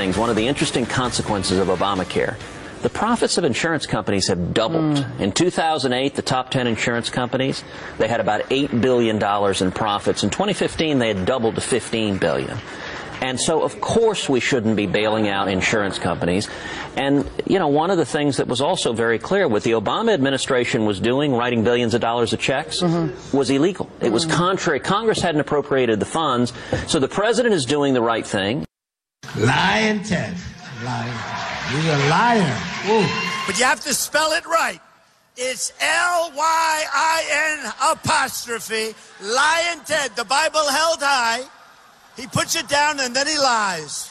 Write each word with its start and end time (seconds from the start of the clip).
things, 0.00 0.16
one 0.16 0.30
of 0.30 0.36
the 0.36 0.48
interesting 0.48 0.86
consequences 0.86 1.58
of 1.58 1.68
Obamacare. 1.68 2.38
The 2.80 2.88
profits 2.88 3.36
of 3.36 3.44
insurance 3.44 3.84
companies 3.84 4.28
have 4.28 4.54
doubled. 4.54 4.96
Mm. 4.96 5.20
In 5.20 5.32
2008, 5.32 6.14
the 6.14 6.22
top 6.22 6.50
10 6.50 6.66
insurance 6.66 7.10
companies, 7.10 7.62
they 7.98 8.08
had 8.08 8.18
about 8.18 8.48
$8 8.48 8.80
billion 8.80 9.16
in 9.16 9.72
profits. 9.72 10.22
In 10.22 10.30
2015, 10.30 10.98
they 10.98 11.08
had 11.08 11.26
doubled 11.26 11.56
to 11.56 11.60
15 11.60 12.16
billion. 12.16 12.56
And 13.20 13.38
so, 13.38 13.62
of 13.62 13.78
course, 13.82 14.26
we 14.26 14.40
shouldn't 14.40 14.74
be 14.74 14.86
bailing 14.86 15.28
out 15.28 15.48
insurance 15.48 15.98
companies. 15.98 16.48
And, 16.96 17.28
you 17.46 17.58
know, 17.58 17.68
one 17.68 17.90
of 17.90 17.98
the 17.98 18.06
things 18.06 18.38
that 18.38 18.46
was 18.46 18.62
also 18.62 18.94
very 18.94 19.18
clear 19.18 19.46
what 19.46 19.64
the 19.64 19.72
Obama 19.72 20.14
administration 20.14 20.86
was 20.86 20.98
doing, 20.98 21.34
writing 21.34 21.62
billions 21.62 21.92
of 21.92 22.00
dollars 22.00 22.32
of 22.32 22.40
checks, 22.40 22.80
mm-hmm. 22.80 23.36
was 23.36 23.50
illegal. 23.50 23.90
It 24.00 24.10
was 24.10 24.24
mm-hmm. 24.24 24.38
contrary. 24.38 24.80
Congress 24.80 25.20
hadn't 25.20 25.42
appropriated 25.42 26.00
the 26.00 26.06
funds. 26.06 26.54
So 26.86 26.98
the 26.98 27.08
president 27.08 27.54
is 27.54 27.66
doing 27.66 27.92
the 27.92 28.00
right 28.00 28.26
thing. 28.26 28.64
Lying 29.36 30.02
Ted. 30.02 30.36
Lying. 30.82 31.18
You're 31.72 31.94
a 31.94 32.08
liar. 32.08 32.58
Ooh. 32.88 33.06
But 33.46 33.58
you 33.58 33.64
have 33.64 33.80
to 33.82 33.94
spell 33.94 34.32
it 34.32 34.44
right. 34.44 34.80
It's 35.36 35.72
L 35.80 36.32
Y 36.34 36.84
I 36.92 37.62
N 37.64 37.72
apostrophe. 37.92 38.94
Lion 39.22 39.84
Ted. 39.84 40.16
The 40.16 40.24
Bible 40.24 40.66
held 40.68 40.98
high. 41.00 41.44
He 42.16 42.26
puts 42.26 42.56
it 42.56 42.68
down 42.68 42.98
and 43.00 43.14
then 43.14 43.26
he 43.26 43.38
lies. 43.38 44.10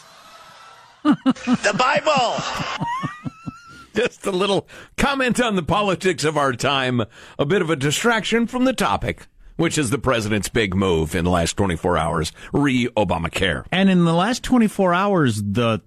the 1.03 1.75
Bible. 1.77 2.41
Just 3.95 4.25
a 4.25 4.31
little 4.31 4.67
comment 4.97 5.41
on 5.41 5.55
the 5.55 5.63
politics 5.63 6.23
of 6.23 6.37
our 6.37 6.53
time, 6.53 7.03
a 7.37 7.45
bit 7.45 7.61
of 7.61 7.69
a 7.69 7.75
distraction 7.75 8.47
from 8.47 8.63
the 8.63 8.73
topic 8.73 9.27
which 9.59 9.77
is 9.77 9.89
the 9.89 9.99
president's 9.99 10.47
big 10.47 10.73
move 10.73 11.13
in 11.13 11.25
the 11.25 11.31
last 11.31 11.57
24 11.57 11.97
hours, 11.97 12.31
re 12.53 12.87
Obamacare. 12.95 13.65
And 13.71 13.89
in 13.89 14.05
the 14.05 14.13
last 14.13 14.41
24 14.43 14.93
hours, 14.93 15.43
the 15.43 15.81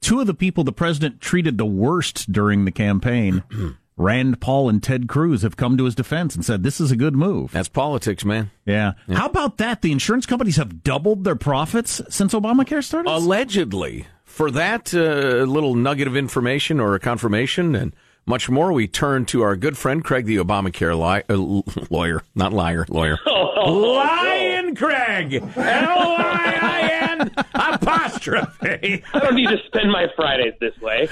two 0.00 0.20
of 0.20 0.26
the 0.26 0.34
people 0.34 0.64
the 0.64 0.72
president 0.72 1.20
treated 1.20 1.58
the 1.58 1.66
worst 1.66 2.30
during 2.32 2.64
the 2.64 2.72
campaign, 2.72 3.44
Rand 3.96 4.40
Paul 4.40 4.68
and 4.68 4.82
Ted 4.82 5.08
Cruz, 5.08 5.42
have 5.42 5.56
come 5.56 5.76
to 5.76 5.84
his 5.84 5.94
defense 5.94 6.34
and 6.34 6.44
said 6.44 6.62
this 6.64 6.80
is 6.80 6.90
a 6.90 6.96
good 6.96 7.14
move. 7.14 7.52
That's 7.52 7.68
politics, 7.68 8.24
man. 8.24 8.50
Yeah. 8.64 8.94
yeah. 9.06 9.16
How 9.16 9.26
about 9.26 9.58
that? 9.58 9.82
The 9.82 9.92
insurance 9.92 10.26
companies 10.26 10.56
have 10.56 10.82
doubled 10.82 11.24
their 11.24 11.36
profits 11.36 12.00
since 12.08 12.34
Obamacare 12.34 12.82
started? 12.82 13.10
Allegedly. 13.10 14.06
For 14.24 14.50
that 14.50 14.92
uh, 14.92 15.44
little 15.44 15.74
nugget 15.74 16.06
of 16.06 16.16
information 16.16 16.80
or 16.80 16.94
a 16.94 17.00
confirmation 17.00 17.74
and 17.74 17.94
much 18.28 18.48
more, 18.50 18.72
we 18.72 18.86
turn 18.86 19.24
to 19.26 19.42
our 19.42 19.56
good 19.56 19.76
friend 19.76 20.04
Craig, 20.04 20.26
the 20.26 20.36
Obamacare 20.36 20.94
li- 20.96 21.22
uh, 21.28 21.86
lawyer, 21.90 22.22
not 22.34 22.52
liar, 22.52 22.86
lawyer. 22.88 23.18
Lion 23.26 24.76
Craig! 24.76 25.34
L-I-I-N 25.56 27.30
apostrophe. 27.54 29.02
I 29.14 29.18
don't 29.18 29.34
need 29.34 29.48
to 29.48 29.58
spend 29.66 29.90
my 29.90 30.06
Fridays 30.14 30.54
this 30.60 30.78
way. 30.80 31.08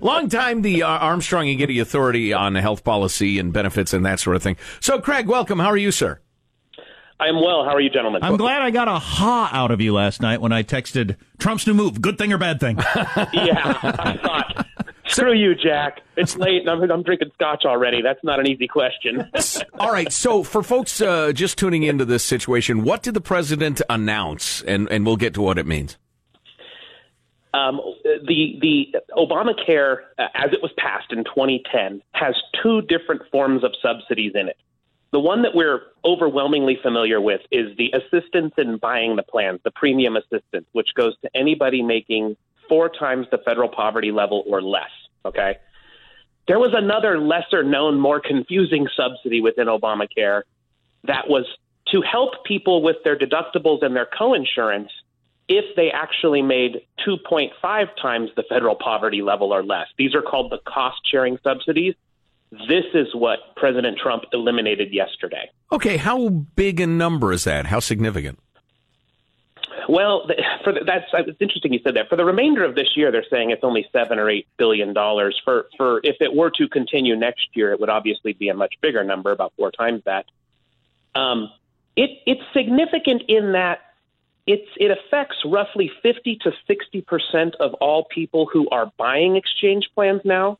Long 0.00 0.28
time 0.28 0.62
the 0.62 0.82
uh, 0.82 0.88
Armstrong 0.88 1.48
and 1.48 1.58
Getty 1.58 1.78
Authority 1.78 2.32
on 2.32 2.54
health 2.54 2.84
policy 2.84 3.38
and 3.38 3.52
benefits 3.52 3.92
and 3.92 4.04
that 4.06 4.20
sort 4.20 4.36
of 4.36 4.42
thing. 4.42 4.56
So, 4.80 4.98
Craig, 5.00 5.26
welcome. 5.26 5.58
How 5.58 5.68
are 5.68 5.76
you, 5.76 5.90
sir? 5.90 6.20
I 7.18 7.28
am 7.28 7.36
well. 7.36 7.64
How 7.64 7.74
are 7.74 7.80
you, 7.80 7.88
gentlemen? 7.90 8.22
I'm 8.22 8.36
glad 8.36 8.60
I 8.62 8.70
got 8.70 8.88
a 8.88 8.98
ha 8.98 9.48
out 9.52 9.70
of 9.70 9.80
you 9.80 9.94
last 9.94 10.20
night 10.20 10.40
when 10.40 10.52
I 10.52 10.62
texted 10.62 11.16
Trump's 11.38 11.66
new 11.66 11.72
move. 11.74 12.00
Good 12.02 12.18
thing 12.18 12.32
or 12.32 12.38
bad 12.38 12.60
thing? 12.60 12.76
yeah, 12.76 13.78
I 13.82 14.18
thought 14.22 14.65
Screw 15.06 15.34
you, 15.34 15.54
Jack. 15.54 16.00
It's 16.16 16.36
late 16.36 16.62
and 16.66 16.70
I'm, 16.70 16.90
I'm 16.90 17.02
drinking 17.02 17.30
scotch 17.34 17.64
already. 17.64 18.02
That's 18.02 18.22
not 18.24 18.40
an 18.40 18.48
easy 18.48 18.66
question. 18.66 19.30
All 19.78 19.92
right. 19.92 20.12
So, 20.12 20.42
for 20.42 20.62
folks 20.62 21.00
uh, 21.00 21.32
just 21.32 21.58
tuning 21.58 21.84
into 21.84 22.04
this 22.04 22.24
situation, 22.24 22.82
what 22.82 23.02
did 23.02 23.14
the 23.14 23.20
president 23.20 23.80
announce? 23.88 24.62
And, 24.62 24.88
and 24.90 25.06
we'll 25.06 25.16
get 25.16 25.34
to 25.34 25.42
what 25.42 25.58
it 25.58 25.66
means. 25.66 25.96
Um, 27.54 27.80
the 28.04 28.58
the 28.60 28.94
Obamacare, 29.12 30.00
uh, 30.18 30.26
as 30.34 30.52
it 30.52 30.60
was 30.60 30.72
passed 30.76 31.10
in 31.10 31.24
2010, 31.24 32.02
has 32.12 32.34
two 32.62 32.82
different 32.82 33.22
forms 33.30 33.64
of 33.64 33.72
subsidies 33.80 34.32
in 34.34 34.48
it. 34.48 34.58
The 35.12 35.20
one 35.20 35.42
that 35.42 35.54
we're 35.54 35.80
overwhelmingly 36.04 36.78
familiar 36.82 37.18
with 37.20 37.40
is 37.50 37.74
the 37.78 37.92
assistance 37.92 38.52
in 38.58 38.76
buying 38.76 39.16
the 39.16 39.22
plans, 39.22 39.60
the 39.64 39.70
premium 39.70 40.16
assistance, 40.16 40.66
which 40.72 40.88
goes 40.94 41.14
to 41.22 41.30
anybody 41.34 41.80
making 41.80 42.36
four 42.68 42.88
times 42.88 43.26
the 43.30 43.38
federal 43.38 43.68
poverty 43.68 44.12
level 44.12 44.44
or 44.46 44.62
less. 44.62 44.90
Okay. 45.24 45.56
There 46.48 46.58
was 46.58 46.72
another 46.74 47.18
lesser 47.18 47.64
known, 47.64 47.98
more 47.98 48.20
confusing 48.20 48.86
subsidy 48.96 49.40
within 49.40 49.66
Obamacare 49.66 50.42
that 51.04 51.28
was 51.28 51.44
to 51.92 52.02
help 52.02 52.44
people 52.44 52.82
with 52.82 52.96
their 53.04 53.16
deductibles 53.16 53.84
and 53.84 53.94
their 53.94 54.06
coinsurance 54.06 54.88
if 55.48 55.64
they 55.76 55.90
actually 55.90 56.42
made 56.42 56.82
2.5 57.06 57.50
times 58.00 58.30
the 58.36 58.42
federal 58.48 58.74
poverty 58.74 59.22
level 59.22 59.52
or 59.52 59.64
less. 59.64 59.86
These 59.96 60.14
are 60.14 60.22
called 60.22 60.50
the 60.50 60.58
cost 60.66 60.98
sharing 61.10 61.38
subsidies. 61.44 61.94
This 62.50 62.84
is 62.94 63.08
what 63.14 63.38
President 63.56 63.98
Trump 63.98 64.24
eliminated 64.32 64.92
yesterday. 64.92 65.50
Okay, 65.72 65.96
how 65.96 66.28
big 66.28 66.80
a 66.80 66.86
number 66.86 67.32
is 67.32 67.44
that? 67.44 67.66
How 67.66 67.80
significant? 67.80 68.38
Well, 69.88 70.28
for 70.64 70.72
the, 70.72 70.80
that's 70.84 71.04
it's 71.12 71.40
interesting 71.40 71.72
you 71.72 71.80
said 71.84 71.94
that. 71.94 72.08
For 72.08 72.16
the 72.16 72.24
remainder 72.24 72.64
of 72.64 72.74
this 72.74 72.96
year, 72.96 73.12
they're 73.12 73.24
saying 73.30 73.50
it's 73.50 73.62
only 73.62 73.86
seven 73.92 74.18
or 74.18 74.28
eight 74.28 74.46
billion 74.56 74.92
dollars. 74.92 75.40
For 75.44 75.66
for 75.76 76.00
if 76.02 76.16
it 76.20 76.34
were 76.34 76.50
to 76.50 76.68
continue 76.68 77.14
next 77.16 77.48
year, 77.54 77.72
it 77.72 77.80
would 77.80 77.88
obviously 77.88 78.32
be 78.32 78.48
a 78.48 78.54
much 78.54 78.74
bigger 78.80 79.04
number, 79.04 79.32
about 79.32 79.52
four 79.56 79.70
times 79.70 80.02
that. 80.04 80.26
Um, 81.14 81.50
it 81.94 82.10
it's 82.26 82.42
significant 82.52 83.22
in 83.28 83.52
that 83.52 83.80
it's 84.46 84.68
it 84.76 84.90
affects 84.90 85.36
roughly 85.44 85.90
fifty 86.02 86.36
to 86.42 86.52
sixty 86.66 87.00
percent 87.00 87.54
of 87.60 87.74
all 87.74 88.04
people 88.04 88.46
who 88.52 88.68
are 88.70 88.90
buying 88.96 89.36
exchange 89.36 89.88
plans 89.94 90.22
now. 90.24 90.58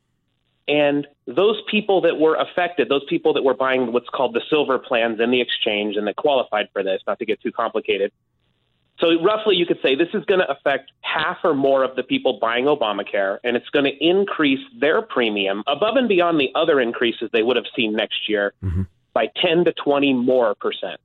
And 0.68 1.06
those 1.26 1.62
people 1.70 2.00
that 2.02 2.18
were 2.18 2.34
affected, 2.34 2.88
those 2.88 3.04
people 3.08 3.34
that 3.34 3.44
were 3.44 3.54
buying 3.54 3.92
what's 3.92 4.08
called 4.08 4.34
the 4.34 4.42
silver 4.50 4.78
plans 4.80 5.20
in 5.20 5.30
the 5.30 5.40
exchange 5.40 5.96
and 5.96 6.06
that 6.08 6.16
qualified 6.16 6.70
for 6.72 6.82
this, 6.82 7.00
not 7.06 7.20
to 7.20 7.24
get 7.24 7.40
too 7.40 7.52
complicated, 7.52 8.10
so 8.98 9.20
roughly, 9.22 9.56
you 9.56 9.66
could 9.66 9.78
say 9.82 9.94
this 9.94 10.08
is 10.14 10.24
going 10.24 10.40
to 10.40 10.50
affect 10.50 10.90
half 11.02 11.38
or 11.44 11.54
more 11.54 11.84
of 11.84 11.96
the 11.96 12.02
people 12.02 12.38
buying 12.40 12.64
Obamacare, 12.64 13.38
and 13.44 13.56
it's 13.56 13.68
going 13.68 13.84
to 13.84 13.92
increase 14.00 14.64
their 14.80 15.02
premium 15.02 15.62
above 15.66 15.96
and 15.96 16.08
beyond 16.08 16.40
the 16.40 16.50
other 16.54 16.80
increases 16.80 17.28
they 17.32 17.42
would 17.42 17.56
have 17.56 17.66
seen 17.76 17.92
next 17.92 18.28
year 18.28 18.54
mm-hmm. 18.62 18.82
by 19.12 19.28
10 19.42 19.66
to 19.66 19.72
20 19.72 20.14
more 20.14 20.54
percent. 20.54 21.00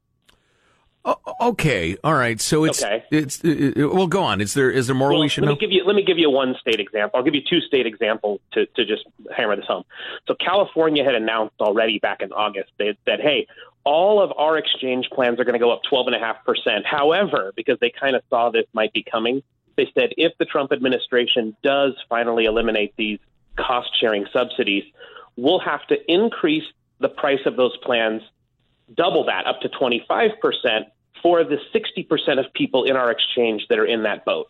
Oh, 1.04 1.16
okay, 1.42 1.98
all 2.04 2.14
right. 2.14 2.40
So 2.40 2.64
it's 2.64 2.84
okay. 2.84 3.04
it's 3.10 3.44
it, 3.44 3.76
it, 3.76 3.86
well, 3.88 4.06
go 4.06 4.22
on. 4.22 4.40
Is 4.40 4.54
there 4.54 4.70
is 4.70 4.86
there 4.86 4.96
more 4.96 5.10
well, 5.10 5.20
we 5.20 5.30
should 5.30 5.44
let 5.44 5.48
know? 5.48 5.56
Me 5.56 5.60
give 5.60 5.72
you, 5.72 5.84
let 5.84 5.96
me 5.96 6.04
give 6.04 6.20
you 6.20 6.30
one 6.30 6.56
state 6.62 6.80
example. 6.80 7.18
I'll 7.18 7.24
give 7.24 7.34
you 7.34 7.42
two 7.42 7.60
state 7.62 7.88
examples 7.88 8.40
to 8.52 8.68
to 8.68 8.86
just 8.86 9.06
hammer 9.36 9.56
this 9.56 9.66
home. 9.66 9.84
So 10.28 10.36
California 10.36 11.04
had 11.04 11.16
announced 11.16 11.56
already 11.60 11.98
back 11.98 12.22
in 12.22 12.32
August. 12.32 12.70
They 12.78 12.86
had 12.86 12.98
said, 13.06 13.20
"Hey, 13.20 13.48
all 13.84 14.22
of 14.22 14.32
our 14.38 14.58
exchange 14.58 15.10
plans 15.12 15.40
are 15.40 15.44
going 15.44 15.54
to 15.54 15.60
go 15.60 15.72
up 15.72 15.82
12.5%. 15.92 16.86
However, 16.86 17.52
because 17.56 17.78
they 17.80 17.90
kind 17.92 18.16
of 18.16 18.22
saw 18.30 18.50
this 18.50 18.66
might 18.74 18.94
be 18.94 19.04
coming, 19.04 19.42
they 19.76 19.92
said 19.98 20.12
if 20.18 20.34
the 20.38 20.46
Trump 20.46 20.72
administration 20.72 21.56
does 21.64 21.94
finally 22.10 22.46
eliminate 22.46 22.94
these 22.98 23.20
cost 23.56 23.90
sharing 24.00 24.26
subsidies, 24.32 24.84
we'll 25.36 25.60
have 25.60 25.86
to 25.88 26.12
increase 26.12 26.66
the 27.00 27.10
price 27.10 27.40
of 27.46 27.56
those 27.56 27.76
plans, 27.78 28.22
double 28.96 29.26
that 29.26 29.48
up 29.48 29.62
to 29.62 29.70
25% 29.70 30.32
for 31.22 31.44
the 31.44 31.58
60% 31.74 32.40
of 32.40 32.54
people 32.54 32.84
in 32.84 32.96
our 32.96 33.12
exchange 33.12 33.66
that 33.70 33.80
are 33.80 33.86
in 33.86 34.04
that 34.04 34.26
boat. 34.26 34.48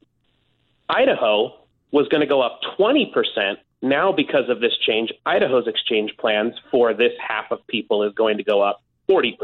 Idaho 0.89 1.57
was 1.91 2.07
going 2.07 2.21
to 2.21 2.27
go 2.27 2.41
up 2.41 2.59
20%. 2.77 3.57
Now, 3.81 4.11
because 4.11 4.49
of 4.49 4.59
this 4.59 4.73
change, 4.85 5.11
Idaho's 5.25 5.67
exchange 5.67 6.15
plans 6.17 6.53
for 6.69 6.93
this 6.93 7.13
half 7.19 7.51
of 7.51 7.65
people 7.67 8.03
is 8.03 8.13
going 8.13 8.37
to 8.37 8.43
go 8.43 8.61
up 8.61 8.81
40%. 9.09 9.35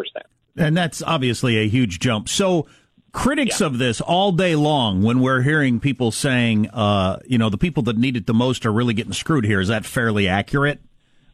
And 0.58 0.76
that's 0.76 1.02
obviously 1.04 1.58
a 1.58 1.68
huge 1.68 2.00
jump. 2.00 2.30
So, 2.30 2.68
critics 3.12 3.62
yeah. 3.62 3.68
of 3.68 3.78
this 3.78 4.02
all 4.02 4.32
day 4.32 4.56
long, 4.56 5.04
when 5.04 5.20
we're 5.20 5.42
hearing 5.42 5.80
people 5.80 6.12
saying, 6.12 6.70
uh, 6.70 7.20
you 7.26 7.38
know, 7.38 7.50
the 7.50 7.58
people 7.58 7.84
that 7.84 7.98
need 7.98 8.18
it 8.18 8.26
the 8.26 8.34
most 8.34 8.66
are 8.66 8.72
really 8.74 8.94
getting 8.94 9.14
screwed 9.14 9.46
here, 9.46 9.60
is 9.60 9.68
that 9.68 9.86
fairly 9.86 10.28
accurate? 10.28 10.82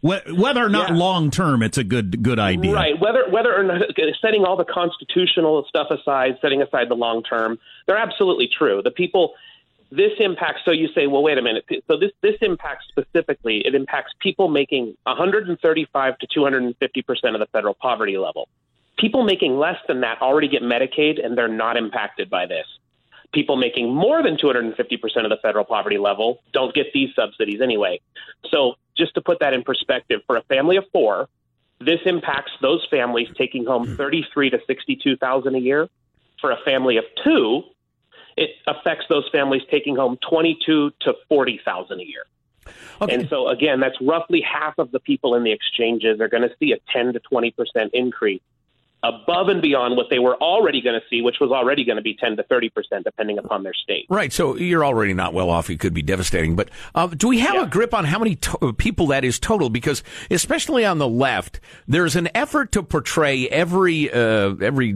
Whether 0.02 0.66
or 0.66 0.68
not 0.68 0.90
yeah. 0.90 0.96
long 0.96 1.32
term, 1.32 1.64
it's 1.64 1.78
a 1.78 1.84
good 1.84 2.22
good 2.22 2.38
idea, 2.38 2.74
right? 2.74 3.00
Whether 3.00 3.24
whether 3.30 3.56
or 3.56 3.64
not 3.64 3.84
setting 4.22 4.44
all 4.44 4.58
the 4.58 4.66
constitutional 4.66 5.66
stuff 5.70 5.88
aside, 5.92 6.38
setting 6.42 6.62
aside 6.62 6.90
the 6.90 6.96
long 6.96 7.24
term, 7.24 7.58
they're 7.88 7.98
absolutely 7.98 8.50
true. 8.50 8.82
The 8.84 8.92
people 8.92 9.34
this 9.96 10.12
impacts 10.20 10.62
so 10.66 10.72
you 10.72 10.88
say 10.96 11.08
well 11.08 11.22
wait 11.22 11.38
a 11.38 11.42
minute. 11.42 11.66
So 11.88 11.98
this 11.98 12.12
this 12.22 12.36
impacts 12.42 12.86
specifically 12.90 13.62
it 13.66 13.76
impacts 13.76 14.14
people 14.20 14.48
making 14.48 14.96
135 15.04 16.18
to 16.18 16.28
250 16.34 17.02
percent 17.04 17.36
of 17.36 17.40
the 17.40 17.48
federal 17.48 17.76
poverty 17.76 18.18
level. 18.18 18.48
People 18.98 19.24
making 19.24 19.58
less 19.58 19.78
than 19.88 20.02
that 20.02 20.22
already 20.22 20.48
get 20.48 20.62
medicaid 20.62 21.24
and 21.24 21.38
they're 21.38 21.48
not 21.48 21.78
impacted 21.78 22.30
by 22.30 22.46
this. 22.46 22.66
People 23.34 23.56
making 23.56 23.94
more 23.94 24.24
than 24.24 24.38
250 24.38 24.98
percent 24.98 25.26
of 25.26 25.30
the 25.30 25.38
federal 25.42 25.66
poverty 25.66 25.98
level 25.98 26.40
don't 26.54 26.74
get 26.74 26.88
these 26.94 27.10
subsidies 27.16 27.62
anyway. 27.62 28.00
So 28.50 28.76
just 28.98 29.14
to 29.16 29.22
put 29.22 29.40
that 29.40 29.54
in 29.54 29.64
perspective 29.64 30.22
for 30.26 30.38
a 30.38 30.44
family 30.44 30.78
of 30.78 30.86
four 30.92 31.28
this 31.80 32.00
impacts 32.06 32.52
those 32.62 32.86
families 32.90 33.28
taking 33.38 33.66
home 33.66 33.86
hmm. 33.86 33.96
33 33.96 34.52
to 34.52 34.60
62 34.66 35.18
thousand 35.18 35.56
a 35.56 35.60
year. 35.60 35.88
For 36.40 36.52
a 36.52 36.58
family 36.66 36.98
of 36.98 37.06
two 37.24 37.64
it 38.38 38.52
affects 38.68 39.06
those 39.10 39.28
families 39.32 39.62
taking 39.70 39.96
home 39.96 40.18
twenty 40.28 40.58
two 40.66 40.92
to 41.02 41.14
forty 41.30 41.60
thousand 41.64 42.02
a 42.02 42.06
year. 42.06 42.24
Okay. 43.02 43.14
And 43.14 43.30
so 43.30 43.50
again, 43.50 43.80
that's 43.80 44.00
roughly 44.02 44.42
half 44.42 44.78
of 44.78 44.92
the 44.92 45.00
people 45.00 45.36
in 45.36 45.44
the 45.44 45.52
exchanges 45.52 46.22
are 46.22 46.30
going 46.30 46.44
to 46.44 46.56
see 46.60 46.72
a 46.72 46.78
ten 46.92 47.14
to 47.14 47.20
twenty 47.20 47.52
percent 47.52 47.92
increase 47.94 48.42
above 49.04 49.50
and 49.50 49.62
beyond 49.62 49.98
what 49.98 50.08
they 50.10 50.20
were 50.20 50.36
already 50.38 50.82
going 50.82 51.00
to 51.00 51.06
see, 51.10 51.22
which 51.22 51.36
was 51.42 51.52
already 51.52 51.84
going 51.84 51.98
to 51.98 52.02
be 52.02 52.16
10 52.16 52.38
to 52.38 52.44
30 52.44 52.70
percent, 52.70 53.04
depending 53.04 53.38
upon 53.38 53.64
their 53.64 53.74
state. 53.74 54.06
Right. 54.10 54.32
So 54.32 54.56
you're 54.58 54.86
already 54.86 55.14
not 55.14 55.34
well 55.34 55.50
off. 55.50 55.70
It 55.70 55.80
could 55.80 55.94
be 55.94 56.02
devastating. 56.02 56.56
But 56.56 56.70
uh, 56.96 57.08
do 57.08 57.28
we 57.28 57.40
have 57.40 57.56
Yeah. 57.56 57.64
a 57.64 57.68
grip 57.68 57.94
on 57.94 58.06
how 58.06 58.20
many 58.20 58.36
to- 58.36 58.74
people 58.74 59.08
that 59.08 59.24
is 59.26 59.40
total? 59.40 59.70
Because 59.70 60.04
especially 60.32 60.86
on 60.86 60.98
the 61.00 61.08
left, 61.08 61.60
there's 61.88 62.16
an 62.16 62.30
effort 62.34 62.72
to 62.74 62.84
portray 62.84 63.48
every 63.50 64.12
uh, 64.12 64.56
every 64.62 64.88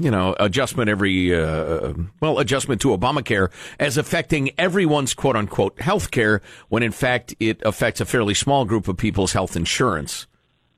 you 0.00 0.10
know 0.10 0.34
adjustment, 0.38 0.88
every 0.88 1.34
uh, 1.34 1.92
well 2.20 2.38
adjustment 2.38 2.80
to 2.82 2.88
Obamacare 2.96 3.50
as 3.78 3.96
affecting 3.98 4.50
everyone's 4.58 5.12
quote 5.14 5.34
unquote 5.36 5.80
health 5.80 6.10
care, 6.10 6.40
when 6.68 6.82
in 6.82 6.92
fact 6.92 7.34
it 7.40 7.60
affects 7.64 8.00
a 8.00 8.04
fairly 8.04 8.34
small 8.34 8.64
group 8.64 8.86
of 8.86 8.96
people's 8.96 9.32
health 9.32 9.56
insurance. 9.56 10.26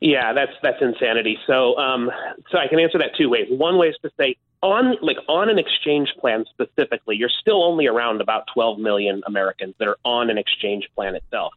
Yeah, 0.03 0.33
that's 0.33 0.51
that's 0.65 0.83
insanity. 0.83 1.39
So, 1.47 1.79
um, 1.79 2.11
so 2.51 2.59
I 2.59 2.67
can 2.67 2.81
answer 2.81 2.99
that 2.99 3.11
two 3.17 3.31
ways. 3.31 3.47
One 3.49 3.79
way 3.79 3.87
is 3.87 3.97
to 4.03 4.11
say 4.19 4.35
on 4.61 4.97
like 5.01 5.19
on 5.29 5.49
an 5.49 5.61
exchange 5.61 6.13
plan 6.21 6.45
specifically, 6.51 7.15
you're 7.15 7.31
still 7.41 7.63
only 7.63 7.87
around 7.87 8.21
about 8.21 8.49
12 8.53 8.81
million 8.81 9.23
Americans 9.29 9.77
that 9.79 9.87
are 9.87 9.99
on 10.05 10.29
an 10.29 10.39
exchange 10.39 10.89
plan 10.97 11.15
itself. 11.15 11.53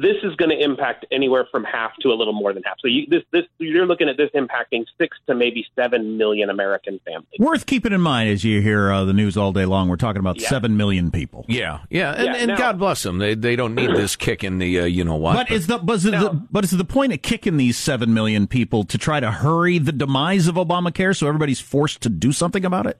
This 0.00 0.16
is 0.22 0.34
going 0.36 0.48
to 0.50 0.58
impact 0.64 1.04
anywhere 1.12 1.46
from 1.50 1.62
half 1.64 1.92
to 2.00 2.08
a 2.08 2.14
little 2.14 2.32
more 2.32 2.52
than 2.54 2.62
half. 2.62 2.76
So 2.80 2.88
you, 2.88 3.06
this 3.08 3.22
this 3.32 3.42
you're 3.58 3.86
looking 3.86 4.08
at 4.08 4.16
this 4.16 4.30
impacting 4.34 4.84
six 4.98 5.18
to 5.26 5.34
maybe 5.34 5.66
seven 5.76 6.16
million 6.16 6.48
American 6.48 7.00
families. 7.04 7.38
Worth 7.38 7.66
keeping 7.66 7.92
in 7.92 8.00
mind 8.00 8.30
as 8.30 8.42
you 8.42 8.62
hear 8.62 8.90
uh, 8.90 9.04
the 9.04 9.12
news 9.12 9.36
all 9.36 9.52
day 9.52 9.66
long. 9.66 9.88
We're 9.88 9.96
talking 9.96 10.20
about 10.20 10.40
Yeah. 10.40 10.48
seven 10.48 10.76
million 10.76 11.10
people. 11.10 11.44
Yeah, 11.48 11.80
yeah, 11.90 12.12
and, 12.12 12.24
Yeah, 12.26 12.34
and 12.36 12.48
now- 12.48 12.56
God 12.56 12.78
bless 12.78 13.02
them. 13.02 13.18
They 13.18 13.34
they 13.34 13.56
don't 13.56 13.74
need 13.74 13.90
this 13.90 14.16
kick 14.16 14.42
in 14.42 14.58
the 14.58 14.80
uh, 14.80 14.84
you 14.84 15.04
know 15.04 15.16
what. 15.16 15.34
But 15.34 15.50
is 15.50 15.66
the 15.66 15.78
but 15.78 15.94
is, 15.96 16.04
the 16.04 16.46
but 16.50 16.64
is 16.64 16.70
the 16.70 16.84
point 16.84 17.12
of 17.12 17.20
kicking 17.22 17.56
these 17.58 17.76
seven 17.76 18.14
million 18.14 18.46
people 18.46 18.84
to 18.84 18.96
try 18.98 19.20
to 19.20 19.30
hurry 19.30 19.78
the 19.78 19.92
demise 19.92 20.48
of 20.48 20.54
Obamacare 20.54 21.16
so 21.16 21.26
everybody's 21.26 21.60
forced 21.60 22.00
to 22.02 22.08
do 22.08 22.32
something 22.32 22.64
about 22.64 22.86
it? 22.86 22.98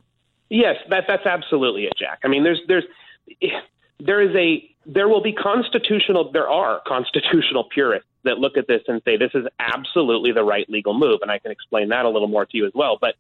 Yes, 0.50 0.76
that 0.90 1.04
that's 1.08 1.24
absolutely 1.26 1.84
it, 1.84 1.92
Jack. 1.98 2.18
I 2.24 2.28
mean, 2.28 2.42
there's 2.44 2.60
there's 2.68 2.84
there 4.00 4.20
is 4.20 4.34
a 4.34 4.69
there 4.86 5.08
will 5.08 5.22
be 5.22 5.32
constitutional 5.32 6.32
there 6.32 6.48
are 6.48 6.80
constitutional 6.86 7.64
purists 7.64 8.08
that 8.22 8.38
look 8.38 8.56
at 8.56 8.66
this 8.66 8.82
and 8.88 9.00
say 9.04 9.16
this 9.16 9.30
is 9.34 9.46
absolutely 9.58 10.32
the 10.32 10.44
right 10.44 10.68
legal 10.68 10.94
move, 10.94 11.20
and 11.22 11.30
I 11.30 11.38
can 11.38 11.50
explain 11.50 11.88
that 11.88 12.04
a 12.04 12.08
little 12.08 12.28
more 12.28 12.44
to 12.44 12.56
you 12.56 12.66
as 12.66 12.72
well. 12.74 12.98
But 13.00 13.14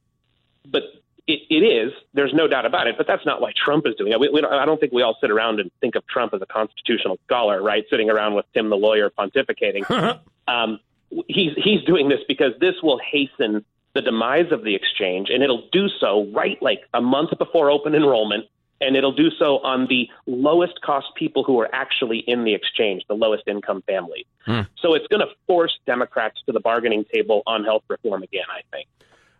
but 0.70 0.82
it, 1.26 1.40
it 1.48 1.64
is 1.64 1.92
there's 2.12 2.34
no 2.34 2.48
doubt 2.48 2.66
about 2.66 2.86
it. 2.86 2.96
But 2.96 3.06
that's 3.06 3.24
not 3.24 3.40
why 3.40 3.52
Trump 3.56 3.86
is 3.86 3.94
doing 3.96 4.12
it. 4.12 4.20
We, 4.20 4.28
we 4.28 4.40
don't, 4.40 4.52
I 4.52 4.64
don't 4.64 4.80
think 4.80 4.92
we 4.92 5.02
all 5.02 5.16
sit 5.20 5.30
around 5.30 5.60
and 5.60 5.70
think 5.80 5.94
of 5.94 6.06
Trump 6.06 6.34
as 6.34 6.42
a 6.42 6.46
constitutional 6.46 7.18
scholar, 7.26 7.62
right? 7.62 7.84
Sitting 7.90 8.10
around 8.10 8.34
with 8.34 8.46
Tim 8.52 8.68
the 8.68 8.76
lawyer 8.76 9.10
pontificating. 9.10 9.88
um, 10.48 10.80
he's 11.28 11.52
he's 11.56 11.82
doing 11.84 12.08
this 12.08 12.20
because 12.26 12.52
this 12.60 12.74
will 12.82 12.98
hasten 12.98 13.64
the 13.94 14.02
demise 14.02 14.52
of 14.52 14.62
the 14.64 14.74
exchange, 14.74 15.30
and 15.30 15.42
it'll 15.42 15.68
do 15.72 15.88
so 16.00 16.26
right 16.32 16.60
like 16.62 16.82
a 16.94 17.00
month 17.00 17.36
before 17.38 17.70
open 17.70 17.94
enrollment, 17.94 18.46
and 18.80 18.96
it'll 18.96 19.12
do 19.12 19.30
so 19.30 19.58
on 19.58 19.86
the 19.88 20.08
lowest 20.26 20.80
cost 20.80 21.08
people 21.14 21.44
who 21.44 21.60
are 21.60 21.68
actually 21.74 22.18
in 22.18 22.44
the 22.44 22.54
exchange, 22.54 23.04
the 23.08 23.14
lowest 23.14 23.44
income 23.46 23.82
families. 23.86 24.24
Hmm. 24.46 24.62
So 24.76 24.94
it's 24.94 25.06
going 25.08 25.20
to 25.20 25.32
force 25.46 25.78
Democrats 25.86 26.40
to 26.46 26.52
the 26.52 26.60
bargaining 26.60 27.04
table 27.12 27.42
on 27.46 27.64
health 27.64 27.84
reform 27.88 28.22
again. 28.22 28.46
I 28.50 28.62
think. 28.74 28.88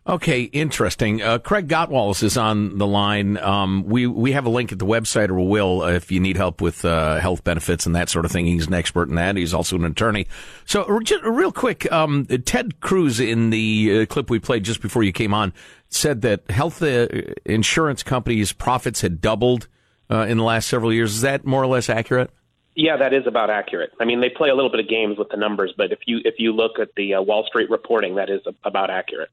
Okay, 0.07 0.41
interesting. 0.41 1.21
Uh, 1.21 1.37
Craig 1.37 1.67
Gottwals 1.67 2.23
is 2.23 2.35
on 2.35 2.79
the 2.79 2.87
line. 2.87 3.37
Um, 3.37 3.83
we 3.83 4.07
we 4.07 4.31
have 4.31 4.47
a 4.47 4.49
link 4.49 4.71
at 4.71 4.79
the 4.79 4.85
website, 4.85 5.29
or 5.29 5.47
will 5.47 5.83
uh, 5.83 5.91
if 5.91 6.11
you 6.11 6.19
need 6.19 6.37
help 6.37 6.59
with 6.59 6.83
uh, 6.83 7.19
health 7.19 7.43
benefits 7.43 7.85
and 7.85 7.95
that 7.95 8.09
sort 8.09 8.25
of 8.25 8.31
thing. 8.31 8.47
He's 8.47 8.65
an 8.65 8.73
expert 8.73 9.09
in 9.09 9.15
that. 9.15 9.35
He's 9.35 9.53
also 9.53 9.75
an 9.75 9.85
attorney. 9.85 10.25
So, 10.65 10.99
just 11.01 11.23
real 11.23 11.51
quick, 11.51 11.91
um, 11.91 12.25
Ted 12.25 12.81
Cruz 12.81 13.19
in 13.19 13.51
the 13.51 14.01
uh, 14.01 14.05
clip 14.07 14.31
we 14.31 14.39
played 14.39 14.63
just 14.63 14.81
before 14.81 15.03
you 15.03 15.11
came 15.11 15.35
on 15.35 15.53
said 15.89 16.21
that 16.21 16.49
health 16.49 16.81
uh, 16.81 17.07
insurance 17.45 18.01
companies' 18.01 18.53
profits 18.53 19.01
had 19.01 19.21
doubled 19.21 19.67
uh, 20.09 20.25
in 20.27 20.37
the 20.39 20.43
last 20.43 20.67
several 20.67 20.91
years. 20.91 21.13
Is 21.13 21.21
that 21.21 21.45
more 21.45 21.61
or 21.61 21.67
less 21.67 21.89
accurate? 21.89 22.31
Yeah, 22.75 22.97
that 22.97 23.13
is 23.13 23.27
about 23.27 23.51
accurate. 23.51 23.91
I 23.99 24.05
mean, 24.05 24.19
they 24.19 24.29
play 24.29 24.49
a 24.49 24.55
little 24.55 24.71
bit 24.71 24.79
of 24.79 24.89
games 24.89 25.19
with 25.19 25.29
the 25.29 25.37
numbers, 25.37 25.73
but 25.77 25.91
if 25.91 25.99
you 26.07 26.21
if 26.25 26.35
you 26.39 26.53
look 26.53 26.79
at 26.79 26.89
the 26.95 27.13
uh, 27.13 27.21
Wall 27.21 27.45
Street 27.45 27.69
reporting, 27.69 28.15
that 28.15 28.31
is 28.31 28.41
about 28.63 28.89
accurate. 28.89 29.29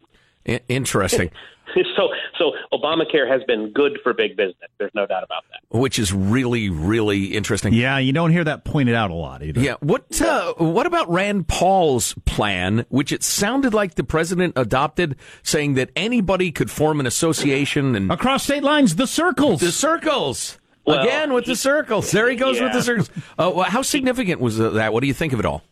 I- 0.48 0.60
interesting. 0.68 1.30
so 1.96 2.08
so 2.38 2.52
Obamacare 2.72 3.28
has 3.30 3.42
been 3.46 3.70
good 3.72 3.98
for 4.02 4.14
big 4.14 4.36
business. 4.36 4.70
There's 4.78 4.90
no 4.94 5.06
doubt 5.06 5.22
about 5.22 5.44
that. 5.50 5.78
Which 5.78 5.98
is 5.98 6.12
really, 6.14 6.70
really 6.70 7.26
interesting. 7.36 7.74
Yeah, 7.74 7.98
you 7.98 8.12
don't 8.12 8.30
hear 8.32 8.44
that 8.44 8.64
pointed 8.64 8.94
out 8.94 9.10
a 9.10 9.14
lot 9.14 9.42
either. 9.42 9.60
Yeah. 9.60 9.74
What 9.80 10.20
uh, 10.22 10.54
What 10.54 10.86
about 10.86 11.10
Rand 11.10 11.46
Paul's 11.46 12.14
plan, 12.24 12.86
which 12.88 13.12
it 13.12 13.22
sounded 13.22 13.74
like 13.74 13.96
the 13.96 14.04
president 14.04 14.54
adopted, 14.56 15.16
saying 15.42 15.74
that 15.74 15.90
anybody 15.94 16.50
could 16.52 16.70
form 16.70 17.00
an 17.00 17.06
association 17.06 17.94
and 17.94 18.10
Across 18.10 18.44
state 18.44 18.62
lines, 18.62 18.96
the 18.96 19.06
circles. 19.06 19.60
the 19.60 19.70
circles 19.70 20.58
Well, 20.86 21.00
again 21.02 21.34
with 21.34 21.44
the 21.44 21.56
circles. 21.56 22.10
There 22.10 22.30
he 22.30 22.36
goes 22.36 22.60
with 22.62 22.72
the 22.72 22.82
circles. 22.82 23.10
Uh, 23.38 23.52
well, 23.54 23.64
how 23.64 23.82
significant 23.82 24.40
was 24.40 24.56
that? 24.56 24.92
What 24.94 25.00
do 25.02 25.06
you 25.06 25.14
think 25.14 25.34
of 25.34 25.38
it 25.38 25.44
all? 25.44 25.62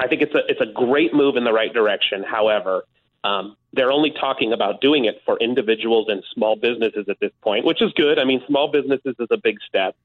I 0.00 0.08
think 0.08 0.20
it's 0.20 0.34
a 0.34 0.40
it's 0.48 0.60
a 0.60 0.66
great 0.74 1.14
move 1.14 1.36
in 1.36 1.44
the 1.44 1.52
right 1.52 1.72
direction. 1.72 2.22
However, 2.22 2.82
um, 3.26 3.56
they're 3.72 3.90
only 3.90 4.12
talking 4.12 4.52
about 4.52 4.80
doing 4.80 5.04
it 5.04 5.20
for 5.24 5.36
individuals 5.38 6.06
and 6.08 6.22
small 6.32 6.54
businesses 6.54 7.06
at 7.08 7.18
this 7.20 7.32
point, 7.42 7.64
which 7.64 7.82
is 7.82 7.92
good. 7.94 8.18
I 8.18 8.24
mean, 8.24 8.40
small 8.46 8.68
businesses 8.68 9.16
is 9.18 9.28
a 9.30 9.36
big 9.36 9.58
step, 9.68 9.96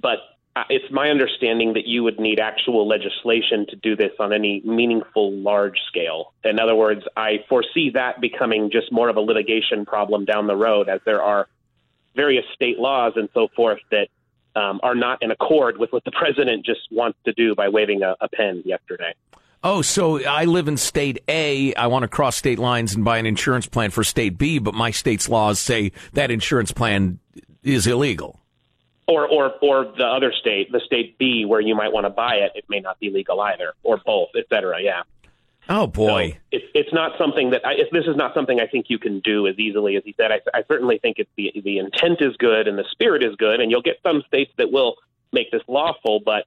but 0.00 0.18
uh, 0.56 0.64
it's 0.68 0.90
my 0.90 1.08
understanding 1.08 1.74
that 1.74 1.86
you 1.86 2.02
would 2.02 2.18
need 2.18 2.40
actual 2.40 2.86
legislation 2.86 3.66
to 3.68 3.76
do 3.76 3.94
this 3.96 4.12
on 4.18 4.32
any 4.32 4.60
meaningful 4.64 5.32
large 5.32 5.78
scale. 5.86 6.32
In 6.44 6.58
other 6.58 6.74
words, 6.74 7.02
I 7.16 7.44
foresee 7.48 7.90
that 7.90 8.20
becoming 8.20 8.70
just 8.70 8.90
more 8.90 9.08
of 9.08 9.16
a 9.16 9.20
litigation 9.20 9.86
problem 9.86 10.24
down 10.24 10.46
the 10.46 10.56
road 10.56 10.88
as 10.88 11.00
there 11.04 11.22
are 11.22 11.48
various 12.16 12.44
state 12.54 12.78
laws 12.78 13.12
and 13.16 13.28
so 13.34 13.48
forth 13.54 13.80
that 13.90 14.08
um, 14.56 14.80
are 14.82 14.94
not 14.94 15.22
in 15.22 15.30
accord 15.30 15.78
with 15.78 15.92
what 15.92 16.04
the 16.04 16.12
president 16.12 16.64
just 16.64 16.82
wants 16.90 17.18
to 17.24 17.32
do 17.32 17.54
by 17.54 17.68
waving 17.68 18.02
a, 18.02 18.14
a 18.20 18.28
pen 18.28 18.62
yesterday. 18.64 19.14
Oh, 19.66 19.80
so 19.80 20.22
I 20.24 20.44
live 20.44 20.68
in 20.68 20.76
state 20.76 21.24
A. 21.26 21.72
I 21.74 21.86
want 21.86 22.02
to 22.02 22.08
cross 22.08 22.36
state 22.36 22.58
lines 22.58 22.94
and 22.94 23.02
buy 23.02 23.16
an 23.16 23.24
insurance 23.24 23.66
plan 23.66 23.90
for 23.90 24.04
state 24.04 24.36
B, 24.36 24.58
but 24.58 24.74
my 24.74 24.90
state's 24.90 25.26
laws 25.28 25.58
say 25.58 25.92
that 26.12 26.30
insurance 26.30 26.70
plan 26.70 27.18
is 27.62 27.86
illegal. 27.86 28.38
or 29.06 29.26
or 29.26 29.52
or 29.62 29.84
the 29.96 30.04
other 30.04 30.32
state, 30.32 30.70
the 30.72 30.80
state 30.80 31.18
B, 31.18 31.44
where 31.44 31.60
you 31.60 31.74
might 31.74 31.92
want 31.92 32.06
to 32.06 32.10
buy 32.10 32.36
it, 32.36 32.52
it 32.54 32.64
may 32.68 32.80
not 32.80 32.98
be 33.00 33.10
legal 33.10 33.40
either, 33.40 33.72
or 33.82 33.98
both, 34.04 34.28
et 34.36 34.44
cetera. 34.48 34.80
Yeah. 34.82 35.02
Oh 35.68 35.86
boy. 35.86 36.32
So 36.32 36.38
it's 36.52 36.64
it's 36.74 36.92
not 36.92 37.12
something 37.18 37.50
that 37.50 37.66
I, 37.66 37.72
if 37.74 37.90
this 37.90 38.04
is 38.06 38.16
not 38.16 38.34
something 38.34 38.60
I 38.60 38.66
think 38.66 38.86
you 38.88 38.98
can 38.98 39.20
do 39.20 39.46
as 39.46 39.58
easily 39.58 39.96
as 39.96 40.02
he 40.04 40.14
said. 40.16 40.30
I, 40.30 40.40
I 40.52 40.62
certainly 40.68 40.98
think 40.98 41.18
it's 41.18 41.30
the 41.36 41.52
the 41.64 41.78
intent 41.78 42.20
is 42.20 42.36
good 42.36 42.68
and 42.68 42.78
the 42.78 42.84
spirit 42.92 43.22
is 43.22 43.34
good, 43.36 43.60
and 43.60 43.70
you'll 43.70 43.82
get 43.82 43.98
some 44.02 44.22
states 44.26 44.52
that 44.58 44.70
will 44.70 44.96
make 45.32 45.50
this 45.50 45.62
lawful, 45.66 46.20
but 46.20 46.44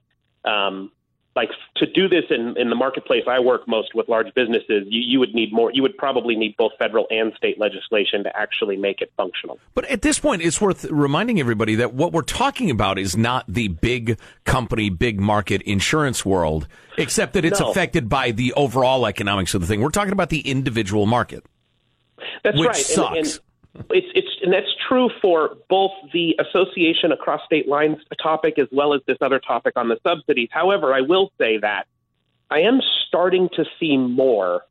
um, 0.48 0.90
like 1.38 1.50
to 1.76 1.86
do 1.86 2.08
this 2.08 2.24
in 2.30 2.56
in 2.58 2.68
the 2.68 2.74
marketplace 2.74 3.24
I 3.28 3.38
work 3.38 3.66
most 3.68 3.94
with 3.94 4.08
large 4.08 4.32
businesses, 4.34 4.84
you, 4.88 5.00
you 5.00 5.18
would 5.20 5.34
need 5.34 5.52
more. 5.52 5.70
You 5.72 5.82
would 5.82 5.96
probably 5.96 6.34
need 6.36 6.56
both 6.56 6.72
federal 6.78 7.06
and 7.10 7.32
state 7.36 7.58
legislation 7.58 8.24
to 8.24 8.36
actually 8.36 8.76
make 8.76 9.00
it 9.00 9.12
functional. 9.16 9.58
But 9.74 9.84
at 9.86 10.02
this 10.02 10.18
point, 10.18 10.42
it's 10.42 10.60
worth 10.60 10.84
reminding 10.86 11.38
everybody 11.40 11.76
that 11.76 11.94
what 11.94 12.12
we're 12.12 12.22
talking 12.22 12.70
about 12.70 12.98
is 12.98 13.16
not 13.16 13.44
the 13.48 13.68
big 13.68 14.18
company, 14.44 14.90
big 14.90 15.20
market 15.20 15.62
insurance 15.62 16.26
world, 16.26 16.66
except 16.96 17.32
that 17.34 17.44
it's 17.44 17.60
No. 17.60 17.70
affected 17.70 18.08
by 18.08 18.32
the 18.32 18.52
overall 18.54 19.06
economics 19.06 19.54
of 19.54 19.60
the 19.60 19.66
thing. 19.66 19.80
We're 19.80 19.90
talking 19.90 20.12
about 20.12 20.30
the 20.30 20.40
individual 20.40 21.06
market. 21.06 21.44
That's 22.42 22.58
Which 22.58 22.66
right. 22.68 22.76
And- 22.76 22.84
sucks. 22.86 23.16
And, 23.16 23.40
it's 23.90 24.06
it's 24.14 24.27
and 24.48 24.54
that's 24.54 24.74
true 24.88 25.10
for 25.20 25.58
both 25.68 25.90
the 26.14 26.34
association 26.38 27.12
across 27.12 27.44
state 27.44 27.68
lines 27.68 27.98
topic 28.18 28.58
as 28.58 28.66
well 28.72 28.94
as 28.94 29.02
this 29.06 29.18
other 29.20 29.38
topic 29.38 29.74
on 29.76 29.90
the 29.90 29.98
subsidies. 30.02 30.48
However, 30.50 30.94
I 30.94 31.02
will 31.02 31.30
say 31.36 31.58
that 31.58 31.86
I 32.50 32.60
am 32.60 32.80
starting 33.06 33.50
to 33.56 33.66
see 33.78 33.98
more 33.98 34.62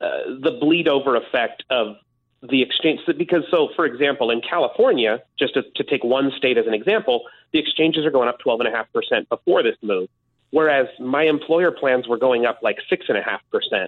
uh, 0.00 0.08
the 0.40 0.58
bleed 0.60 0.88
over 0.88 1.14
effect 1.14 1.62
of 1.70 1.98
the 2.42 2.62
exchange 2.62 2.98
because 3.16 3.44
so 3.48 3.68
for 3.76 3.86
example 3.86 4.32
in 4.32 4.40
California 4.40 5.22
just 5.38 5.54
to, 5.54 5.62
to 5.76 5.84
take 5.84 6.02
one 6.02 6.32
state 6.36 6.58
as 6.58 6.66
an 6.66 6.74
example 6.74 7.22
the 7.52 7.60
exchanges 7.60 8.04
are 8.04 8.10
going 8.10 8.28
up 8.28 8.40
12.5% 8.44 9.28
before 9.28 9.62
this 9.62 9.76
move 9.82 10.08
whereas 10.50 10.88
my 10.98 11.22
employer 11.22 11.70
plans 11.70 12.08
were 12.08 12.18
going 12.18 12.44
up 12.44 12.58
like 12.60 12.78
6.5% 12.90 13.86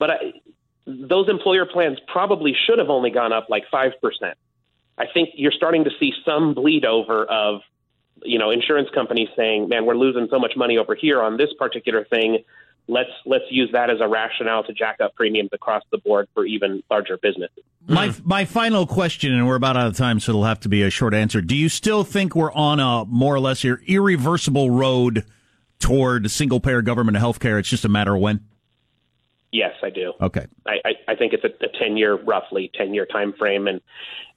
but 0.00 0.10
I, 0.10 0.16
those 0.84 1.28
employer 1.28 1.66
plans 1.66 1.98
probably 2.08 2.56
should 2.66 2.80
have 2.80 2.90
only 2.90 3.10
gone 3.10 3.32
up 3.32 3.48
like 3.48 3.64
5%. 3.72 3.92
I 4.98 5.04
think 5.12 5.30
you're 5.34 5.52
starting 5.52 5.84
to 5.84 5.90
see 6.00 6.12
some 6.24 6.54
bleed 6.54 6.84
over 6.84 7.24
of, 7.24 7.60
you 8.22 8.38
know, 8.38 8.50
insurance 8.50 8.88
companies 8.94 9.28
saying, 9.36 9.68
man, 9.68 9.84
we're 9.86 9.96
losing 9.96 10.28
so 10.30 10.38
much 10.38 10.52
money 10.56 10.78
over 10.78 10.94
here 10.94 11.20
on 11.22 11.36
this 11.36 11.50
particular 11.58 12.04
thing. 12.04 12.44
let's 12.88 13.10
let's 13.24 13.44
use 13.50 13.70
that 13.72 13.90
as 13.90 14.00
a 14.00 14.08
rationale 14.08 14.62
to 14.64 14.72
jack 14.72 15.00
up 15.00 15.14
premiums 15.14 15.50
across 15.52 15.82
the 15.90 15.98
board 15.98 16.28
for 16.34 16.44
even 16.46 16.82
larger 16.90 17.18
businesses. 17.18 17.64
My 17.88 18.14
my 18.24 18.44
final 18.44 18.86
question, 18.86 19.32
and 19.32 19.46
we're 19.46 19.56
about 19.56 19.76
out 19.76 19.86
of 19.86 19.96
time, 19.96 20.18
so 20.20 20.32
it'll 20.32 20.44
have 20.44 20.60
to 20.60 20.68
be 20.68 20.82
a 20.82 20.90
short 20.90 21.14
answer. 21.14 21.40
Do 21.40 21.54
you 21.54 21.68
still 21.68 22.04
think 22.04 22.34
we're 22.34 22.52
on 22.52 22.80
a 22.80 23.04
more 23.06 23.34
or 23.34 23.40
less 23.40 23.64
ir- 23.64 23.80
irreversible 23.86 24.70
road 24.70 25.24
toward 25.78 26.30
single 26.30 26.58
payer 26.58 26.82
government 26.82 27.18
health 27.18 27.38
care? 27.38 27.58
It's 27.58 27.68
just 27.68 27.84
a 27.84 27.88
matter 27.88 28.14
of 28.14 28.20
when. 28.20 28.40
Yes, 29.56 29.72
I 29.82 29.90
do. 29.90 30.12
Okay. 30.20 30.44
I, 30.66 30.74
I, 30.84 31.12
I 31.12 31.14
think 31.16 31.32
it's 31.32 31.44
a, 31.44 31.64
a 31.64 31.68
10 31.78 31.96
year, 31.96 32.14
roughly 32.16 32.70
10 32.74 32.92
year 32.92 33.06
time 33.06 33.32
frame. 33.38 33.66
And 33.68 33.80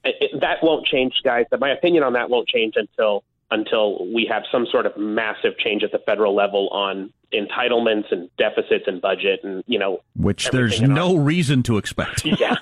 it, 0.04 0.14
it, 0.20 0.40
that 0.40 0.58
won't 0.62 0.86
change, 0.86 1.12
guys. 1.22 1.44
My 1.58 1.70
opinion 1.72 2.02
on 2.04 2.14
that 2.14 2.30
won't 2.30 2.48
change 2.48 2.74
until 2.76 3.22
until 3.52 4.06
we 4.14 4.26
have 4.30 4.44
some 4.52 4.64
sort 4.70 4.86
of 4.86 4.96
massive 4.96 5.58
change 5.58 5.82
at 5.82 5.90
the 5.90 5.98
federal 6.06 6.36
level 6.36 6.68
on 6.68 7.12
entitlements 7.34 8.04
and 8.12 8.30
deficits 8.38 8.84
and 8.86 9.00
budget 9.02 9.40
and 9.44 9.62
you 9.66 9.78
know 9.78 10.00
Which 10.14 10.48
there's 10.50 10.80
in 10.80 10.94
no 10.94 11.16
reason 11.16 11.62
to 11.64 11.76
expect. 11.76 12.24
yeah 12.40 12.56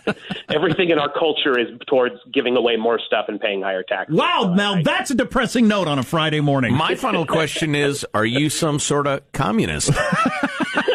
everything 0.49 0.89
in 0.91 0.99
our 0.99 1.11
culture 1.13 1.59
is 1.59 1.69
towards 1.87 2.17
giving 2.33 2.57
away 2.57 2.77
more 2.77 2.99
stuff 2.99 3.27
and 3.29 3.39
paying 3.41 3.63
higher 3.63 3.83
taxes 3.83 4.17
Wow, 4.17 4.41
So 4.45 4.55
now 4.55 4.75
I- 4.77 4.83
that's 4.83 5.11
a 5.11 5.15
depressing 5.15 5.69
note 5.69 5.89
on 5.89 5.99
a 5.99 6.03
Friday 6.03 6.41
morning. 6.41 6.75
My 6.75 6.95
final 6.95 7.25
question 7.39 7.75
is: 7.75 8.07
Are 8.15 8.27
you 8.27 8.49
some 8.51 8.79
sort 8.79 9.07
of 9.07 9.31
communist? 9.33 9.91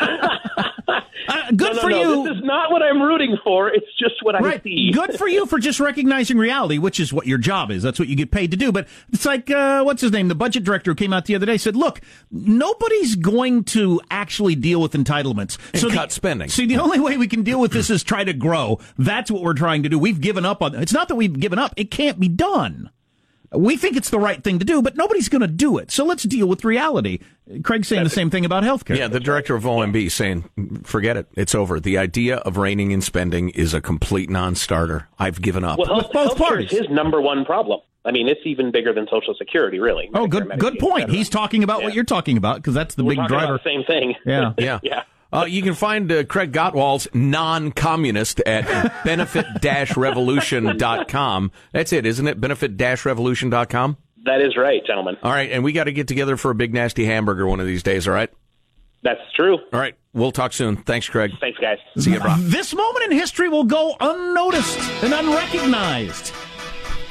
Uh, 1.27 1.51
good 1.55 1.59
no, 1.59 1.73
no, 1.73 1.81
for 1.81 1.89
no, 1.89 2.01
you. 2.01 2.23
this 2.29 2.37
is 2.37 2.43
not 2.43 2.71
what 2.71 2.81
I'm 2.81 3.01
rooting 3.01 3.37
for 3.43 3.69
it's 3.69 3.85
just 3.97 4.15
what 4.23 4.35
I 4.35 4.39
Right. 4.39 4.63
see 4.63 4.91
Good 4.93 5.17
for 5.17 5.27
you 5.27 5.45
for 5.45 5.59
just 5.59 5.79
recognizing 5.79 6.37
reality, 6.37 6.77
which 6.77 6.99
is 6.99 7.13
what 7.13 7.27
your 7.27 7.37
job 7.37 7.71
is. 7.71 7.83
That's 7.83 7.99
what 7.99 8.07
you 8.07 8.15
get 8.15 8.31
paid 8.31 8.51
to 8.51 8.57
do. 8.57 8.71
But 8.71 8.87
it's 9.11 9.25
like, 9.25 9.49
uh, 9.49 9.83
what's 9.83 10.01
his 10.01 10.11
name? 10.11 10.27
The 10.27 10.35
budget 10.35 10.63
director 10.63 10.91
who 10.91 10.95
came 10.95 11.13
out 11.13 11.25
the 11.25 11.35
other 11.35 11.45
day 11.45 11.57
said, 11.57 11.75
look, 11.75 12.01
nobody's 12.31 13.15
going 13.15 13.63
to 13.65 14.01
actually 14.11 14.55
deal 14.55 14.81
with 14.81 14.93
entitlements. 14.93 15.57
And 15.73 15.83
the- 15.83 15.89
cut 15.95 16.11
spending. 16.11 16.49
See, 16.49 16.65
the 16.65 16.77
only 16.77 16.99
way 16.99 17.17
we 17.17 17.27
can 17.27 17.43
deal 17.43 17.59
with 17.59 17.71
this 17.71 17.89
is 17.89 18.03
try 18.03 18.23
to 18.23 18.33
grow. 18.33 18.79
That's 18.97 19.31
what 19.31 19.41
we're 19.41 19.53
trying 19.53 19.83
to 19.83 19.89
do. 19.89 19.97
We've 19.99 20.19
given 20.21 20.45
up 20.45 20.61
on 20.61 20.75
It's 20.75 20.93
not 20.93 21.07
that 21.07 21.15
we've 21.15 21.39
given 21.39 21.59
up. 21.59 21.73
It 21.77 21.91
can't 21.91 22.19
be 22.19 22.27
done. 22.27 22.89
We 23.55 23.77
think 23.77 23.97
it's 23.97 24.09
the 24.09 24.19
right 24.19 24.43
thing 24.43 24.59
to 24.59 24.65
do, 24.65 24.81
but 24.81 24.95
nobody's 24.95 25.29
going 25.29 25.41
to 25.41 25.47
do 25.47 25.77
it. 25.77 25.91
So 25.91 26.05
let's 26.05 26.23
deal 26.23 26.47
with 26.47 26.63
reality. 26.63 27.19
Craig's 27.63 27.87
saying 27.87 28.03
the 28.03 28.09
same 28.09 28.29
thing 28.29 28.45
about 28.45 28.63
healthcare. 28.63 28.97
Yeah, 28.97 29.07
the 29.07 29.19
director 29.19 29.53
of 29.55 29.63
OMB 29.63 30.09
saying, 30.11 30.81
forget 30.83 31.17
it. 31.17 31.27
It's 31.35 31.53
over. 31.53 31.79
The 31.79 31.97
idea 31.97 32.37
of 32.37 32.57
reining 32.57 32.91
in 32.91 33.01
spending 33.01 33.49
is 33.49 33.73
a 33.73 33.81
complete 33.81 34.29
non 34.29 34.55
starter. 34.55 35.07
I've 35.19 35.41
given 35.41 35.63
up. 35.63 35.77
well 35.77 35.87
health, 35.87 36.11
both 36.13 36.35
healthcare 36.35 36.37
parties. 36.37 36.71
is 36.71 36.79
his 36.79 36.89
number 36.89 37.21
one 37.21 37.45
problem 37.45 37.81
I 38.05 38.11
mean 38.11 38.27
it's 38.27 38.41
even 38.45 38.71
bigger 38.71 38.93
than 38.93 39.07
Social 39.09 39.33
Security 39.35 39.79
really 39.79 40.09
Oh, 40.13 40.25
Medicare, 40.27 40.29
good, 40.49 40.59
good 40.59 40.79
point. 40.79 41.09
He's 41.09 41.29
talking 41.29 41.63
about 41.63 41.83
what 41.83 41.93
you're 41.93 42.03
talking 42.03 42.37
about 42.37 42.57
because 42.57 42.73
that's 42.73 42.95
the 42.95 43.03
We're 43.03 43.15
big 43.15 43.27
driver. 43.27 43.53
about 43.55 43.63
the 43.63 43.69
same 43.69 43.83
thing 43.85 44.15
Yeah. 44.25 44.53
yeah. 44.57 44.79
yeah 44.83 45.03
Uh, 45.33 45.45
you 45.45 45.63
can 45.63 45.73
find 45.73 46.11
uh, 46.11 46.23
Craig 46.25 46.51
Gottwals 46.51 47.07
non-communist 47.15 48.39
at 48.41 49.03
benefit-revolution.com. 49.05 51.51
That's 51.71 51.93
it, 51.93 52.05
isn't 52.05 52.27
it? 52.27 52.39
Benefit-revolution.com. 52.39 53.97
that 54.25 54.41
is 54.41 54.55
right 54.55 54.85
gentlemen 54.85 55.17
All 55.23 55.31
right, 55.31 55.51
and 55.51 55.63
we 55.63 55.73
got 55.73 55.85
to 55.85 55.91
get 55.91 56.07
together 56.07 56.37
for 56.37 56.51
a 56.51 56.55
big 56.55 56.71
nasty 56.73 57.05
hamburger 57.05 57.47
one 57.47 57.59
of 57.59 57.65
these 57.65 57.81
days. 57.83 58.07
All 58.07 58.13
right. 58.13 58.29
that's 59.01 59.19
true 59.35 59.57
All 59.73 59.79
right. 59.79 59.95
We'll 60.13 60.31
talk 60.31 60.53
soon. 60.53 60.75
Thanks, 60.77 61.09
Craig. 61.09 61.31
thanks 61.41 61.57
guys 61.59 61.79
See 61.97 62.11
you, 62.11 62.19
Brock. 62.19 62.37
This 62.39 62.75
moment 62.75 63.11
in 63.11 63.17
history 63.17 63.49
will 63.49 63.63
go 63.63 63.95
unnoticed 63.99 64.77
and 65.03 65.11
unrecognized. 65.11 66.31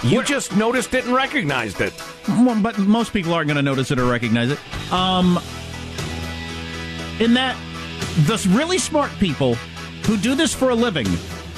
You 0.05 0.23
just 0.23 0.55
noticed 0.57 0.95
it 0.95 1.05
and 1.05 1.13
recognized 1.15 1.81
it. 1.81 1.93
Well, 2.29 2.61
but 2.63 2.79
most 2.79 3.13
people 3.13 3.35
aren't 3.35 3.49
going 3.49 3.57
to 3.57 3.63
notice 3.63 3.91
it 3.91 3.99
or 3.99 4.05
recognize 4.05 4.53
it. 4.53 4.93
Um, 4.93 5.41
in 7.19 7.35
that, 7.35 7.57
the 8.27 8.49
really 8.51 8.79
smart 8.79 9.11
people 9.19 9.55
who 10.05 10.17
do 10.17 10.35
this 10.35 10.55
for 10.55 10.71
a 10.71 10.75
living, 10.75 11.07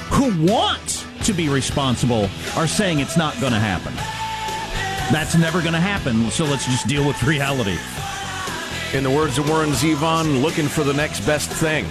who 0.09 0.51
want 0.51 1.05
to 1.23 1.33
be 1.33 1.49
responsible, 1.49 2.29
are 2.55 2.67
saying 2.67 2.99
it's 2.99 3.17
not 3.17 3.39
going 3.39 3.53
to 3.53 3.59
happen. 3.59 3.93
That's 5.11 5.35
never 5.35 5.61
going 5.61 5.73
to 5.73 5.79
happen, 5.79 6.31
so 6.31 6.45
let's 6.45 6.65
just 6.65 6.87
deal 6.87 7.05
with 7.05 7.21
reality. 7.23 7.77
In 8.93 9.03
the 9.03 9.09
words 9.09 9.37
of 9.37 9.49
Warren 9.49 9.71
Zevon, 9.71 10.41
looking 10.41 10.67
for 10.67 10.83
the 10.83 10.93
next 10.93 11.25
best 11.25 11.51
thing, 11.51 11.85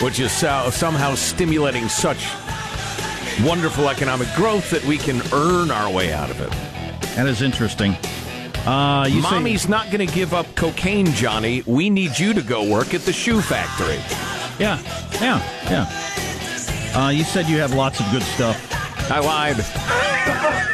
which 0.00 0.20
is 0.20 0.30
so- 0.32 0.68
somehow 0.70 1.14
stimulating 1.14 1.88
such 1.88 2.26
wonderful 3.42 3.88
economic 3.88 4.28
growth 4.34 4.70
that 4.70 4.84
we 4.84 4.98
can 4.98 5.22
earn 5.32 5.70
our 5.70 5.90
way 5.90 6.12
out 6.12 6.30
of 6.30 6.40
it. 6.40 6.50
That 7.16 7.26
is 7.26 7.42
interesting. 7.42 7.96
Uh, 8.66 9.06
you 9.06 9.20
say- 9.22 9.30
Mommy's 9.30 9.68
not 9.68 9.90
going 9.90 10.06
to 10.06 10.12
give 10.14 10.32
up 10.32 10.46
cocaine, 10.54 11.06
Johnny. 11.12 11.62
We 11.66 11.90
need 11.90 12.18
you 12.18 12.32
to 12.34 12.42
go 12.42 12.64
work 12.68 12.94
at 12.94 13.02
the 13.02 13.12
shoe 13.12 13.40
factory. 13.40 13.98
yeah, 14.58 14.78
yeah, 15.20 15.40
yeah. 15.70 17.00
Uh, 17.04 17.08
you 17.10 17.24
said 17.24 17.46
you 17.48 17.58
have 17.58 17.74
lots 17.74 18.00
of 18.00 18.10
good 18.12 18.22
stuff. 18.22 18.56
I 19.10 19.18
lied. 19.18 19.58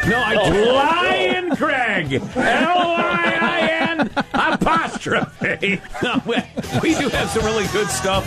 no, 0.08 0.18
I 0.24 0.34
lying, 0.72 1.56
Craig. 1.56 2.12
L-I-I-N 2.36 4.10
apostrophe. 4.34 5.80
No, 6.02 6.22
we, 6.26 6.36
we 6.82 6.94
do 6.94 7.08
have 7.08 7.28
some 7.30 7.44
really 7.44 7.66
good 7.72 7.88
stuff. 7.88 8.24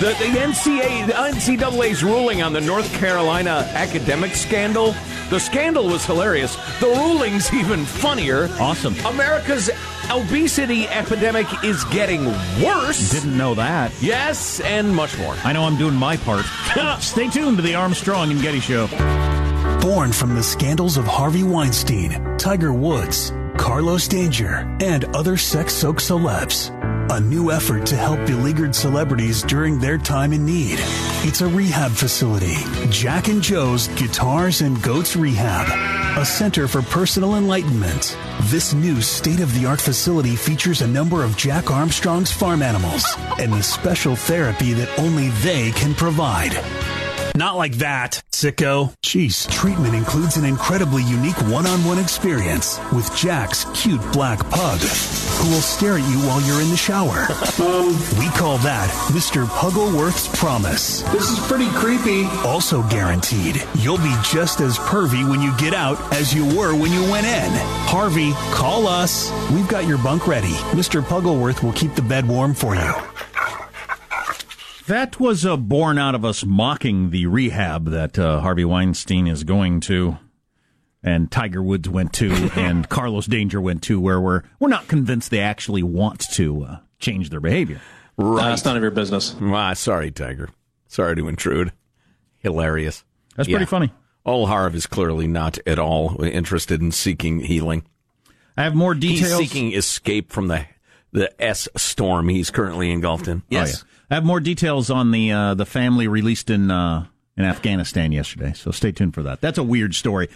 The, 0.00 0.06
the 0.10 0.38
NCAA, 0.38 1.06
the 1.08 1.12
NCAA's 1.14 2.04
ruling 2.04 2.40
on 2.40 2.52
the 2.52 2.60
North 2.60 2.88
Carolina 2.94 3.68
academic 3.74 4.32
scandal. 4.36 4.94
The 5.28 5.40
scandal 5.40 5.86
was 5.86 6.04
hilarious. 6.06 6.54
The 6.78 6.86
ruling's 6.86 7.52
even 7.60 7.84
funnier. 7.84 8.48
Awesome. 8.60 8.94
America's 9.04 9.70
obesity 10.08 10.86
epidemic 10.86 11.46
is 11.64 11.82
getting 11.86 12.26
worse. 12.62 13.10
Didn't 13.10 13.36
know 13.36 13.54
that. 13.56 13.90
yes, 14.00 14.60
and 14.60 14.94
much 14.94 15.18
more. 15.18 15.34
I 15.42 15.52
know 15.52 15.64
I'm 15.64 15.76
doing 15.76 15.96
my 15.96 16.16
part. 16.18 16.44
Stay 17.02 17.28
tuned 17.28 17.56
to 17.56 17.62
the 17.62 17.74
Armstrong 17.74 18.30
and 18.30 18.40
Getty 18.40 18.60
Show. 18.60 18.86
Born 19.82 20.12
from 20.12 20.36
the 20.36 20.42
scandals 20.44 20.96
of 20.96 21.06
Harvey 21.06 21.42
Weinstein, 21.42 22.36
Tiger 22.38 22.72
Woods, 22.72 23.32
Carlos 23.56 24.06
Danger, 24.06 24.58
and 24.80 25.04
other 25.16 25.36
sex 25.36 25.74
soaked 25.74 26.00
celebs. 26.02 26.72
A 27.10 27.20
new 27.20 27.50
effort 27.50 27.86
to 27.86 27.96
help 27.96 28.18
beleaguered 28.26 28.74
celebrities 28.74 29.42
during 29.42 29.78
their 29.78 29.96
time 29.96 30.34
in 30.34 30.44
need. 30.44 30.76
It's 31.24 31.40
a 31.40 31.48
rehab 31.48 31.92
facility. 31.92 32.54
Jack 32.90 33.28
and 33.28 33.40
Joe's 33.40 33.88
Guitars 33.88 34.60
and 34.60 34.80
Goats 34.82 35.16
Rehab. 35.16 35.66
A 36.20 36.24
center 36.26 36.68
for 36.68 36.82
personal 36.82 37.36
enlightenment. 37.36 38.14
This 38.44 38.74
new 38.74 39.00
state 39.00 39.40
of 39.40 39.54
the 39.54 39.64
art 39.64 39.80
facility 39.80 40.36
features 40.36 40.82
a 40.82 40.86
number 40.86 41.24
of 41.24 41.34
Jack 41.38 41.70
Armstrong's 41.70 42.30
farm 42.30 42.60
animals 42.60 43.06
and 43.38 43.54
the 43.54 43.62
special 43.62 44.14
therapy 44.14 44.74
that 44.74 44.98
only 44.98 45.28
they 45.40 45.70
can 45.72 45.94
provide. 45.94 46.52
Not 47.38 47.56
like 47.56 47.74
that, 47.74 48.20
sicko. 48.32 48.92
Jeez, 49.06 49.48
treatment 49.48 49.94
includes 49.94 50.36
an 50.36 50.44
incredibly 50.44 51.04
unique 51.04 51.40
one-on-one 51.42 51.96
experience 51.96 52.80
with 52.92 53.14
Jack's 53.14 53.64
cute 53.80 54.02
black 54.10 54.40
pug, 54.50 54.80
who 54.80 55.48
will 55.48 55.60
stare 55.60 55.98
at 55.98 56.10
you 56.10 56.18
while 56.26 56.40
you're 56.40 56.60
in 56.60 56.68
the 56.70 56.76
shower. 56.76 57.28
we 58.18 58.28
call 58.36 58.58
that 58.66 58.90
Mr. 59.12 59.46
Puggleworth's 59.46 60.26
Promise. 60.36 61.02
This 61.12 61.30
is 61.30 61.38
pretty 61.46 61.70
creepy. 61.70 62.24
Also 62.44 62.82
guaranteed, 62.88 63.64
you'll 63.76 63.98
be 63.98 64.16
just 64.24 64.58
as 64.60 64.76
pervy 64.76 65.22
when 65.30 65.40
you 65.40 65.56
get 65.58 65.74
out 65.74 66.12
as 66.12 66.34
you 66.34 66.44
were 66.58 66.74
when 66.74 66.90
you 66.90 67.08
went 67.08 67.28
in. 67.28 67.50
Harvey, 67.86 68.32
call 68.52 68.88
us. 68.88 69.30
We've 69.52 69.68
got 69.68 69.86
your 69.86 69.98
bunk 69.98 70.26
ready. 70.26 70.54
Mr. 70.74 71.02
Puggleworth 71.02 71.62
will 71.62 71.72
keep 71.74 71.94
the 71.94 72.02
bed 72.02 72.26
warm 72.26 72.52
for 72.52 72.74
you. 72.74 72.92
That 74.88 75.20
was 75.20 75.44
uh, 75.44 75.56
born 75.56 75.98
out 75.98 76.14
of 76.14 76.24
us 76.24 76.44
mocking 76.44 77.10
the 77.10 77.26
rehab 77.26 77.86
that 77.90 78.18
uh, 78.18 78.40
Harvey 78.40 78.64
Weinstein 78.64 79.26
is 79.26 79.44
going 79.44 79.80
to, 79.80 80.16
and 81.02 81.30
Tiger 81.30 81.62
Woods 81.62 81.88
went 81.88 82.12
to, 82.14 82.30
and 82.56 82.88
Carlos 82.88 83.26
Danger 83.26 83.60
went 83.60 83.82
to, 83.84 84.00
where 84.00 84.20
we're 84.20 84.42
we're 84.58 84.68
not 84.68 84.88
convinced 84.88 85.30
they 85.30 85.40
actually 85.40 85.82
want 85.82 86.20
to 86.32 86.64
uh, 86.64 86.76
change 86.98 87.28
their 87.30 87.40
behavior. 87.40 87.80
Right. 88.16 88.48
That's 88.48 88.64
none 88.64 88.76
of 88.76 88.82
your 88.82 88.90
business. 88.90 89.36
Ah, 89.40 89.74
sorry, 89.74 90.10
Tiger. 90.10 90.48
Sorry 90.86 91.14
to 91.16 91.28
intrude. 91.28 91.72
Hilarious. 92.38 93.04
That's 93.36 93.46
pretty 93.48 93.64
Yeah. 93.64 93.68
funny. 93.68 93.92
Old 94.24 94.48
Harv 94.48 94.74
is 94.74 94.86
clearly 94.86 95.26
not 95.26 95.58
at 95.66 95.78
all 95.78 96.22
interested 96.24 96.80
in 96.80 96.92
seeking 96.92 97.40
healing. 97.40 97.84
I 98.56 98.64
have 98.64 98.74
more 98.74 98.94
He's 98.94 99.20
details. 99.20 99.38
seeking 99.38 99.72
escape 99.74 100.32
from 100.32 100.48
the 100.48 100.66
the 101.12 101.30
S 101.42 101.68
storm 101.76 102.28
he's 102.28 102.50
currently 102.50 102.90
engulfed 102.90 103.28
in. 103.28 103.38
Oh, 103.38 103.44
yeah. 103.50 103.66
I 104.10 104.14
have 104.14 104.24
more 104.24 104.40
details 104.40 104.90
on 104.90 105.10
the 105.10 105.32
uh, 105.32 105.54
the 105.54 105.66
family 105.66 106.08
released 106.08 106.50
in 106.50 106.70
uh, 106.70 107.06
in 107.36 107.44
Afghanistan 107.44 108.12
yesterday. 108.12 108.52
So 108.54 108.70
stay 108.70 108.92
tuned 108.92 109.14
for 109.14 109.22
that. 109.24 109.40
That's 109.40 109.58
a 109.58 109.62
weird 109.62 109.94
story. 109.94 110.28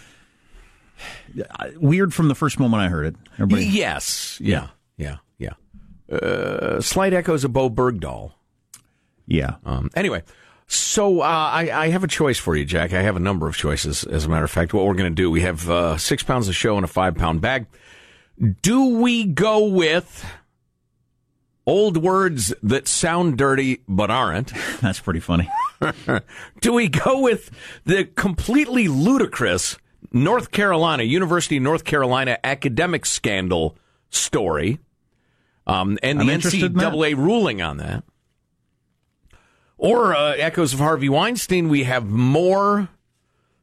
Weird 1.77 2.13
from 2.13 2.27
the 2.27 2.35
first 2.35 2.59
moment 2.59 2.81
I 2.83 2.87
heard 2.89 3.07
it. 3.07 3.15
Everybody, 3.33 3.65
Yes. 3.65 4.37
Yeah. 4.39 4.67
Yeah. 4.97 5.17
Yeah. 5.39 5.53
Uh, 6.11 6.79
slight 6.81 7.13
echoes 7.13 7.43
of 7.43 7.51
Bowe 7.53 7.69
Bergdahl. 7.69 8.31
yeah. 9.25 9.55
Um, 9.65 9.89
anyway, 9.95 10.21
so 10.67 11.21
uh, 11.21 11.25
I, 11.25 11.71
I 11.73 11.87
have 11.89 12.03
a 12.03 12.07
choice 12.07 12.37
for 12.37 12.55
you, 12.55 12.65
Jack. 12.65 12.93
I 12.93 13.01
have 13.01 13.15
a 13.15 13.19
number 13.19 13.47
of 13.47 13.55
choices, 13.57 14.03
as 14.03 14.25
a 14.25 14.29
matter 14.29 14.45
of 14.45 14.51
fact. 14.51 14.73
What 14.73 14.85
we're 14.85 14.93
going 14.93 15.11
to 15.11 15.15
do, 15.15 15.31
we 15.31 15.41
have 15.41 15.67
uh, 15.69 15.97
six 15.97 16.21
pounds 16.23 16.47
of 16.47 16.55
show 16.55 16.77
in 16.77 16.83
a 16.83 16.87
five 16.87 17.15
pound 17.15 17.41
bag. 17.41 17.65
Do 18.61 18.99
we 18.99 19.25
go 19.25 19.65
with 19.65 20.25
old 21.65 21.97
words 21.97 22.53
that 22.63 22.87
sound 22.87 23.37
dirty 23.37 23.81
but 23.87 24.11
aren't? 24.11 24.51
That's 24.81 24.99
pretty 24.99 25.19
funny. 25.19 25.49
Do 26.61 26.73
we 26.73 26.87
go 26.87 27.21
with 27.21 27.51
the 27.85 28.05
completely 28.05 28.87
ludicrous 28.87 29.77
North 30.11 30.51
Carolina, 30.51 31.03
University 31.03 31.57
of 31.57 31.63
North 31.63 31.83
Carolina 31.83 32.37
academic 32.43 33.05
scandal 33.05 33.75
story, 34.09 34.79
um, 35.65 35.97
and 36.03 36.19
the 36.19 36.23
I'm 36.23 36.29
interested 36.29 36.63
in. 36.63 36.73
NCAA 36.73 37.15
ruling 37.15 37.61
on 37.61 37.77
that? 37.77 38.03
Or 39.77 40.15
uh, 40.15 40.33
echoes 40.35 40.73
of 40.73 40.79
Harvey 40.79 41.09
Weinstein, 41.09 41.67
we 41.67 41.83
have 41.83 42.05
more 42.05 42.89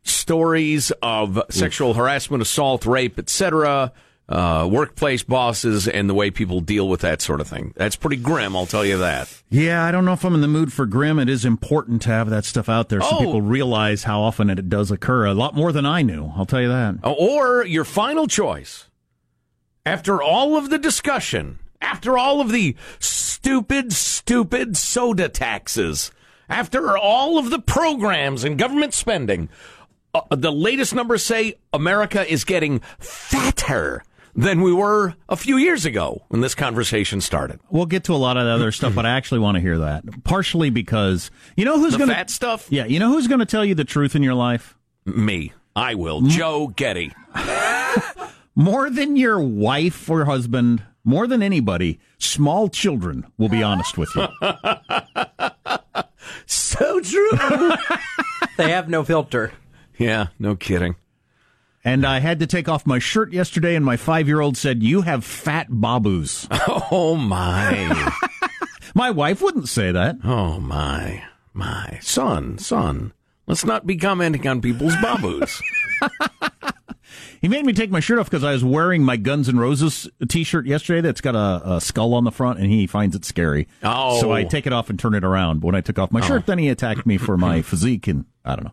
stories 0.03 0.91
of 1.03 1.41
sexual 1.51 1.95
harassment, 1.95 2.43
assault, 2.43 2.85
rape, 2.85 3.19
etc., 3.19 3.93
uh, 4.31 4.67
workplace 4.71 5.23
bosses, 5.25 5.89
and 5.89 6.09
the 6.09 6.15
way 6.15 6.31
people 6.31 6.61
deal 6.61 6.89
with 6.89 7.01
that 7.01 7.21
sort 7.21 7.41
of 7.41 7.49
thing. 7.49 7.73
That's 7.77 7.97
pretty 7.97 8.17
grim, 8.17 8.55
I'll 8.57 8.65
tell 8.67 8.85
you 8.85 8.97
that. 8.99 9.43
Yeah, 9.51 9.85
I 9.85 9.91
don't 9.91 10.05
know 10.05 10.13
if 10.13 10.25
I'm 10.25 10.35
in 10.37 10.41
the 10.41 10.47
mood 10.49 10.73
for 10.73 10.87
grim. 10.87 11.19
It 11.19 11.29
is 11.29 11.45
important 11.45 12.01
to 12.03 12.11
have 12.11 12.31
that 12.31 12.45
stuff 12.45 12.69
out 12.69 12.89
there 12.91 13.01
so 13.01 13.09
Oh. 13.13 13.19
people 13.19 13.43
realize 13.43 14.05
how 14.05 14.21
often 14.21 14.49
it 14.49 14.69
does 14.69 14.91
occur. 14.93 15.27
A 15.27 15.35
lot 15.35 15.55
more 15.57 15.73
than 15.73 15.85
I 15.85 16.03
knew. 16.03 16.33
I'll 16.37 16.47
tell 16.47 16.61
you 16.63 16.69
that. 16.69 16.97
Or 17.03 17.65
your 17.67 17.85
final 17.85 18.29
choice, 18.29 18.87
after 19.85 20.23
all 20.23 20.57
of 20.57 20.71
the 20.71 20.79
discussion, 20.79 21.59
after 21.81 22.17
all 22.17 22.41
of 22.41 22.53
the 22.53 22.77
stupid, 23.01 23.93
stupid 23.93 24.77
soda 24.77 25.29
taxes, 25.29 26.13
after 26.49 26.97
all 26.97 27.37
of 27.39 27.51
the 27.51 27.59
programs 27.59 28.45
and 28.45 28.59
government 28.59 28.95
spending, 28.95 29.49
uh, 30.15 30.21
the 30.31 30.53
latest 30.53 30.95
numbers 30.95 31.25
say 31.25 31.55
America 31.73 32.31
is 32.33 32.45
getting 32.45 32.81
fatter 32.99 34.03
than 34.35 34.63
we 34.63 34.73
were 34.73 35.15
a 35.29 35.37
few 35.37 35.57
years 35.57 35.85
ago 35.85 36.23
when 36.29 36.41
this 36.41 36.55
conversation 36.55 37.21
started. 37.21 37.61
We'll 37.71 37.87
get 37.87 38.05
to 38.05 38.15
a 38.15 38.17
lot 38.17 38.37
of 38.37 38.45
the 38.45 38.51
other 38.51 38.73
stuff, 38.73 38.95
but 38.95 39.05
I 39.07 39.11
actually 39.11 39.41
want 39.41 39.57
to 39.57 39.61
hear 39.61 39.79
that. 39.79 40.05
Partially 40.25 40.71
because 40.71 41.31
you 41.57 41.65
know 41.65 41.79
who's 41.79 41.97
going 41.97 42.09
to 42.09 42.15
fat 42.15 42.31
stuff? 42.31 42.67
Yeah, 42.71 42.85
you 42.87 42.99
know 42.99 43.09
who's 43.09 43.27
going 43.29 43.41
to 43.41 43.47
tell 43.47 43.65
you 43.65 43.75
the 43.75 43.85
truth 43.85 44.15
in 44.15 44.23
your 44.23 44.35
life 44.35 44.77
Me. 45.05 45.53
I 45.77 45.95
will. 45.95 46.23
Joe 46.23 46.69
Getty. 46.69 47.13
more 48.55 48.91
than 48.91 49.17
your 49.17 49.41
wife 49.41 50.11
or 50.11 50.25
husband, 50.25 50.83
more 51.05 51.27
than 51.27 51.43
anybody. 51.43 51.99
Small 52.19 52.69
children 52.69 53.27
will 53.39 53.49
be 53.49 53.63
honest 53.63 53.97
with 53.99 54.11
you. 54.17 54.27
So 56.47 57.01
true. 57.01 57.31
They 58.57 58.71
have 58.73 58.89
no 58.91 59.05
filter. 59.05 59.53
yeah, 59.99 60.27
no 60.39 60.55
kidding. 60.55 60.97
And 61.83 62.05
I 62.05 62.21
had 62.21 62.41
to 62.41 62.47
take 62.47 62.69
off 62.69 62.87
my 62.87 62.99
shirt 62.99 63.33
yesterday, 63.33 63.75
and 63.75 63.85
my 63.85 63.97
five-year-old 63.97 64.57
said, 64.57 64.83
"You 64.83 65.03
have 65.03 65.25
fat 65.25 65.69
baboos." 65.71 66.47
Oh, 66.93 67.17
my. 67.17 68.13
my 68.95 69.11
wife 69.11 69.41
wouldn't 69.41 69.69
say 69.69 69.93
that. 69.93 70.17
Oh 70.25 70.59
my, 70.59 71.23
my 71.55 71.99
son, 72.03 72.59
son. 72.59 73.13
Let's 73.47 73.65
not 73.65 73.87
be 73.87 73.97
commenting 73.97 74.47
on 74.47 74.61
people's 74.61 74.97
baboos. 74.97 75.61
He 77.41 77.49
made 77.49 77.65
me 77.65 77.73
take 77.73 77.91
my 77.91 78.01
shirt 78.01 78.19
off 78.19 78.29
because 78.29 78.45
I 78.45 78.53
was 78.53 78.63
wearing 78.63 79.03
my 79.03 79.17
Guns 79.17 79.49
N' 79.49 79.59
Roses 79.59 80.07
T-shirt 80.29 80.67
yesterday. 80.67 81.01
That's 81.01 81.23
got 81.23 81.35
a, 81.35 81.77
a 81.77 81.81
skull 81.81 82.13
on 82.13 82.25
the 82.25 82.31
front, 82.31 82.59
and 82.59 82.71
he 82.71 82.87
finds 82.87 83.17
it 83.17 83.25
scary. 83.25 83.67
Oh. 83.83 84.21
so 84.21 84.31
I 84.31 84.45
oh. 84.45 84.49
take 84.49 84.67
it 84.67 84.75
off 84.75 84.91
and 84.91 84.99
turn 84.99 85.15
it 85.15 85.25
around. 85.25 85.61
But 85.61 85.69
when 85.69 85.75
I 85.75 85.81
took 85.81 85.99
off 85.99 86.13
my 86.13 86.21
oh. 86.21 86.25
shirt, 86.25 86.45
then 86.45 86.59
he 86.59 86.69
attacked 86.69 87.07
me 87.07 87.17
for 87.17 87.39
my 87.39 87.63
physique, 87.63 88.09
and 88.09 88.27
I 88.45 88.57
don't 88.57 88.65
know. 88.65 88.73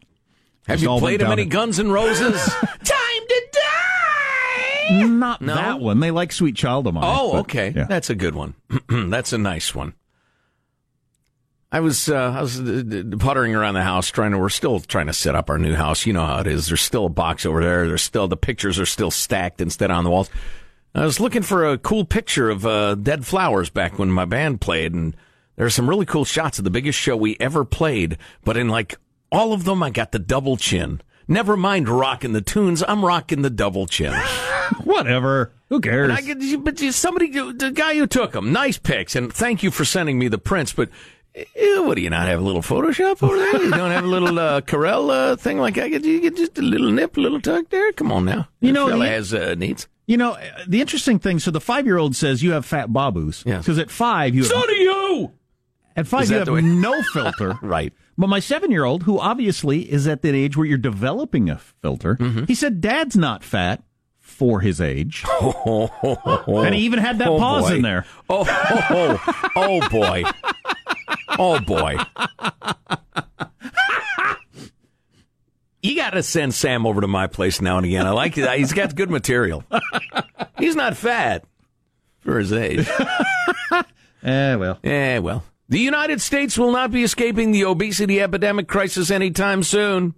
Have 0.68 0.82
you 0.82 0.90
played 1.00 1.22
him 1.22 1.32
any 1.32 1.46
Guns 1.46 1.80
N' 1.80 1.92
Roses? 1.92 2.54
Time 4.88 5.00
to 5.00 5.08
die. 5.08 5.08
Not 5.08 5.42
No? 5.42 5.56
that 5.56 5.80
one. 5.80 6.00
They 6.00 6.12
like 6.12 6.32
Sweet 6.32 6.56
Child 6.56 6.88
of 6.88 6.94
Mine. 6.94 7.04
Oh, 7.06 7.34
but, 7.34 7.40
okay, 7.40 7.74
yeah. 7.76 7.86
that's 7.86 8.10
a 8.10 8.16
good 8.16 8.36
one. 8.36 8.56
that's 8.90 9.34
a 9.34 9.38
nice 9.38 9.74
one. 9.76 9.94
I 11.70 11.82
was 11.82 12.08
uh, 12.08 12.34
I 12.38 12.42
was 12.42 12.62
uh, 12.62 13.04
puttering 13.20 13.54
around 13.54 13.74
the 13.74 13.84
house 13.84 14.10
trying 14.10 14.32
to. 14.32 14.38
We're 14.38 14.48
still 14.50 14.80
trying 14.80 15.08
to 15.08 15.14
set 15.14 15.36
up 15.36 15.50
our 15.50 15.58
new 15.58 15.76
house. 15.76 16.06
You 16.06 16.14
know 16.14 16.26
how 16.26 16.40
it 16.40 16.48
is. 16.48 16.68
There's 16.68 16.82
still 16.82 17.08
a 17.08 17.10
box 17.10 17.46
over 17.46 17.62
there. 17.62 17.88
There's 17.88 18.02
still 18.02 18.28
the 18.30 18.38
pictures 18.38 18.80
are 18.80 18.86
still 18.86 19.12
stacked 19.12 19.60
instead 19.60 19.92
on 19.92 20.06
the 20.06 20.10
walls. 20.10 20.30
I 20.96 21.04
was 21.04 21.20
looking 21.20 21.44
for 21.44 21.66
a 21.70 21.78
cool 21.78 22.06
picture 22.06 22.50
of 22.50 22.66
uh, 22.66 22.96
Dead 22.96 23.26
Flowers 23.26 23.70
back 23.70 24.00
when 24.00 24.10
my 24.10 24.24
band 24.24 24.62
played, 24.62 24.94
and 24.94 25.14
there 25.58 25.66
are 25.66 25.70
some 25.70 25.90
really 25.90 26.06
cool 26.06 26.24
shots 26.24 26.58
of 26.58 26.64
the 26.64 26.72
biggest 26.72 26.98
show 26.98 27.18
we 27.18 27.36
ever 27.40 27.66
played. 27.66 28.18
But 28.46 28.56
in 28.56 28.70
like 28.70 28.98
all 29.30 29.52
of 29.52 29.66
them, 29.66 29.84
I 29.84 29.90
got 29.90 30.14
the 30.14 30.20
double 30.20 30.56
chin. 30.56 31.02
Never 31.28 31.58
mind 31.58 31.90
rocking 31.90 32.34
the 32.34 32.42
tunes. 32.42 32.84
I'm 32.88 33.04
rocking 33.04 33.42
the 33.42 33.50
double 33.50 33.86
chin. 33.88 34.14
Whatever. 34.84 35.52
Who 35.70 35.82
cares? 35.82 36.12
I 36.12 36.56
but 36.58 36.80
somebody, 36.94 37.30
the 37.30 37.72
guy 37.74 37.96
who 37.96 38.08
took 38.08 38.32
them, 38.32 38.54
nice 38.54 38.78
pics, 38.78 39.16
and 39.16 39.32
thank 39.34 39.64
you 39.64 39.72
for 39.72 39.84
sending 39.86 40.18
me 40.18 40.30
the 40.30 40.38
prints. 40.38 40.72
But 40.74 40.90
eh, 41.36 41.80
what 41.80 41.96
do 41.96 42.02
you 42.02 42.10
not 42.10 42.28
have 42.28 42.40
a 42.40 42.44
little 42.44 42.62
Photoshop 42.62 43.22
over 43.22 43.36
there? 43.38 43.62
You 43.64 43.72
don't 43.72 43.92
have 43.92 44.06
a 44.06 44.08
little 44.08 44.40
uh, 44.40 44.62
Carell 44.72 45.10
uh, 45.10 45.36
thing 45.36 45.58
like 45.60 45.78
I 45.78 45.90
get? 45.90 46.06
You 46.06 46.22
get 46.22 46.38
just 46.38 46.58
a 46.58 46.62
little 46.62 46.92
nip, 46.92 47.18
a 47.18 47.20
little 47.20 47.42
tuck 47.42 47.70
there. 47.70 47.92
Come 47.94 48.12
on 48.12 48.24
now, 48.26 48.48
You 48.62 48.72
know, 48.72 48.88
fella 48.88 49.04
the- 49.06 49.10
has 49.12 49.34
uh, 49.34 49.56
needs. 49.58 49.88
You 50.06 50.16
know, 50.16 50.38
the 50.66 50.80
interesting 50.80 51.20
thing. 51.20 51.40
So 51.40 51.52
the 51.52 51.60
five-year-old 51.60 52.16
says 52.16 52.42
you 52.42 52.54
have 52.54 52.66
fat 52.66 52.94
baboos. 52.94 53.44
Yes. 53.46 53.66
Because 53.66 53.78
at 53.78 53.92
five 53.92 54.34
you 54.34 54.44
have, 54.44 54.52
So 54.52 54.66
do 54.66 54.74
you. 54.74 55.32
at 55.98 56.08
five 56.08 56.30
you 56.30 56.38
have 56.38 56.48
no 56.48 57.02
filter. 57.12 57.60
Right. 57.62 57.92
But 58.18 58.28
my 58.30 58.40
seven-year-old, 58.40 59.04
who 59.04 59.20
obviously 59.20 59.82
is 59.92 60.08
at 60.08 60.22
that 60.24 60.34
age 60.34 60.58
where 60.58 60.66
you're 60.66 60.78
developing 60.80 61.50
a 61.50 61.58
filter, 61.58 62.16
Mm-hmm. 62.16 62.46
he 62.46 62.56
said, 62.56 62.82
"Dad's 62.82 63.16
not 63.16 63.44
fat 63.44 63.84
for 64.20 64.60
his 64.62 64.82
age," 64.82 65.24
and 65.42 66.74
he 66.76 66.82
even 66.82 67.00
had 67.00 67.20
that 67.20 67.28
Oh, 67.28 67.38
pause 67.38 67.70
boy. 67.70 67.76
in 67.76 67.82
there. 67.84 68.06
Oh, 68.30 68.46
oh, 68.50 69.22
oh, 69.56 69.82
oh 69.84 69.90
boy. 69.90 70.24
Oh 71.40 71.60
boy. 71.60 71.98
You 75.84 75.96
got 75.96 76.10
to 76.12 76.24
send 76.24 76.54
Sam 76.54 76.86
over 76.86 77.02
to 77.02 77.08
my 77.08 77.28
place 77.28 77.62
now 77.62 77.78
and 77.78 77.86
again. 77.86 78.06
I 78.08 78.10
like 78.10 78.38
it. 78.38 78.50
He's 78.58 78.74
got 78.74 78.96
good 78.96 79.10
material. 79.12 79.64
He's 80.58 80.76
not 80.76 80.98
fat 80.98 81.46
for 82.20 82.40
his 82.40 82.52
age. 82.52 82.88
Eh, 84.24 84.56
well, 84.56 84.80
Eh, 84.84 85.20
well. 85.20 85.44
The 85.70 85.80
United 85.80 86.22
States 86.22 86.58
will 86.58 86.72
not 86.72 86.92
be 86.92 87.04
escaping 87.04 87.52
the 87.52 87.66
obesity 87.66 88.22
epidemic 88.22 88.68
crisis 88.68 89.12
anytime 89.12 89.64
soon. 89.64 90.16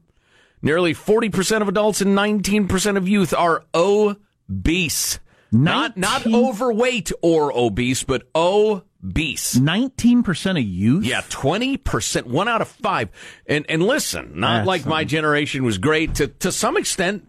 Nearly 0.62 0.94
40% 0.94 1.62
of 1.62 1.68
adults 1.68 2.02
and 2.02 2.16
19% 2.18 2.98
of 2.98 3.08
youth 3.08 3.34
are 3.34 3.64
obese. 3.74 5.20
Not 5.52 5.98
not 5.98 6.28
overweight 6.28 7.12
or 7.24 7.52
obese, 7.52 8.04
but 8.04 8.30
obese. 8.36 9.56
nineteen 9.56 10.22
percent 10.22 10.60
of 10.60 10.64
youth. 10.64 11.04
Yeah, 11.06 11.22
twenty 11.28 11.76
percent, 11.78 12.28
one 12.28 12.48
out 12.48 12.62
of 12.62 12.68
five. 12.68 13.10
And 13.48 13.66
and 13.68 13.82
listen, 13.82 14.40
not 14.40 14.58
That's 14.58 14.68
like 14.68 14.86
my 14.86 15.04
generation 15.06 15.64
was 15.64 15.80
great 15.80 16.14
to 16.16 16.28
to 16.28 16.52
some 16.52 16.78
extent. 16.78 17.28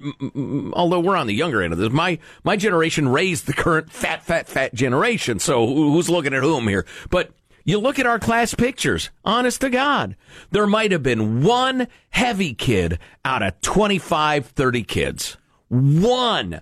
Although 0.75 1.01
we're 1.01 1.17
on 1.17 1.29
the 1.29 1.35
younger 1.35 1.63
end 1.63 1.73
of 1.73 1.79
this, 1.79 1.91
my 1.91 2.19
my 2.45 2.57
generation 2.57 3.09
raised 3.09 3.47
the 3.47 3.55
current 3.55 3.91
fat, 3.91 4.23
fat, 4.23 4.49
fat 4.49 4.75
generation. 4.75 5.39
So 5.39 5.67
who's 5.67 6.11
looking 6.11 6.35
at 6.35 6.43
whom 6.43 6.69
here? 6.69 6.85
But 7.09 7.31
you 7.65 7.79
look 7.79 7.99
at 7.99 8.07
our 8.07 8.19
class 8.19 8.55
pictures. 8.55 9.11
Honest 9.25 9.61
to 9.63 9.71
God, 9.71 10.17
there 10.51 10.67
might 10.67 10.93
have 10.93 11.03
been 11.03 11.43
one 11.43 11.89
heavy 12.11 12.55
kid 12.55 12.99
out 13.25 13.43
of 13.43 13.61
25, 13.61 14.47
30 14.47 14.83
kids. 14.85 15.37
One 15.69 16.61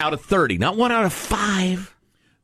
out 0.00 0.12
of 0.12 0.22
thirty, 0.22 0.58
not 0.58 0.76
one 0.76 0.90
out 0.90 1.04
of 1.04 1.12
five. 1.12 1.94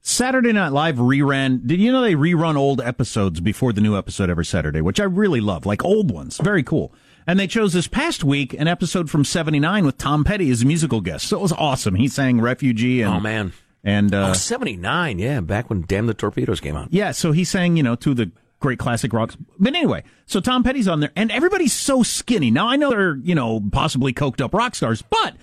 Saturday 0.01 0.53
Night 0.53 0.69
Live 0.73 0.97
reran. 0.97 1.67
Did 1.67 1.81
you 1.81 1.91
know 1.91 2.01
they 2.03 2.15
rerun 2.15 2.57
old 2.57 2.81
episodes 2.81 3.41
before 3.41 3.73
the 3.73 3.81
new 3.81 3.97
episode 3.99 4.31
every 4.31 4.45
Saturday, 4.45 4.81
which 4.81 5.01
I 5.01 5.05
really 5.05 5.41
love, 5.41 5.67
like 5.67 5.85
old 5.85 6.13
ones. 6.13 6.37
Very 6.39 6.63
cool. 6.63 6.93
And 7.27 7.41
they 7.41 7.49
chose 7.49 7.73
this 7.73 7.89
past 7.89 8.23
week 8.23 8.53
an 8.55 8.69
episode 8.69 9.11
from 9.11 9.25
'79 9.25 9.85
with 9.85 9.99
Tom 9.99 10.23
Petty 10.23 10.49
as 10.53 10.63
a 10.63 10.67
musical 10.67 11.01
guest. 11.01 11.27
So 11.27 11.39
it 11.39 11.43
was 11.43 11.53
awesome. 11.53 11.97
He 11.97 12.07
sang 12.07 12.41
"Refugee" 12.41 13.03
and 13.03 13.15
Oh 13.15 13.21
man. 13.21 13.53
And 13.87 14.13
uh, 14.15 14.31
Oh, 14.31 14.33
79, 14.35 15.19
yeah, 15.19 15.41
back 15.41 15.71
when 15.71 15.83
Damn 15.83 16.07
the 16.07 16.13
Torpedoes 16.15 16.61
came 16.61 16.77
out. 16.77 16.89
Yeah, 16.91 17.13
so 17.13 17.33
he 17.33 17.45
sang, 17.45 17.77
you 17.79 17.83
know, 17.83 17.95
to 17.97 18.13
the 18.13 18.31
great 18.61 18.79
classic 18.79 19.13
rocks. 19.13 19.37
But 19.59 19.75
anyway, 19.75 20.03
so 20.27 20.41
Tom 20.41 20.63
Petty's 20.63 20.89
on 20.89 21.01
there, 21.01 21.13
and 21.17 21.31
everybody's 21.31 21.73
so 21.73 22.03
skinny. 22.03 22.51
Now, 22.51 22.69
I 22.69 22.77
know 22.77 22.91
they're, 22.91 23.17
you 23.17 23.35
know, 23.35 23.63
possibly 23.73 24.13
coked 24.13 24.41
up 24.43 24.53
rock 24.53 24.75
stars, 24.75 25.03
but 25.03 25.37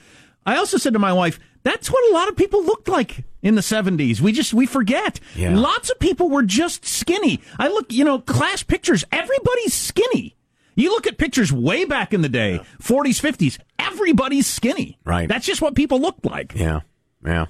I 0.45 0.58
also 0.58 0.77
said 0.77 0.93
to 0.93 0.99
my 0.99 1.13
wife, 1.13 1.39
that's 1.63 1.89
what 1.89 2.12
a 2.12 2.13
lot 2.13 2.27
of 2.27 2.36
people 2.36 2.62
looked 2.65 2.89
like 2.89 3.23
in 3.41 3.56
the 3.56 3.62
70s. 3.62 4.19
We 4.19 4.34
just, 4.34 4.53
we 4.53 4.65
forget. 4.65 5.21
Yeah. 5.36 5.56
Lots 5.58 5.89
of 5.89 5.97
people 5.99 6.29
were 6.29 6.43
just 6.43 6.86
skinny. 6.86 7.39
I 7.58 7.69
look, 7.69 7.93
you 7.93 8.03
know, 8.03 8.19
class 8.19 8.62
pictures, 8.63 9.06
everybody's 9.13 9.73
skinny. 9.73 10.36
You 10.75 10.89
look 10.89 11.08
at 11.08 11.17
pictures 11.17 11.53
way 11.53 11.86
back 11.86 12.13
in 12.13 12.21
the 12.21 12.29
day, 12.29 12.60
40s, 12.82 13.21
50s, 13.21 13.60
everybody's 13.79 14.47
skinny. 14.47 14.97
Right. 15.06 15.29
That's 15.29 15.45
just 15.45 15.62
what 15.62 15.75
people 15.75 16.01
looked 16.01 16.25
like. 16.25 16.53
Yeah, 16.56 16.82
yeah. 17.25 17.45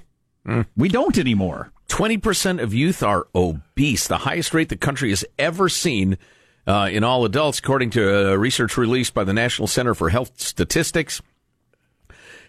We 0.76 0.88
don't 0.88 1.18
anymore. 1.18 1.72
20% 1.88 2.62
of 2.62 2.74
youth 2.74 3.02
are 3.02 3.26
obese, 3.34 4.08
the 4.08 4.18
highest 4.18 4.52
rate 4.52 4.68
the 4.68 4.76
country 4.76 5.10
has 5.10 5.24
ever 5.38 5.68
seen 5.68 6.18
uh, 6.66 6.88
in 6.90 7.04
all 7.04 7.24
adults, 7.24 7.58
according 7.58 7.90
to 7.90 8.32
uh, 8.32 8.34
research 8.34 8.76
released 8.76 9.14
by 9.14 9.24
the 9.24 9.32
National 9.32 9.68
Center 9.68 9.94
for 9.94 10.08
Health 10.08 10.32
Statistics. 10.40 11.20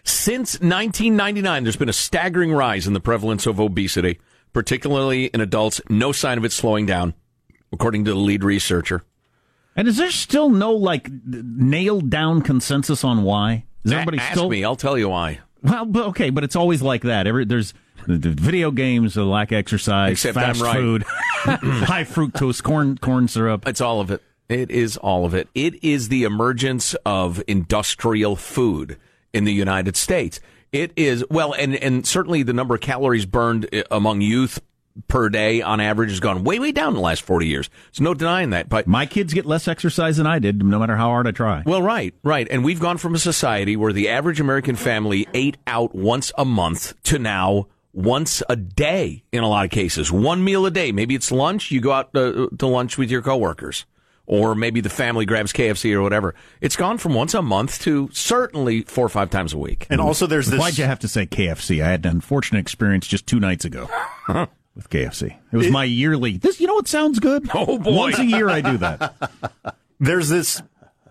Since 0.04 0.54
1999, 0.54 1.64
there's 1.64 1.76
been 1.76 1.88
a 1.88 1.92
staggering 1.92 2.52
rise 2.52 2.86
in 2.86 2.92
the 2.92 3.00
prevalence 3.00 3.46
of 3.46 3.60
obesity, 3.60 4.20
particularly 4.52 5.26
in 5.26 5.40
adults. 5.40 5.80
No 5.90 6.12
sign 6.12 6.38
of 6.38 6.44
it 6.44 6.52
slowing 6.52 6.86
down, 6.86 7.14
according 7.72 8.04
to 8.06 8.12
the 8.12 8.18
lead 8.18 8.44
researcher. 8.44 9.02
And 9.74 9.86
is 9.86 9.96
there 9.98 10.10
still 10.10 10.48
no 10.48 10.72
like 10.72 11.10
nailed 11.24 12.08
down 12.08 12.40
consensus 12.42 13.04
on 13.04 13.24
why? 13.24 13.66
Is 13.84 13.92
everybody 13.92 14.18
ask 14.18 14.32
still? 14.32 14.48
me, 14.48 14.64
I'll 14.64 14.76
tell 14.76 14.96
you 14.96 15.10
why. 15.10 15.40
Well, 15.62 15.90
okay, 16.08 16.30
but 16.30 16.44
it's 16.44 16.56
always 16.56 16.80
like 16.80 17.02
that. 17.02 17.26
Every 17.26 17.44
there's 17.44 17.74
the, 18.06 18.18
the 18.18 18.30
video 18.30 18.70
games, 18.70 19.14
the 19.14 19.24
lack 19.24 19.52
exercise, 19.52 20.12
Except 20.12 20.34
fast 20.34 20.60
right. 20.62 20.74
food, 20.76 21.02
high 21.44 22.04
fructose 22.04 22.62
corn 22.62 22.98
corn 22.98 23.28
syrup. 23.28 23.66
It's 23.66 23.80
all 23.80 24.00
of 24.00 24.10
it. 24.10 24.22
It 24.48 24.70
is 24.70 24.96
all 24.96 25.24
of 25.24 25.34
it. 25.34 25.48
It 25.54 25.82
is 25.82 26.08
the 26.08 26.22
emergence 26.24 26.94
of 27.04 27.42
industrial 27.48 28.36
food 28.36 28.96
in 29.32 29.44
the 29.44 29.52
United 29.52 29.96
States. 29.96 30.40
It 30.72 30.92
is 30.96 31.24
well, 31.30 31.52
and 31.52 31.74
and 31.76 32.06
certainly 32.06 32.42
the 32.42 32.52
number 32.52 32.74
of 32.74 32.80
calories 32.80 33.26
burned 33.26 33.68
uh, 33.74 33.82
among 33.90 34.20
youth 34.20 34.60
per 35.08 35.28
day 35.28 35.60
on 35.60 35.78
average 35.78 36.08
has 36.10 36.20
gone 36.20 36.42
way 36.42 36.58
way 36.58 36.72
down 36.72 36.88
in 36.88 36.94
the 36.94 37.00
last 37.00 37.22
forty 37.22 37.46
years. 37.46 37.68
There's 37.92 38.00
no 38.00 38.14
denying 38.14 38.50
that. 38.50 38.68
But 38.68 38.86
My 38.86 39.04
kids 39.06 39.34
get 39.34 39.46
less 39.46 39.68
exercise 39.68 40.16
than 40.16 40.26
I 40.26 40.38
did, 40.38 40.62
no 40.64 40.78
matter 40.78 40.96
how 40.96 41.08
hard 41.08 41.26
I 41.26 41.32
try. 41.32 41.62
well, 41.66 41.82
right, 41.82 42.14
right, 42.22 42.46
and 42.50 42.64
we've 42.64 42.80
gone 42.80 42.98
from 42.98 43.14
a 43.14 43.18
society 43.18 43.76
where 43.76 43.92
the 43.92 44.08
average 44.08 44.40
American 44.40 44.74
family 44.76 45.26
ate 45.34 45.56
out 45.66 45.94
once 45.94 46.32
a 46.38 46.44
month 46.44 47.00
to 47.04 47.18
now 47.18 47.66
once 47.96 48.42
a 48.48 48.54
day 48.54 49.24
in 49.32 49.42
a 49.42 49.48
lot 49.48 49.64
of 49.64 49.70
cases. 49.70 50.12
One 50.12 50.44
meal 50.44 50.66
a 50.66 50.70
day. 50.70 50.92
Maybe 50.92 51.14
it's 51.14 51.32
lunch. 51.32 51.70
You 51.70 51.80
go 51.80 51.92
out 51.92 52.14
uh, 52.14 52.48
to 52.58 52.66
lunch 52.66 52.98
with 52.98 53.10
your 53.10 53.22
coworkers. 53.22 53.86
Or 54.28 54.56
maybe 54.56 54.80
the 54.80 54.90
family 54.90 55.24
grabs 55.24 55.52
KFC 55.52 55.94
or 55.94 56.02
whatever. 56.02 56.34
It's 56.60 56.74
gone 56.74 56.98
from 56.98 57.14
once 57.14 57.32
a 57.32 57.42
month 57.42 57.80
to 57.82 58.10
certainly 58.12 58.82
four 58.82 59.06
or 59.06 59.08
five 59.08 59.30
times 59.30 59.52
a 59.52 59.58
week. 59.58 59.86
And 59.88 60.00
also, 60.00 60.26
there's 60.26 60.48
this. 60.48 60.58
Why'd 60.58 60.78
you 60.78 60.84
have 60.84 60.98
to 61.00 61.08
say 61.08 61.26
KFC? 61.26 61.82
I 61.82 61.90
had 61.90 62.04
an 62.04 62.10
unfortunate 62.10 62.58
experience 62.58 63.06
just 63.06 63.28
two 63.28 63.38
nights 63.38 63.64
ago 63.64 63.88
with 64.74 64.90
KFC. 64.90 65.36
It 65.52 65.56
was 65.56 65.70
my 65.70 65.84
yearly. 65.84 66.38
This, 66.38 66.60
you 66.60 66.66
know, 66.66 66.74
what 66.74 66.88
sounds 66.88 67.20
good. 67.20 67.48
Oh, 67.54 67.78
boy. 67.78 67.92
Once 67.92 68.18
a 68.18 68.24
year, 68.24 68.48
I 68.48 68.62
do 68.62 68.76
that. 68.78 69.14
there's 70.00 70.28
this 70.28 70.60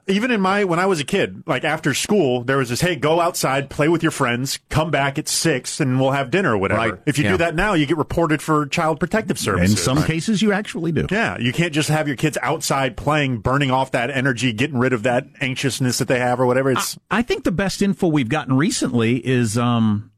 even 0.07 0.29
in 0.31 0.39
my 0.41 0.63
when 0.63 0.79
I 0.79 0.85
was 0.85 0.99
a 0.99 1.03
kid, 1.03 1.43
like 1.47 1.63
after 1.63 1.93
school, 1.93 2.43
there 2.43 2.57
was 2.57 2.69
this 2.69 2.81
hey, 2.81 2.95
go 2.95 3.19
outside, 3.19 3.69
play 3.69 3.87
with 3.87 4.03
your 4.03 4.11
friends, 4.11 4.59
come 4.69 4.91
back 4.91 5.17
at 5.17 5.27
six, 5.27 5.79
and 5.79 5.99
we'll 5.99 6.11
have 6.11 6.29
dinner 6.31 6.53
or 6.53 6.57
whatever. 6.57 6.79
Right. 6.91 6.99
If 7.05 7.17
you 7.17 7.23
Yeah. 7.25 7.31
do 7.31 7.37
that 7.37 7.55
now, 7.55 7.73
you 7.73 7.85
get 7.85 7.97
reported 7.97 8.41
for 8.41 8.65
child 8.67 8.99
protective 8.99 9.39
services. 9.39 9.71
In 9.71 9.77
some 9.77 10.03
cases, 10.03 10.41
you 10.41 10.51
actually 10.51 10.91
do. 10.91 11.07
yeah, 11.11 11.37
you 11.39 11.51
can't 11.51 11.73
just 11.73 11.89
have 11.89 12.07
your 12.07 12.17
kids 12.17 12.37
outside 12.41 12.95
playing, 12.97 13.39
burning 13.39 13.71
off 13.71 13.91
that 13.91 14.09
energy, 14.11 14.53
getting 14.53 14.77
rid 14.77 14.93
of 14.93 15.03
that 15.03 15.25
anxiousness 15.41 15.97
that 15.97 16.07
they 16.07 16.19
have 16.19 16.39
or 16.39 16.45
whatever. 16.45 16.71
It's 16.71 16.97
I 17.09 17.21
think 17.21 17.43
the 17.43 17.51
best 17.51 17.81
info 17.81 18.07
we've 18.07 18.29
gotten 18.29 18.55
recently 18.57 19.25
is 19.25 19.57
um 19.57 20.11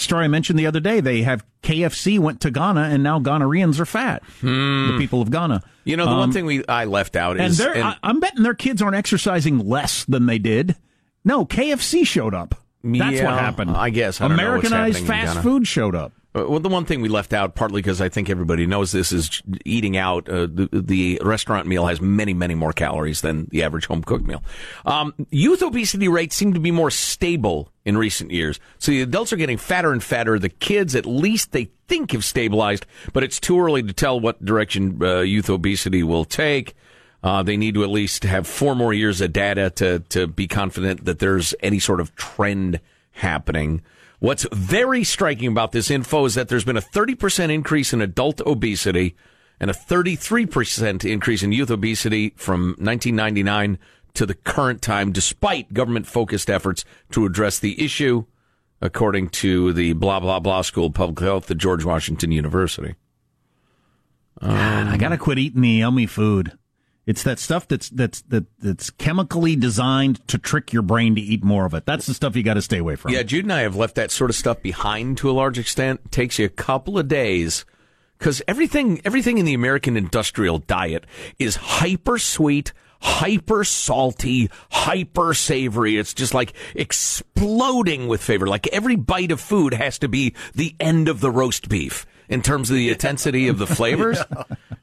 story 0.00 0.24
I 0.24 0.28
mentioned 0.28 0.58
the 0.58 0.66
other 0.66 0.80
day. 0.80 1.00
They 1.00 1.22
have 1.22 1.44
KFC 1.62 2.18
went 2.18 2.40
to 2.42 2.50
Ghana 2.50 2.82
and 2.82 3.02
now 3.02 3.18
Ghanaians 3.20 3.78
are 3.80 3.86
fat. 3.86 4.22
The 4.42 4.96
people 4.98 5.20
of 5.22 5.30
Ghana. 5.30 5.62
You 5.84 5.96
know, 5.96 6.04
the 6.06 6.12
one 6.12 6.22
Um, 6.24 6.32
thing 6.32 6.44
we 6.46 6.64
I 6.66 6.84
left 6.84 7.16
out 7.16 7.40
is 7.40 7.58
they're, 7.58 7.72
and- 7.74 7.82
I, 7.84 7.96
I'm 8.02 8.20
betting 8.20 8.42
their 8.42 8.54
kids 8.54 8.82
aren't 8.82 8.96
exercising 8.96 9.58
less 9.58 10.04
than 10.04 10.26
they 10.26 10.38
did. 10.38 10.76
No, 11.24 11.44
KFC 11.44 12.06
showed 12.06 12.34
up. 12.34 12.54
That's 12.84 13.16
Yeah, 13.16 13.24
what 13.24 13.38
happened. 13.40 13.70
I 13.72 13.90
guess. 13.90 14.20
I 14.20 14.28
don't 14.28 14.36
know 14.36 14.56
what's 14.56 14.68
Americanized 14.68 15.06
fast 15.06 15.40
food 15.40 15.66
showed 15.66 15.94
up. 15.96 16.12
Uh, 16.34 16.44
Well, 16.48 16.60
the 16.60 16.68
one 16.68 16.84
thing 16.84 17.00
we 17.00 17.08
left 17.08 17.32
out, 17.32 17.54
partly 17.54 17.80
because 17.80 18.00
I 18.00 18.08
think 18.08 18.28
everybody 18.28 18.66
knows 18.66 18.92
this, 18.92 19.12
is 19.12 19.42
eating 19.64 19.96
out. 19.96 20.28
Uh, 20.28 20.46
the, 20.46 20.68
the 20.72 21.20
restaurant 21.24 21.66
meal 21.66 21.86
has 21.86 22.00
many, 22.00 22.34
many 22.34 22.54
more 22.54 22.72
calories 22.72 23.22
than 23.22 23.46
the 23.46 23.62
average 23.62 23.86
home 23.86 24.02
cooked 24.02 24.26
meal. 24.26 24.42
Um, 24.84 25.14
youth 25.30 25.62
obesity 25.62 26.08
rates 26.08 26.36
seem 26.36 26.54
to 26.54 26.60
be 26.60 26.70
more 26.70 26.90
stable 26.90 27.72
in 27.84 27.96
recent 27.96 28.30
years. 28.30 28.60
So 28.78 28.92
the 28.92 29.02
adults 29.02 29.32
are 29.32 29.36
getting 29.36 29.56
fatter 29.56 29.92
and 29.92 30.02
fatter. 30.02 30.38
The 30.38 30.50
kids, 30.50 30.94
at 30.94 31.06
least 31.06 31.52
they 31.52 31.70
think, 31.88 32.12
have 32.12 32.24
stabilized, 32.24 32.84
but 33.12 33.22
it's 33.22 33.40
too 33.40 33.58
early 33.58 33.82
to 33.82 33.92
tell 33.92 34.20
what 34.20 34.44
direction 34.44 35.02
uh, 35.02 35.20
youth 35.20 35.48
obesity 35.48 36.02
will 36.02 36.26
take. 36.26 36.74
Uh, 37.22 37.42
they 37.42 37.56
need 37.56 37.74
to 37.74 37.82
at 37.82 37.90
least 37.90 38.22
have 38.22 38.46
four 38.46 38.76
more 38.76 38.92
years 38.92 39.20
of 39.20 39.32
data 39.32 39.70
to, 39.70 40.00
to 40.10 40.26
be 40.28 40.46
confident 40.46 41.04
that 41.06 41.18
there's 41.18 41.54
any 41.60 41.78
sort 41.78 42.00
of 42.00 42.14
trend 42.14 42.78
happening. 43.12 43.82
What's 44.20 44.46
very 44.52 45.04
striking 45.04 45.48
about 45.48 45.72
this 45.72 45.90
info 45.90 46.24
is 46.24 46.34
that 46.34 46.48
there's 46.48 46.64
been 46.64 46.76
a 46.76 46.82
30% 46.82 47.52
increase 47.52 47.92
in 47.92 48.00
adult 48.00 48.40
obesity 48.40 49.14
and 49.60 49.70
a 49.70 49.74
33% 49.74 51.04
increase 51.08 51.42
in 51.42 51.52
youth 51.52 51.70
obesity 51.70 52.34
from 52.36 52.74
1999 52.78 53.78
to 54.14 54.26
the 54.26 54.34
current 54.34 54.82
time, 54.82 55.12
despite 55.12 55.72
government 55.72 56.06
focused 56.06 56.50
efforts 56.50 56.84
to 57.12 57.26
address 57.26 57.60
the 57.60 57.80
issue, 57.82 58.24
according 58.80 59.28
to 59.28 59.72
the 59.72 59.92
blah, 59.92 60.18
blah, 60.18 60.40
blah 60.40 60.62
School 60.62 60.86
of 60.86 60.94
Public 60.94 61.20
Health 61.20 61.50
at 61.50 61.58
George 61.58 61.84
Washington 61.84 62.32
University. 62.32 62.96
I 64.40 64.96
gotta 64.98 65.18
quit 65.18 65.38
eating 65.38 65.62
the 65.62 65.68
yummy 65.68 66.06
food. 66.06 66.57
It's 67.08 67.22
that 67.22 67.38
stuff 67.38 67.66
that's 67.66 67.88
that's 67.88 68.20
that, 68.28 68.44
that's 68.58 68.90
chemically 68.90 69.56
designed 69.56 70.28
to 70.28 70.36
trick 70.36 70.74
your 70.74 70.82
brain 70.82 71.14
to 71.14 71.22
eat 71.22 71.42
more 71.42 71.64
of 71.64 71.72
it. 71.72 71.86
That's 71.86 72.04
the 72.04 72.12
stuff 72.12 72.36
you 72.36 72.42
got 72.42 72.54
to 72.54 72.62
stay 72.62 72.76
away 72.76 72.96
from. 72.96 73.12
Yeah, 73.12 73.22
Jude 73.22 73.46
and 73.46 73.52
I 73.54 73.60
have 73.60 73.76
left 73.76 73.94
that 73.94 74.10
sort 74.10 74.28
of 74.28 74.36
stuff 74.36 74.60
behind 74.60 75.16
to 75.16 75.30
a 75.30 75.32
large 75.32 75.58
extent. 75.58 76.02
It 76.04 76.12
takes 76.12 76.38
you 76.38 76.44
a 76.44 76.50
couple 76.50 76.98
of 76.98 77.08
days 77.08 77.64
because 78.18 78.42
everything 78.46 79.00
everything 79.06 79.38
in 79.38 79.46
the 79.46 79.54
American 79.54 79.96
industrial 79.96 80.58
diet 80.58 81.06
is 81.38 81.56
hyper 81.56 82.18
sweet, 82.18 82.74
hyper 83.00 83.64
salty, 83.64 84.50
hyper 84.70 85.32
savory. 85.32 85.96
It's 85.96 86.12
just 86.12 86.34
like 86.34 86.52
exploding 86.74 88.08
with 88.08 88.22
flavor. 88.22 88.46
Like 88.46 88.66
every 88.66 88.96
bite 88.96 89.32
of 89.32 89.40
food 89.40 89.72
has 89.72 89.98
to 90.00 90.08
be 90.08 90.34
the 90.54 90.76
end 90.78 91.08
of 91.08 91.20
the 91.20 91.30
roast 91.30 91.70
beef 91.70 92.04
in 92.28 92.42
terms 92.42 92.70
of 92.70 92.76
the 92.76 92.88
intensity 92.92 93.48
of 93.48 93.58
the 93.58 93.66
flavors. 93.66 94.18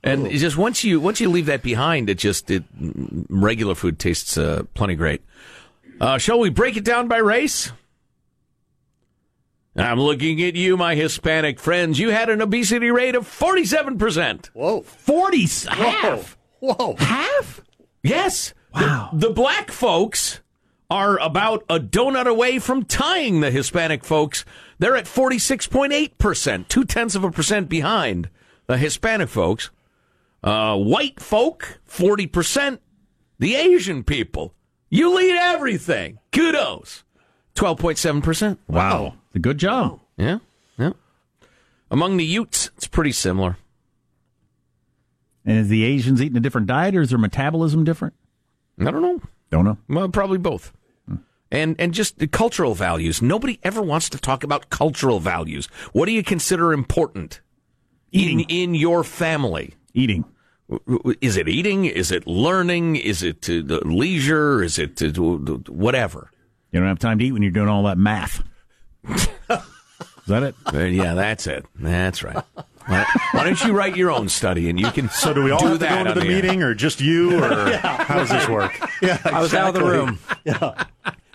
And 0.04 0.28
it's 0.28 0.40
just 0.42 0.56
once 0.56 0.84
you 0.84 1.00
once 1.00 1.20
you 1.20 1.28
leave 1.32 1.48
that 1.48 1.64
behind, 1.64 2.12
it 2.12 2.20
just 2.20 2.52
it 2.52 2.64
regular 3.28 3.74
food 3.74 3.98
tastes 3.98 4.38
uh, 4.38 4.62
plenty 4.76 4.94
great. 4.94 5.24
Uh, 6.00 6.20
shall 6.20 6.38
we 6.38 6.52
break 6.52 6.78
it 6.78 6.84
down 6.84 7.08
by 7.08 7.18
race? 7.18 7.72
I'm 9.76 10.00
looking 10.00 10.42
at 10.44 10.56
you, 10.56 10.78
my 10.78 10.94
Hispanic 10.94 11.60
friends. 11.60 11.98
You 12.00 12.10
had 12.12 12.30
an 12.30 12.40
obesity 12.40 12.92
rate 12.92 13.16
of 13.16 13.28
47%. 13.28 14.48
whoa, 14.54 14.82
forty 14.84 15.48
half. 15.70 16.38
whoa. 16.60 16.96
Half? 17.00 17.62
Yes. 18.04 18.54
Wow. 18.76 19.10
The, 19.12 19.28
the 19.30 19.34
black 19.34 19.72
folks 19.72 20.40
are 20.90 21.18
about 21.20 21.64
a 21.68 21.80
donut 21.80 22.28
away 22.28 22.60
from 22.60 22.86
tying 22.86 23.42
the 23.42 23.50
Hispanic 23.50 24.06
folks. 24.06 24.46
They're 24.80 24.96
at 24.96 25.06
46.8%, 25.06 26.68
two 26.68 26.84
tenths 26.86 27.16
of 27.16 27.24
a 27.24 27.32
percent 27.32 27.70
behind 27.70 28.30
the 28.68 28.78
Hispanic 28.78 29.30
folks. 29.30 29.72
Uh, 30.44 30.78
white 30.78 31.20
folk, 31.20 31.80
40%. 31.90 32.80
The 33.40 33.56
Asian 33.56 34.04
people, 34.04 34.54
you 34.90 35.16
lead 35.16 35.36
everything. 35.36 36.20
Kudos. 36.32 37.04
12.7%. 37.56 38.58
Wow. 38.68 39.16
A 39.34 39.40
good 39.40 39.58
job. 39.58 40.00
Yeah, 40.18 40.40
yeah. 40.78 40.92
Among 41.90 42.18
the 42.18 42.26
Utes, 42.26 42.70
it's 42.78 42.88
pretty 42.88 43.12
similar. 43.12 43.58
And 45.46 45.60
is 45.60 45.68
the 45.68 45.84
Asians 45.84 46.22
eating 46.22 46.38
a 46.38 46.42
different 46.42 46.68
diet 46.68 46.96
or 46.96 47.02
is 47.02 47.10
their 47.10 47.20
metabolism 47.20 47.84
different? 47.84 48.14
I 48.80 48.86
don't 48.86 49.02
know. 49.02 49.22
Don't 49.52 49.66
know. 49.66 49.78
Well, 49.88 50.10
probably 50.10 50.38
both. 50.38 50.74
And 51.56 51.76
and 51.80 51.94
just 51.94 52.20
the 52.20 52.28
cultural 52.28 52.74
values. 52.76 53.22
Nobody 53.22 53.60
ever 53.64 53.82
wants 53.82 54.10
to 54.10 54.18
talk 54.18 54.44
about 54.44 54.70
cultural 54.70 55.20
values. 55.20 55.68
What 55.94 56.06
do 56.06 56.12
you 56.12 56.24
consider 56.24 56.74
important 56.74 57.42
in 58.12 58.42
in 58.42 58.76
your 58.76 59.04
family? 59.04 59.76
Eating. 59.94 60.26
W- 60.70 60.98
w- 61.00 61.18
Is 61.22 61.38
it 61.38 61.48
eating? 61.48 61.86
Is 61.86 62.12
it 62.12 62.26
learning? 62.28 62.96
Is 62.98 63.24
it 63.24 63.50
uh, 63.50 63.62
the 63.66 63.82
leisure? 63.86 64.64
Is 64.64 64.78
it 64.80 65.02
uh, 65.02 65.10
whatever? 65.72 66.32
You 66.72 66.80
don't 66.80 66.90
have 66.90 67.00
time 67.00 67.20
to 67.20 67.26
eat 67.26 67.32
when 67.32 67.42
you're 67.42 67.52
doing 67.52 67.70
all 67.70 67.84
that 67.84 67.98
math. 67.98 68.44
is 69.08 69.28
that 70.28 70.44
it? 70.44 70.56
Uh, 70.74 70.80
yeah, 70.80 71.14
that's 71.14 71.48
it. 71.48 71.66
That's 71.76 72.24
right. 72.24 72.44
Why, 72.88 73.06
why 73.32 73.44
don't 73.44 73.64
you 73.64 73.74
write 73.74 73.96
your 73.96 74.12
own 74.12 74.28
study 74.30 74.70
and 74.70 74.80
you 74.80 74.92
can 74.92 75.10
So 75.10 75.34
do 75.34 75.44
we 75.44 75.52
all 75.52 75.66
have 75.66 75.80
to 75.80 75.88
go 75.88 75.96
into 75.98 76.12
on 76.12 76.18
the 76.20 76.26
air. 76.26 76.28
meeting, 76.42 76.64
or 76.64 76.74
just 76.76 77.00
you, 77.00 77.42
or 77.42 77.72
how 77.78 78.16
does 78.16 78.30
this 78.30 78.48
work? 78.50 78.74
Yeah, 79.02 79.20
I 79.26 79.40
was 79.42 79.54
out 79.54 79.68
of 79.70 79.74
the 79.76 79.84
room. 79.84 80.20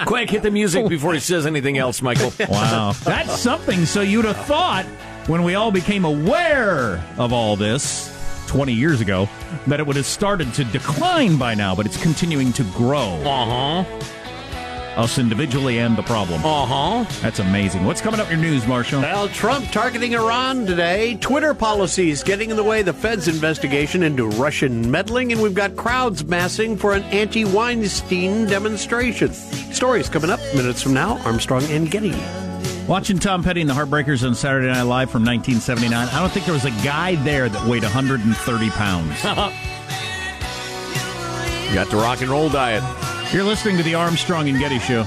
Quick, 0.06 0.30
hit 0.30 0.42
the 0.42 0.50
music 0.50 0.88
before 0.88 1.12
he 1.14 1.20
says 1.20 1.46
anything 1.46 1.78
else, 1.78 2.02
Michael. 2.02 2.32
Wow. 2.48 2.92
That's 3.04 3.38
something. 3.38 3.86
So 3.86 4.00
you'd 4.00 4.24
have 4.24 4.44
thought 4.46 4.84
when 5.26 5.42
we 5.44 5.54
all 5.54 5.70
became 5.70 6.04
aware 6.04 7.04
of 7.16 7.32
all 7.32 7.54
this 7.56 8.08
20 8.48 8.72
years 8.72 9.00
ago 9.00 9.28
that 9.68 9.78
it 9.78 9.86
would 9.86 9.96
have 9.96 10.06
started 10.06 10.52
to 10.54 10.64
decline 10.64 11.36
by 11.36 11.54
now, 11.54 11.74
but 11.74 11.86
it's 11.86 12.00
continuing 12.02 12.52
to 12.54 12.64
grow. 12.64 13.20
Uh 13.24 13.84
huh. 13.84 14.00
Us 14.96 15.18
individually 15.18 15.78
and 15.78 15.96
the 15.96 16.02
problem. 16.02 16.44
Uh 16.44 16.66
huh. 16.66 17.04
That's 17.22 17.38
amazing. 17.38 17.84
What's 17.84 18.00
coming 18.00 18.20
up 18.20 18.30
in 18.30 18.40
your 18.40 18.50
news, 18.50 18.66
Marshall? 18.66 19.00
Well, 19.00 19.28
Trump 19.28 19.70
targeting 19.70 20.12
Iran 20.14 20.66
today. 20.66 21.14
Twitter 21.16 21.54
policies 21.54 22.22
getting 22.22 22.50
in 22.50 22.56
the 22.56 22.64
way 22.64 22.80
of 22.80 22.86
the 22.86 22.92
Fed's 22.92 23.28
investigation 23.28 24.02
into 24.02 24.26
Russian 24.26 24.90
meddling, 24.90 25.32
and 25.32 25.40
we've 25.40 25.54
got 25.54 25.76
crowds 25.76 26.24
massing 26.24 26.76
for 26.76 26.92
an 26.94 27.04
anti-Weinstein 27.04 28.46
demonstration. 28.46 29.32
Stories 29.32 30.08
coming 30.08 30.30
up 30.30 30.40
minutes 30.54 30.82
from 30.82 30.92
now. 30.94 31.18
Armstrong 31.24 31.62
and 31.64 31.90
Getty. 31.90 32.14
Watching 32.88 33.18
Tom 33.20 33.44
Petty 33.44 33.60
and 33.60 33.70
the 33.70 33.74
Heartbreakers 33.74 34.26
on 34.26 34.34
Saturday 34.34 34.66
Night 34.66 34.82
Live 34.82 35.10
from 35.10 35.24
1979, 35.24 36.08
I 36.08 36.18
don't 36.18 36.30
think 36.32 36.44
there 36.44 36.54
was 36.54 36.64
a 36.64 36.70
guy 36.82 37.14
there 37.16 37.48
that 37.48 37.68
weighed 37.68 37.84
130 37.84 38.70
pounds. 38.70 39.22
Got 41.72 41.88
the 41.88 41.96
rock 41.96 42.20
and 42.20 42.28
roll 42.28 42.48
diet. 42.48 42.82
You're 43.32 43.44
listening 43.44 43.76
to 43.76 43.84
the 43.84 43.94
Armstrong 43.94 44.48
and 44.48 44.58
Getty 44.58 44.80
Show. 44.80 45.06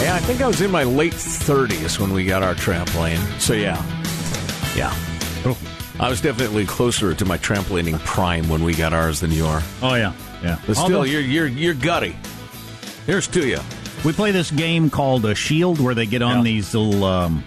Yeah, 0.00 0.14
I 0.14 0.20
think 0.20 0.40
I 0.40 0.46
was 0.46 0.60
in 0.60 0.70
my 0.70 0.84
late 0.84 1.12
30s 1.12 1.98
when 1.98 2.12
we 2.12 2.24
got 2.24 2.42
our 2.42 2.54
trampoline. 2.54 3.18
So, 3.40 3.52
yeah. 3.54 3.82
Yeah. 4.76 4.94
I 5.98 6.08
was 6.08 6.20
definitely 6.20 6.66
closer 6.66 7.12
to 7.14 7.24
my 7.24 7.36
trampolining 7.36 7.98
prime 8.04 8.48
when 8.48 8.62
we 8.62 8.74
got 8.74 8.92
ours 8.92 9.18
than 9.20 9.32
you 9.32 9.44
are. 9.46 9.60
Oh 9.82 9.94
yeah, 9.94 10.12
yeah. 10.44 10.58
But 10.64 10.74
still, 10.76 10.84
Although- 10.84 11.02
you're, 11.02 11.20
you're, 11.20 11.48
you're 11.48 11.74
gutty. 11.74 12.14
Here's 13.08 13.26
to 13.28 13.48
you. 13.48 13.58
We 14.04 14.12
play 14.12 14.32
this 14.32 14.50
game 14.50 14.90
called 14.90 15.24
a 15.24 15.34
Shield, 15.34 15.80
where 15.80 15.94
they 15.94 16.04
get 16.04 16.20
on 16.20 16.38
Yeah. 16.38 16.42
these 16.42 16.74
little, 16.74 17.04
um, 17.04 17.42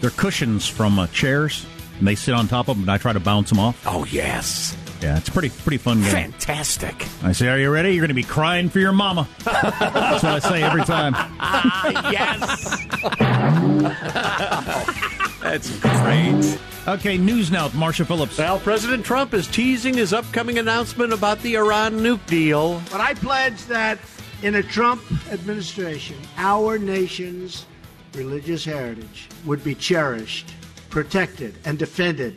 they're 0.00 0.10
cushions 0.10 0.68
from 0.68 0.96
uh, 0.96 1.08
chairs, 1.08 1.66
and 1.98 2.06
they 2.06 2.14
sit 2.14 2.34
on 2.34 2.46
top 2.46 2.68
of 2.68 2.76
them, 2.76 2.84
and 2.84 2.90
I 2.92 2.98
try 2.98 3.12
to 3.12 3.18
bounce 3.18 3.50
them 3.50 3.58
off. 3.58 3.82
Oh, 3.84 4.04
yes. 4.04 4.76
Yeah, 5.00 5.18
it's 5.18 5.26
a 5.28 5.32
pretty 5.32 5.48
pretty 5.48 5.78
fun 5.78 6.02
game. 6.02 6.30
Fantastic. 6.30 7.04
I 7.24 7.32
say, 7.32 7.48
"Are 7.48 7.58
you 7.58 7.70
ready? 7.70 7.90
You're 7.90 8.02
going 8.02 8.08
to 8.10 8.14
be 8.14 8.22
crying 8.22 8.68
for 8.68 8.78
your 8.78 8.92
mama." 8.92 9.26
That's 9.44 10.22
what 10.22 10.24
I 10.24 10.38
say 10.38 10.62
every 10.62 10.84
time. 10.84 11.14
yes. 12.12 12.76
That's 15.42 15.76
great. 15.80 16.58
Okay, 16.86 17.18
news 17.18 17.50
now 17.50 17.64
with 17.64 17.74
Marsha 17.74 18.06
Phillips. 18.06 18.38
Well, 18.38 18.60
President 18.60 19.04
Trump 19.04 19.34
is 19.34 19.48
teasing 19.48 19.94
his 19.94 20.12
upcoming 20.12 20.60
announcement 20.60 21.12
about 21.12 21.42
the 21.42 21.56
Iran 21.56 21.94
nuke 21.98 22.24
deal. 22.26 22.80
But 22.92 23.00
I 23.00 23.14
pledge 23.14 23.60
that 23.64 23.98
in 24.42 24.56
a 24.56 24.62
Trump 24.62 25.02
administration, 25.30 26.16
our 26.36 26.78
nation's 26.78 27.66
religious 28.14 28.64
heritage 28.64 29.28
would 29.44 29.62
be 29.64 29.74
cherished, 29.74 30.52
protected, 30.90 31.54
and 31.64 31.78
defended 31.78 32.36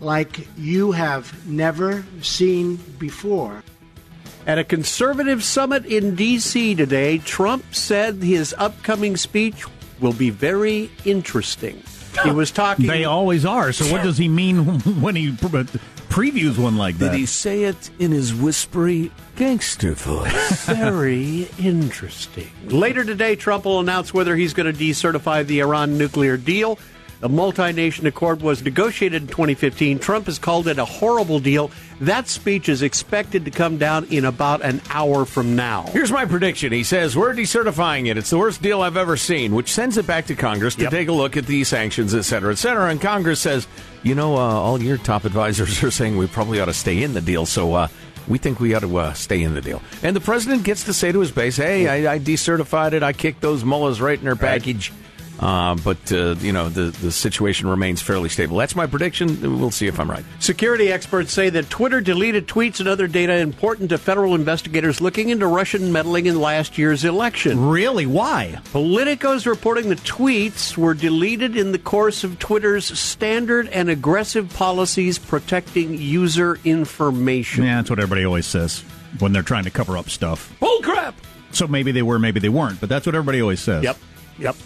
like 0.00 0.46
you 0.56 0.92
have 0.92 1.46
never 1.46 2.04
seen 2.22 2.76
before. 2.98 3.62
At 4.46 4.58
a 4.58 4.64
conservative 4.64 5.42
summit 5.42 5.84
in 5.84 6.14
D.C. 6.14 6.74
today, 6.76 7.18
Trump 7.18 7.74
said 7.74 8.22
his 8.22 8.54
upcoming 8.56 9.16
speech 9.16 9.64
will 10.00 10.12
be 10.12 10.30
very 10.30 10.90
interesting. 11.04 11.82
He 12.22 12.30
was 12.30 12.50
talking. 12.52 12.86
They 12.86 13.04
always 13.04 13.44
are. 13.44 13.72
So, 13.72 13.92
what 13.92 14.02
does 14.04 14.16
he 14.16 14.28
mean 14.28 14.64
when 15.00 15.16
he 15.16 15.32
pre- 15.32 15.66
previews 16.18 16.58
one 16.58 16.76
like 16.76 16.98
that? 16.98 17.12
Did 17.12 17.18
he 17.18 17.26
say 17.26 17.62
it 17.62 17.90
in 18.00 18.10
his 18.10 18.34
whispery 18.34 19.12
gangster 19.36 19.92
voice? 19.92 20.64
Very 20.66 21.48
interesting. 21.60 22.50
Later 22.64 23.04
today, 23.04 23.36
Trump 23.36 23.64
will 23.66 23.78
announce 23.78 24.12
whether 24.12 24.34
he's 24.34 24.52
going 24.52 24.72
to 24.72 24.76
decertify 24.76 25.46
the 25.46 25.60
Iran 25.60 25.96
nuclear 25.96 26.36
deal. 26.36 26.76
The 27.20 27.28
multi 27.28 27.72
nation 27.72 28.06
accord 28.06 28.42
was 28.42 28.62
negotiated 28.62 29.22
in 29.22 29.28
2015. 29.28 29.98
Trump 29.98 30.26
has 30.26 30.38
called 30.38 30.68
it 30.68 30.78
a 30.78 30.84
horrible 30.84 31.40
deal. 31.40 31.72
That 32.00 32.28
speech 32.28 32.68
is 32.68 32.80
expected 32.82 33.44
to 33.44 33.50
come 33.50 33.76
down 33.76 34.04
in 34.04 34.24
about 34.24 34.62
an 34.62 34.80
hour 34.90 35.24
from 35.24 35.56
now. 35.56 35.82
Here's 35.88 36.12
my 36.12 36.26
prediction. 36.26 36.72
He 36.72 36.84
says, 36.84 37.16
We're 37.16 37.34
decertifying 37.34 38.06
it. 38.06 38.16
It's 38.16 38.30
the 38.30 38.38
worst 38.38 38.62
deal 38.62 38.82
I've 38.82 38.96
ever 38.96 39.16
seen, 39.16 39.52
which 39.52 39.72
sends 39.72 39.96
it 39.96 40.06
back 40.06 40.26
to 40.26 40.36
Congress 40.36 40.76
to 40.76 40.82
Yep. 40.82 40.90
take 40.92 41.08
a 41.08 41.12
look 41.12 41.36
at 41.36 41.46
the 41.46 41.64
sanctions, 41.64 42.14
et 42.14 42.22
cetera, 42.22 42.52
et 42.52 42.58
cetera. 42.58 42.88
And 42.88 43.00
Congress 43.00 43.40
says, 43.40 43.66
You 44.04 44.14
know, 44.14 44.34
uh, 44.36 44.38
all 44.38 44.80
your 44.80 44.98
top 44.98 45.24
advisors 45.24 45.82
are 45.82 45.90
saying 45.90 46.16
we 46.16 46.28
probably 46.28 46.60
ought 46.60 46.66
to 46.66 46.74
stay 46.74 47.02
in 47.02 47.14
the 47.14 47.20
deal. 47.20 47.46
So, 47.46 47.74
uh, 47.74 47.88
we 48.28 48.38
think 48.38 48.60
we 48.60 48.74
ought 48.74 48.80
to 48.80 48.96
uh, 48.96 49.12
stay 49.14 49.42
in 49.42 49.54
the 49.54 49.60
deal. 49.62 49.82
And 50.04 50.14
the 50.14 50.20
president 50.20 50.62
gets 50.62 50.84
to 50.84 50.92
say 50.92 51.10
to 51.10 51.18
his 51.18 51.32
base, 51.32 51.56
hey, 51.56 51.88
I, 52.06 52.14
I 52.14 52.18
decertified 52.18 52.92
it. 52.92 53.02
I 53.02 53.12
kicked 53.14 53.40
those 53.40 53.64
mullahs 53.64 54.00
right 54.02 54.18
in 54.18 54.24
their 54.26 54.36
package. 54.36 54.92
Uh, 55.38 55.76
but, 55.84 56.10
uh, 56.10 56.34
you 56.40 56.52
know, 56.52 56.68
the, 56.68 56.90
the 57.00 57.12
situation 57.12 57.68
remains 57.68 58.02
fairly 58.02 58.28
stable. 58.28 58.56
That's 58.56 58.74
my 58.74 58.86
prediction. 58.86 59.58
We'll 59.60 59.70
see 59.70 59.86
if 59.86 60.00
I'm 60.00 60.10
right. 60.10 60.24
Security 60.40 60.90
experts 60.90 61.32
say 61.32 61.48
that 61.50 61.70
Twitter 61.70 62.00
deleted 62.00 62.48
tweets 62.48 62.80
and 62.80 62.88
other 62.88 63.06
data 63.06 63.34
important 63.34 63.90
to 63.90 63.98
federal 63.98 64.34
investigators 64.34 65.00
looking 65.00 65.28
into 65.28 65.46
Russian 65.46 65.92
meddling 65.92 66.26
in 66.26 66.40
last 66.40 66.76
year's 66.76 67.04
election. 67.04 67.68
Really? 67.68 68.04
Why? 68.04 68.58
Politico's 68.72 69.46
reporting 69.46 69.88
the 69.88 69.96
tweets 69.96 70.76
were 70.76 70.94
deleted 70.94 71.56
in 71.56 71.70
the 71.72 71.78
course 71.78 72.24
of 72.24 72.38
Twitter's 72.38 72.86
standard 72.98 73.68
and 73.68 73.88
aggressive 73.88 74.52
policies 74.54 75.18
protecting 75.18 75.94
user 75.94 76.58
information. 76.64 77.64
Yeah, 77.64 77.76
that's 77.76 77.90
what 77.90 78.00
everybody 78.00 78.24
always 78.24 78.46
says 78.46 78.82
when 79.20 79.32
they're 79.32 79.42
trying 79.42 79.64
to 79.64 79.70
cover 79.70 79.96
up 79.96 80.10
stuff. 80.10 80.52
Bull 80.58 80.80
crap! 80.82 81.14
So 81.52 81.66
maybe 81.66 81.92
they 81.92 82.02
were, 82.02 82.18
maybe 82.18 82.40
they 82.40 82.48
weren't, 82.48 82.80
but 82.80 82.88
that's 82.88 83.06
what 83.06 83.14
everybody 83.14 83.40
always 83.40 83.60
says. 83.60 83.84
Yep. 83.84 83.96
Yep. 84.38 84.56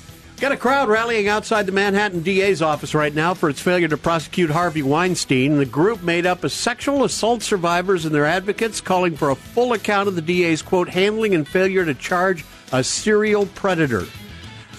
Got 0.40 0.50
a 0.50 0.56
crowd 0.56 0.88
rallying 0.88 1.28
outside 1.28 1.66
the 1.66 1.72
Manhattan 1.72 2.22
DA's 2.22 2.62
office 2.62 2.96
right 2.96 3.14
now 3.14 3.32
for 3.32 3.48
its 3.48 3.60
failure 3.60 3.86
to 3.86 3.96
prosecute 3.96 4.50
Harvey 4.50 4.82
Weinstein. 4.82 5.56
The 5.56 5.64
group 5.64 6.02
made 6.02 6.26
up 6.26 6.42
of 6.42 6.50
sexual 6.50 7.04
assault 7.04 7.42
survivors 7.42 8.04
and 8.04 8.12
their 8.12 8.26
advocates 8.26 8.80
calling 8.80 9.16
for 9.16 9.30
a 9.30 9.36
full 9.36 9.72
account 9.72 10.08
of 10.08 10.16
the 10.16 10.22
DA's 10.22 10.60
quote 10.60 10.88
handling 10.88 11.34
and 11.34 11.46
failure 11.46 11.84
to 11.84 11.94
charge 11.94 12.44
a 12.72 12.82
serial 12.82 13.46
predator. 13.46 14.04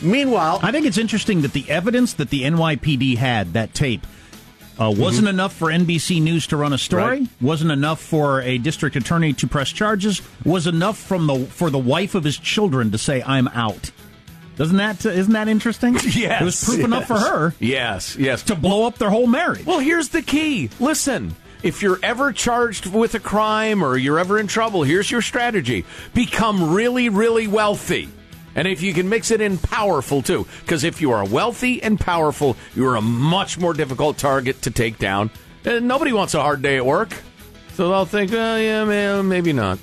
Meanwhile, 0.01 0.59
I 0.61 0.73
think 0.73 0.85
it's 0.85 0.97
interesting 0.97 1.43
that 1.43 1.53
the 1.53 1.69
evidence 1.69 2.13
that 2.15 2.29
the 2.29 2.43
NYPD 2.43 3.15
had, 3.15 3.53
that 3.53 3.73
tape, 3.73 4.05
uh, 4.77 4.93
wasn't 4.95 5.29
enough 5.29 5.53
for 5.53 5.69
NBC 5.69 6.21
News 6.21 6.47
to 6.47 6.57
run 6.57 6.73
a 6.73 6.77
story. 6.77 7.03
Right. 7.03 7.27
Wasn't 7.39 7.71
enough 7.71 8.01
for 8.01 8.41
a 8.41 8.57
district 8.57 8.95
attorney 8.95 9.31
to 9.33 9.47
press 9.47 9.71
charges. 9.71 10.21
Was 10.43 10.67
enough 10.67 10.97
from 10.97 11.27
the 11.27 11.45
for 11.45 11.69
the 11.69 11.79
wife 11.79 12.15
of 12.15 12.23
his 12.23 12.37
children 12.37 12.91
to 12.91 12.97
say, 12.97 13.23
"I'm 13.25 13.47
out." 13.49 13.91
Doesn't 14.55 14.77
that 14.77 15.05
uh, 15.05 15.09
isn't 15.09 15.33
that 15.33 15.47
interesting? 15.47 15.95
Yes. 16.03 16.41
it 16.41 16.45
was 16.45 16.63
proof 16.63 16.79
enough 16.79 17.07
for 17.07 17.17
her 17.17 17.55
Yes, 17.59 18.15
yes. 18.15 18.43
to 18.43 18.55
blow 18.55 18.85
up 18.85 18.97
their 18.97 19.09
whole 19.09 19.27
marriage. 19.27 19.65
Well, 19.65 19.79
here's 19.79 20.09
the 20.09 20.21
key. 20.21 20.69
Listen, 20.79 21.35
if 21.63 21.81
you're 21.81 21.99
ever 22.03 22.31
charged 22.31 22.85
with 22.85 23.15
a 23.15 23.19
crime 23.19 23.83
or 23.83 23.97
you're 23.97 24.19
ever 24.19 24.37
in 24.37 24.47
trouble, 24.47 24.83
here's 24.83 25.09
your 25.09 25.21
strategy 25.21 25.85
become 26.13 26.73
really, 26.73 27.09
really 27.09 27.47
wealthy. 27.47 28.09
And 28.55 28.67
if 28.67 28.83
you 28.83 28.93
can 28.93 29.09
mix 29.09 29.31
it 29.31 29.41
in 29.41 29.57
powerful 29.57 30.21
too, 30.21 30.45
because 30.61 30.83
if 30.83 31.01
you 31.01 31.11
are 31.11 31.25
wealthy 31.25 31.81
and 31.81 31.99
powerful, 31.99 32.55
you 32.75 32.85
are 32.87 32.95
a 32.95 33.01
much 33.01 33.57
more 33.57 33.73
difficult 33.73 34.17
target 34.19 34.61
to 34.63 34.69
take 34.71 34.99
down. 34.99 35.31
And 35.65 35.87
nobody 35.87 36.13
wants 36.13 36.35
a 36.35 36.41
hard 36.41 36.61
day 36.61 36.77
at 36.77 36.85
work. 36.85 37.09
So 37.73 37.89
they'll 37.89 38.05
think, 38.05 38.31
oh, 38.33 38.57
yeah, 38.57 38.85
man, 38.85 39.27
maybe 39.27 39.53
not. 39.53 39.79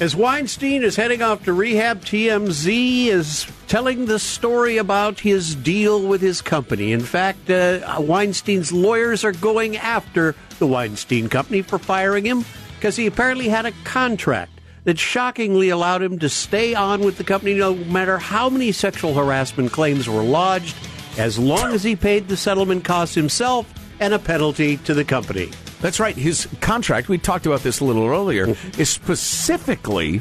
As 0.00 0.14
Weinstein 0.14 0.84
is 0.84 0.94
heading 0.94 1.22
off 1.22 1.44
to 1.44 1.52
rehab, 1.52 2.04
TMZ 2.04 3.06
is 3.06 3.48
telling 3.66 4.06
the 4.06 4.20
story 4.20 4.76
about 4.76 5.18
his 5.18 5.56
deal 5.56 6.06
with 6.06 6.20
his 6.20 6.40
company. 6.40 6.92
In 6.92 7.00
fact, 7.00 7.50
uh, 7.50 7.96
Weinstein's 7.98 8.70
lawyers 8.70 9.24
are 9.24 9.32
going 9.32 9.76
after 9.76 10.36
the 10.60 10.68
Weinstein 10.68 11.28
Company 11.28 11.62
for 11.62 11.80
firing 11.80 12.24
him 12.24 12.44
because 12.76 12.94
he 12.94 13.08
apparently 13.08 13.48
had 13.48 13.66
a 13.66 13.72
contract 13.82 14.52
that 14.84 15.00
shockingly 15.00 15.68
allowed 15.68 16.00
him 16.00 16.20
to 16.20 16.28
stay 16.28 16.74
on 16.74 17.00
with 17.00 17.18
the 17.18 17.24
company 17.24 17.54
no 17.54 17.74
matter 17.74 18.18
how 18.18 18.48
many 18.48 18.70
sexual 18.70 19.14
harassment 19.14 19.72
claims 19.72 20.08
were 20.08 20.22
lodged, 20.22 20.76
as 21.18 21.40
long 21.40 21.74
as 21.74 21.82
he 21.82 21.96
paid 21.96 22.28
the 22.28 22.36
settlement 22.36 22.84
costs 22.84 23.16
himself 23.16 23.66
and 23.98 24.14
a 24.14 24.18
penalty 24.20 24.76
to 24.76 24.94
the 24.94 25.04
company. 25.04 25.50
That's 25.80 26.00
right. 26.00 26.16
His 26.16 26.48
contract, 26.60 27.08
we 27.08 27.18
talked 27.18 27.46
about 27.46 27.62
this 27.62 27.80
a 27.80 27.84
little 27.84 28.06
earlier, 28.06 28.48
mm-hmm. 28.48 28.80
is 28.80 28.88
specifically 28.88 30.20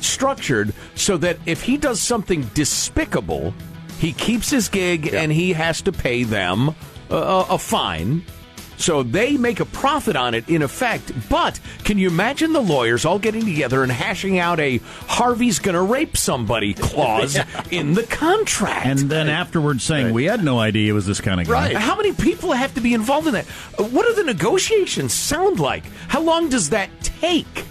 structured 0.00 0.72
so 0.94 1.16
that 1.18 1.38
if 1.46 1.62
he 1.62 1.76
does 1.76 2.00
something 2.00 2.42
despicable, 2.54 3.54
he 3.98 4.12
keeps 4.12 4.50
his 4.50 4.68
gig 4.68 5.12
and 5.12 5.32
he 5.32 5.52
has 5.52 5.82
to 5.82 5.92
pay 5.92 6.24
them 6.24 6.74
a, 7.10 7.16
a, 7.16 7.46
a 7.50 7.58
fine. 7.58 8.22
So 8.78 9.02
they 9.02 9.36
make 9.36 9.60
a 9.60 9.64
profit 9.64 10.16
on 10.16 10.34
it 10.34 10.48
in 10.48 10.62
effect. 10.62 11.12
But 11.28 11.60
can 11.84 11.98
you 11.98 12.08
imagine 12.08 12.52
the 12.52 12.62
lawyers 12.62 13.04
all 13.04 13.18
getting 13.18 13.44
together 13.44 13.82
and 13.82 13.90
hashing 13.92 14.38
out 14.38 14.60
a 14.60 14.78
Harvey's 15.06 15.58
gonna 15.58 15.82
rape 15.82 16.16
somebody 16.16 16.74
clause 16.74 17.36
in 17.70 17.94
the 17.94 18.04
contract? 18.04 18.86
and 18.86 19.10
then 19.10 19.28
afterwards 19.28 19.82
saying, 19.84 20.14
"We 20.14 20.24
had 20.24 20.42
no 20.42 20.58
idea 20.58 20.90
it 20.90 20.94
was 20.94 21.06
this 21.06 21.20
kind 21.20 21.40
of 21.40 21.46
guy." 21.46 21.52
Right. 21.52 21.76
How 21.76 21.96
many 21.96 22.12
people 22.12 22.52
have 22.52 22.72
to 22.74 22.80
be 22.80 22.94
involved 22.94 23.26
in 23.26 23.34
that? 23.34 23.46
What 23.46 24.06
do 24.06 24.14
the 24.14 24.24
negotiations 24.24 25.12
sound 25.12 25.58
like? 25.60 25.84
How 26.08 26.20
long 26.20 26.48
does 26.48 26.70
that 26.70 26.88
take? 27.02 27.64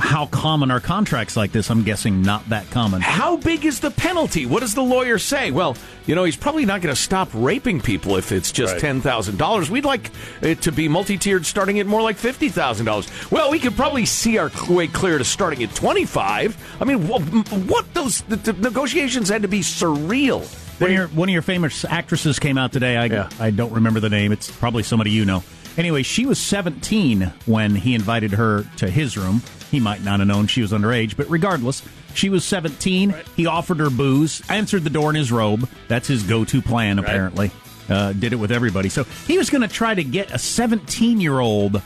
How 0.00 0.26
common 0.26 0.70
are 0.70 0.80
contracts 0.80 1.36
like 1.36 1.52
this? 1.52 1.70
I'm 1.70 1.82
guessing 1.82 2.22
not 2.22 2.48
that 2.48 2.68
common. 2.70 3.00
How 3.00 3.36
big 3.36 3.64
is 3.64 3.80
the 3.80 3.90
penalty? 3.90 4.46
What 4.46 4.60
does 4.60 4.74
the 4.74 4.82
lawyer 4.82 5.18
say? 5.18 5.50
Well, 5.50 5.76
you 6.06 6.14
know, 6.14 6.24
he's 6.24 6.36
probably 6.36 6.64
not 6.64 6.80
going 6.80 6.94
to 6.94 7.00
stop 7.00 7.28
raping 7.34 7.80
people 7.80 8.16
if 8.16 8.32
it's 8.32 8.50
just 8.50 8.76
$10,000. 8.76 9.70
We'd 9.70 9.84
like 9.84 10.10
it 10.42 10.62
to 10.62 10.72
be 10.72 10.88
multi 10.88 11.18
tiered 11.18 11.46
starting 11.46 11.78
at 11.78 11.86
more 11.86 12.02
like 12.02 12.16
$50,000. 12.16 13.30
Well, 13.30 13.50
we 13.50 13.58
could 13.58 13.76
probably 13.76 14.06
see 14.06 14.38
our 14.38 14.50
way 14.68 14.88
clear 14.88 15.18
to 15.18 15.24
starting 15.24 15.62
at 15.62 15.74
25 15.74 16.80
I 16.80 16.84
mean, 16.84 17.06
what 17.06 17.94
those 17.94 18.22
the, 18.22 18.36
the 18.36 18.52
negotiations 18.54 19.28
had 19.28 19.42
to 19.42 19.48
be 19.48 19.60
surreal. 19.60 20.42
One 20.80 20.90
of, 20.90 20.96
your, 20.96 21.08
one 21.08 21.28
of 21.28 21.32
your 21.32 21.42
famous 21.42 21.84
actresses 21.84 22.38
came 22.38 22.56
out 22.56 22.72
today. 22.72 22.96
I, 22.96 23.28
I 23.38 23.50
don't 23.50 23.72
remember 23.72 24.00
the 24.00 24.08
name. 24.08 24.32
It's 24.32 24.50
probably 24.50 24.82
somebody 24.82 25.10
you 25.10 25.26
know. 25.26 25.42
Anyway, 25.76 26.02
she 26.02 26.24
was 26.24 26.38
17 26.38 27.32
when 27.46 27.74
he 27.74 27.94
invited 27.94 28.32
her 28.32 28.64
to 28.78 28.88
his 28.88 29.18
room. 29.18 29.42
He 29.70 29.80
might 29.80 30.02
not 30.02 30.18
have 30.20 30.28
known 30.28 30.46
she 30.46 30.62
was 30.62 30.72
underage, 30.72 31.16
but 31.16 31.28
regardless, 31.30 31.82
she 32.14 32.28
was 32.28 32.44
17. 32.44 33.14
He 33.36 33.46
offered 33.46 33.78
her 33.78 33.90
booze, 33.90 34.42
answered 34.48 34.84
the 34.84 34.90
door 34.90 35.10
in 35.10 35.16
his 35.16 35.30
robe. 35.30 35.68
That's 35.88 36.08
his 36.08 36.22
go 36.24 36.44
to 36.44 36.60
plan, 36.60 36.98
apparently. 36.98 37.50
Uh, 37.88 38.12
did 38.12 38.32
it 38.32 38.36
with 38.36 38.52
everybody. 38.52 38.88
So 38.88 39.04
he 39.26 39.36
was 39.38 39.50
going 39.50 39.62
to 39.62 39.68
try 39.68 39.94
to 39.94 40.04
get 40.04 40.30
a 40.32 40.38
17 40.38 41.20
year 41.20 41.40
old 41.40 41.82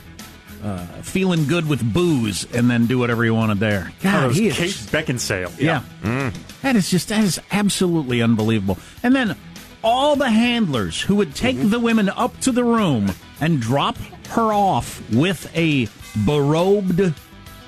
uh, 0.63 0.85
feeling 1.01 1.45
good 1.47 1.67
with 1.67 1.93
booze 1.93 2.45
and 2.53 2.69
then 2.69 2.85
do 2.87 2.97
whatever 2.99 3.23
he 3.23 3.29
wanted 3.31 3.59
there. 3.59 3.91
Oh, 3.91 3.95
God, 4.03 4.23
it 4.23 4.27
was 4.27 4.37
he 4.37 4.47
is 4.47 4.55
Kate 4.57 4.71
Beckinsale. 4.71 5.51
yeah. 5.59 5.81
That 6.61 6.75
is 6.75 6.89
just, 6.89 7.09
that 7.09 7.23
is 7.23 7.39
absolutely 7.51 8.21
unbelievable. 8.21 8.77
And 9.03 9.15
then 9.15 9.35
all 9.83 10.15
the 10.15 10.29
handlers 10.29 11.01
who 11.01 11.15
would 11.17 11.35
take 11.35 11.57
the 11.59 11.79
women 11.79 12.09
up 12.09 12.39
to 12.41 12.51
the 12.51 12.63
room 12.63 13.11
and 13.39 13.59
drop 13.61 13.97
her 14.29 14.51
off 14.53 15.01
with 15.11 15.51
a 15.55 15.85
berobed 16.25 17.13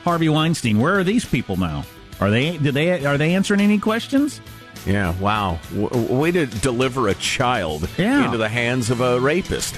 Harvey 0.07 0.29
Weinstein. 0.29 0.79
Where 0.79 0.97
are 0.97 1.03
these 1.03 1.25
people 1.25 1.57
now? 1.57 1.83
Are 2.21 2.29
they, 2.31 2.57
did 2.57 2.73
they, 2.73 3.05
are 3.05 3.17
they 3.17 3.35
answering 3.35 3.59
any 3.59 3.77
questions? 3.77 4.39
Yeah, 4.85 5.13
wow. 5.19 5.59
W- 5.75 6.13
way 6.15 6.31
to 6.31 6.45
deliver 6.45 7.09
a 7.09 7.13
child 7.15 7.89
Yeah. 7.97 8.25
into 8.25 8.37
the 8.37 8.47
hands 8.47 8.89
of 8.89 9.01
a 9.01 9.19
rapist. 9.19 9.77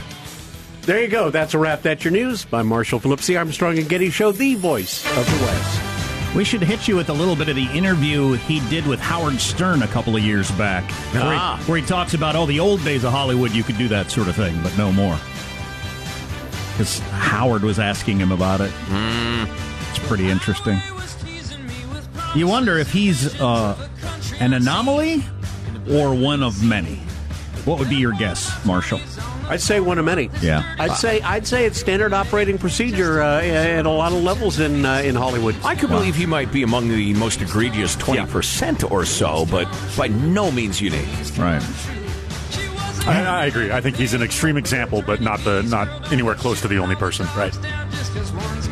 There 0.83 1.01
you 1.01 1.07
go. 1.07 1.31
That's 1.31 1.55
a 1.55 1.57
wrap. 1.59 1.81
That's 1.81 2.03
your 2.03 2.11
news. 2.13 2.45
by 2.45 2.61
Marshall 2.61 2.99
Phillips, 2.99 3.25
the 3.25 3.37
Armstrong 3.37 3.79
and 3.79 3.89
Getty 3.89 4.11
Show, 4.11 4.31
the 4.31 4.53
voice 4.55 5.03
of 5.17 5.25
the 5.25 5.45
West. 5.45 6.35
We 6.35 6.43
should 6.43 6.61
hit 6.61 6.87
you 6.87 6.95
with 6.95 7.09
a 7.09 7.13
little 7.13 7.35
bit 7.35 7.49
of 7.49 7.55
the 7.55 7.65
interview 7.75 8.33
he 8.33 8.59
did 8.69 8.85
with 8.85 8.99
Howard 8.99 9.39
Stern 9.41 9.81
a 9.81 9.87
couple 9.87 10.15
of 10.15 10.21
years 10.21 10.51
back, 10.51 10.83
where, 11.11 11.23
Ah. 11.25 11.57
he, 11.59 11.71
where 11.71 11.79
he 11.81 11.85
talks 11.87 12.13
about, 12.13 12.35
oh, 12.35 12.45
the 12.45 12.59
old 12.59 12.83
days 12.85 13.03
of 13.03 13.11
Hollywood, 13.11 13.51
you 13.51 13.63
could 13.63 13.79
do 13.79 13.87
that 13.87 14.11
sort 14.11 14.27
of 14.27 14.35
thing, 14.35 14.61
but 14.61 14.77
no 14.77 14.91
more. 14.91 15.17
Because 16.73 16.99
Howard 16.99 17.63
was 17.63 17.79
asking 17.79 18.19
him 18.19 18.31
about 18.31 18.61
it. 18.61 18.71
It's 19.89 19.99
pretty 20.07 20.29
interesting. 20.29 20.79
You 22.35 22.47
wonder 22.47 22.77
if 22.77 22.91
he's 22.91 23.39
uh, 23.41 23.89
an 24.39 24.53
anomaly 24.53 25.23
or 25.89 26.13
one 26.13 26.43
of 26.43 26.63
many. 26.63 26.95
What 27.65 27.79
would 27.79 27.89
be 27.89 27.95
your 27.97 28.13
guess, 28.13 28.63
Marshall? 28.65 29.01
I'd 29.49 29.61
say 29.61 29.79
one 29.79 29.97
of 29.97 30.05
many. 30.05 30.29
Yeah. 30.41 30.75
I'd 30.77 30.95
say 30.95 31.21
I'd 31.21 31.47
say 31.47 31.65
it's 31.65 31.79
standard 31.79 32.13
operating 32.13 32.59
procedure 32.59 33.21
uh, 33.21 33.41
at 33.41 33.85
a 33.87 33.89
lot 33.89 34.11
of 34.11 34.21
levels 34.21 34.59
in 34.59 34.85
uh, 34.85 34.99
in 34.99 35.15
Hollywood. 35.15 35.55
I 35.63 35.75
could 35.75 35.89
believe 35.89 36.15
he 36.15 36.27
might 36.27 36.51
be 36.51 36.61
among 36.61 36.87
the 36.89 37.13
most 37.15 37.41
egregious 37.41 37.95
20% 37.95 38.89
or 38.91 39.05
so, 39.05 39.47
but 39.47 39.67
by 39.97 40.07
no 40.07 40.51
means 40.51 40.79
unique. 40.79 41.07
Right. 41.35 41.63
I, 43.07 43.25
I 43.25 43.45
agree. 43.45 43.71
I 43.71 43.81
think 43.81 43.95
he's 43.95 44.13
an 44.13 44.21
extreme 44.21 44.55
example, 44.55 45.01
but 45.01 45.19
not 45.19 45.39
the 45.39 45.63
not 45.63 46.11
anywhere 46.11 46.35
close 46.35 46.61
to 46.61 46.67
the 46.67 46.77
only 46.77 46.95
person. 46.95 47.25
Right. 47.35 47.57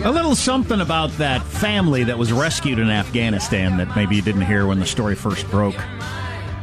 A 0.03 0.11
little 0.11 0.35
something 0.35 0.79
about 0.79 1.09
that 1.17 1.43
family 1.43 2.03
that 2.05 2.17
was 2.17 2.31
rescued 2.31 2.79
in 2.79 2.89
Afghanistan 2.89 3.77
that 3.77 3.93
maybe 3.95 4.15
you 4.15 4.21
didn't 4.21 4.43
hear 4.45 4.65
when 4.67 4.79
the 4.79 4.85
story 4.85 5.15
first 5.15 5.49
broke. 5.49 5.75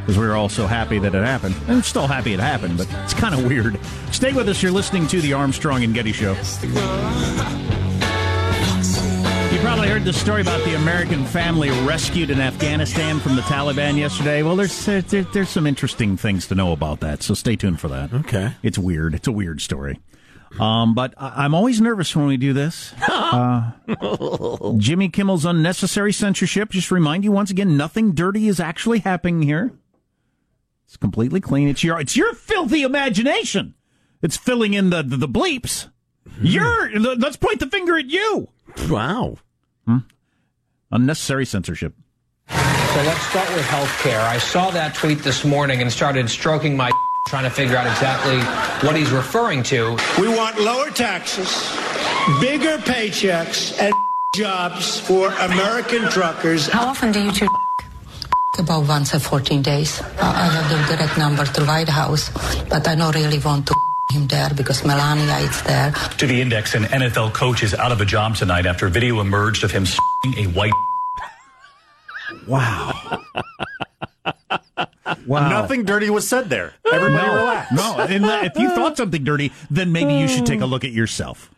Because 0.01 0.17
we 0.17 0.25
were 0.25 0.35
all 0.35 0.49
so 0.49 0.67
happy 0.67 0.99
that 0.99 1.13
it 1.13 1.23
happened. 1.23 1.55
I'm 1.67 1.81
still 1.83 2.07
happy 2.07 2.33
it 2.33 2.39
happened, 2.39 2.77
but 2.77 2.87
it's 3.03 3.13
kind 3.13 3.35
of 3.35 3.45
weird. 3.45 3.79
Stay 4.11 4.33
with 4.33 4.47
us. 4.49 4.61
You're 4.63 4.71
listening 4.71 5.07
to 5.07 5.19
the 5.21 5.33
Armstrong 5.33 5.83
and 5.83 5.93
Getty 5.93 6.11
Show. 6.11 6.31
You 9.51 9.61
probably 9.61 9.87
heard 9.89 10.03
the 10.05 10.13
story 10.13 10.41
about 10.41 10.63
the 10.63 10.75
American 10.75 11.25
family 11.25 11.69
rescued 11.85 12.29
in 12.29 12.39
Afghanistan 12.39 13.19
from 13.19 13.35
the 13.35 13.41
Taliban 13.43 13.97
yesterday. 13.97 14.43
Well, 14.43 14.55
there's 14.55 14.85
there, 14.85 15.01
there- 15.01 15.23
there's 15.23 15.49
some 15.49 15.65
interesting 15.67 16.17
things 16.17 16.47
to 16.47 16.55
know 16.55 16.71
about 16.71 16.99
that, 17.01 17.21
so 17.23 17.33
stay 17.33 17.55
tuned 17.55 17.79
for 17.79 17.87
that. 17.89 18.13
Okay. 18.13 18.53
It's 18.63 18.77
weird. 18.77 19.13
It's 19.15 19.27
a 19.27 19.31
weird 19.31 19.59
story. 19.61 19.99
Um, 20.59 20.93
but 20.93 21.13
I- 21.17 21.43
I'm 21.45 21.53
always 21.53 21.81
nervous 21.81 22.15
when 22.15 22.27
we 22.27 22.37
do 22.37 22.53
this. 22.53 22.93
Uh, 23.07 23.71
Jimmy 24.77 25.09
Kimmel's 25.09 25.45
unnecessary 25.45 26.13
censorship. 26.13 26.69
Just 26.69 26.91
remind 26.91 27.23
you 27.23 27.31
once 27.31 27.51
again, 27.51 27.75
nothing 27.75 28.13
dirty 28.13 28.47
is 28.47 28.59
actually 28.59 28.99
happening 28.99 29.41
here. 29.41 29.71
It's 30.85 30.95
completely 30.97 31.41
clean. 31.41 31.67
It's 31.67 31.83
your 31.83 31.99
it's 31.99 32.15
your 32.15 32.33
filthy 32.33 32.83
imagination. 32.83 33.73
It's 34.21 34.37
filling 34.37 34.73
in 34.73 34.89
the 34.91 35.01
the, 35.03 35.17
the 35.17 35.27
bleeps. 35.27 35.89
You're 36.41 36.97
let's 36.99 37.35
point 37.37 37.59
the 37.59 37.67
finger 37.67 37.97
at 37.97 38.05
you. 38.05 38.47
Wow. 38.89 39.37
Unnecessary 40.91 41.45
censorship. 41.45 41.93
So 42.47 42.55
let's 43.03 43.21
start 43.27 43.49
with 43.49 43.65
healthcare. 43.65 44.19
I 44.21 44.37
saw 44.37 44.69
that 44.71 44.95
tweet 44.95 45.19
this 45.19 45.43
morning 45.43 45.81
and 45.81 45.91
started 45.91 46.29
stroking 46.29 46.77
my 46.77 46.91
trying 47.27 47.43
to 47.43 47.49
figure 47.49 47.75
out 47.75 47.87
exactly 47.87 48.39
what 48.87 48.95
he's 48.95 49.11
referring 49.11 49.63
to. 49.63 49.97
We 50.19 50.27
want 50.27 50.59
lower 50.59 50.91
taxes, 50.91 51.49
bigger 52.39 52.77
paychecks, 52.77 53.79
and 53.79 53.93
jobs 54.35 54.99
for 54.99 55.29
American 55.39 56.03
truckers. 56.09 56.67
How 56.67 56.87
often 56.87 57.11
do 57.11 57.23
you 57.23 57.31
two 57.31 57.47
about 58.59 58.87
once 58.87 59.13
every 59.13 59.27
14 59.27 59.61
days. 59.61 60.01
Uh, 60.01 60.05
I 60.21 60.45
have 60.45 60.69
the 60.69 60.95
direct 60.95 61.17
number 61.17 61.45
to 61.45 61.65
White 61.65 61.89
House, 61.89 62.29
but 62.69 62.87
I 62.87 62.95
don't 62.95 63.13
really 63.13 63.39
want 63.39 63.67
to 63.67 63.73
him 64.13 64.27
there 64.27 64.49
because 64.55 64.85
Melania 64.85 65.37
is 65.39 65.61
there. 65.63 65.91
To 66.19 66.27
the 66.27 66.41
index, 66.41 66.75
an 66.75 66.83
NFL 66.83 67.33
coach 67.33 67.63
is 67.63 67.73
out 67.73 67.91
of 67.91 67.99
a 68.01 68.05
job 68.05 68.35
tonight 68.35 68.65
after 68.65 68.87
video 68.87 69.19
emerged 69.19 69.63
of 69.63 69.71
him 69.71 69.85
a 70.37 70.45
white. 70.45 70.71
Wow. 72.47 72.93
Wow. 75.25 75.49
Nothing 75.49 75.83
dirty 75.85 76.09
was 76.09 76.27
said 76.27 76.49
there. 76.49 76.73
Everybody 76.91 77.27
no, 77.27 77.35
relax. 77.35 77.71
No, 77.71 77.95
and 77.99 78.25
if 78.45 78.57
you 78.57 78.69
thought 78.75 78.97
something 78.97 79.23
dirty, 79.23 79.51
then 79.69 79.91
maybe 79.91 80.13
you 80.15 80.27
should 80.27 80.45
take 80.45 80.61
a 80.61 80.65
look 80.65 80.83
at 80.83 80.91
yourself. 80.91 81.51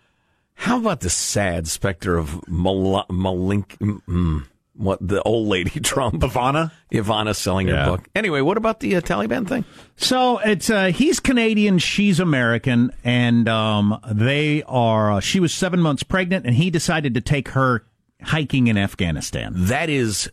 How 0.55 0.79
about 0.79 1.01
the 1.01 1.09
sad 1.09 1.67
specter 1.67 2.17
of 2.17 2.47
Mal- 2.47 3.05
Malink, 3.09 3.77
mm, 3.77 4.43
what 4.73 5.05
the 5.07 5.21
old 5.21 5.47
lady 5.47 5.69
Trump, 5.81 6.21
Ivana, 6.23 6.71
Ivana 6.91 7.35
selling 7.35 7.67
Yeah. 7.67 7.85
her 7.85 7.91
book. 7.91 8.07
Anyway, 8.15 8.41
what 8.41 8.57
about 8.57 8.79
the 8.79 8.95
uh, 8.95 9.01
Taliban 9.01 9.47
thing? 9.47 9.65
So 9.97 10.39
it's 10.39 10.69
uh, 10.69 10.87
he's 10.87 11.19
Canadian, 11.19 11.77
she's 11.77 12.19
American, 12.19 12.91
and 13.03 13.47
um, 13.47 13.99
they 14.11 14.63
are. 14.63 15.13
Uh, 15.13 15.19
she 15.19 15.39
was 15.39 15.53
seven 15.53 15.79
months 15.79 16.01
pregnant, 16.03 16.45
and 16.47 16.55
he 16.55 16.69
decided 16.71 17.13
to 17.13 17.21
take 17.21 17.49
her 17.49 17.85
hiking 18.23 18.65
in 18.67 18.77
Afghanistan. 18.77 19.53
That 19.55 19.89
is 19.89 20.27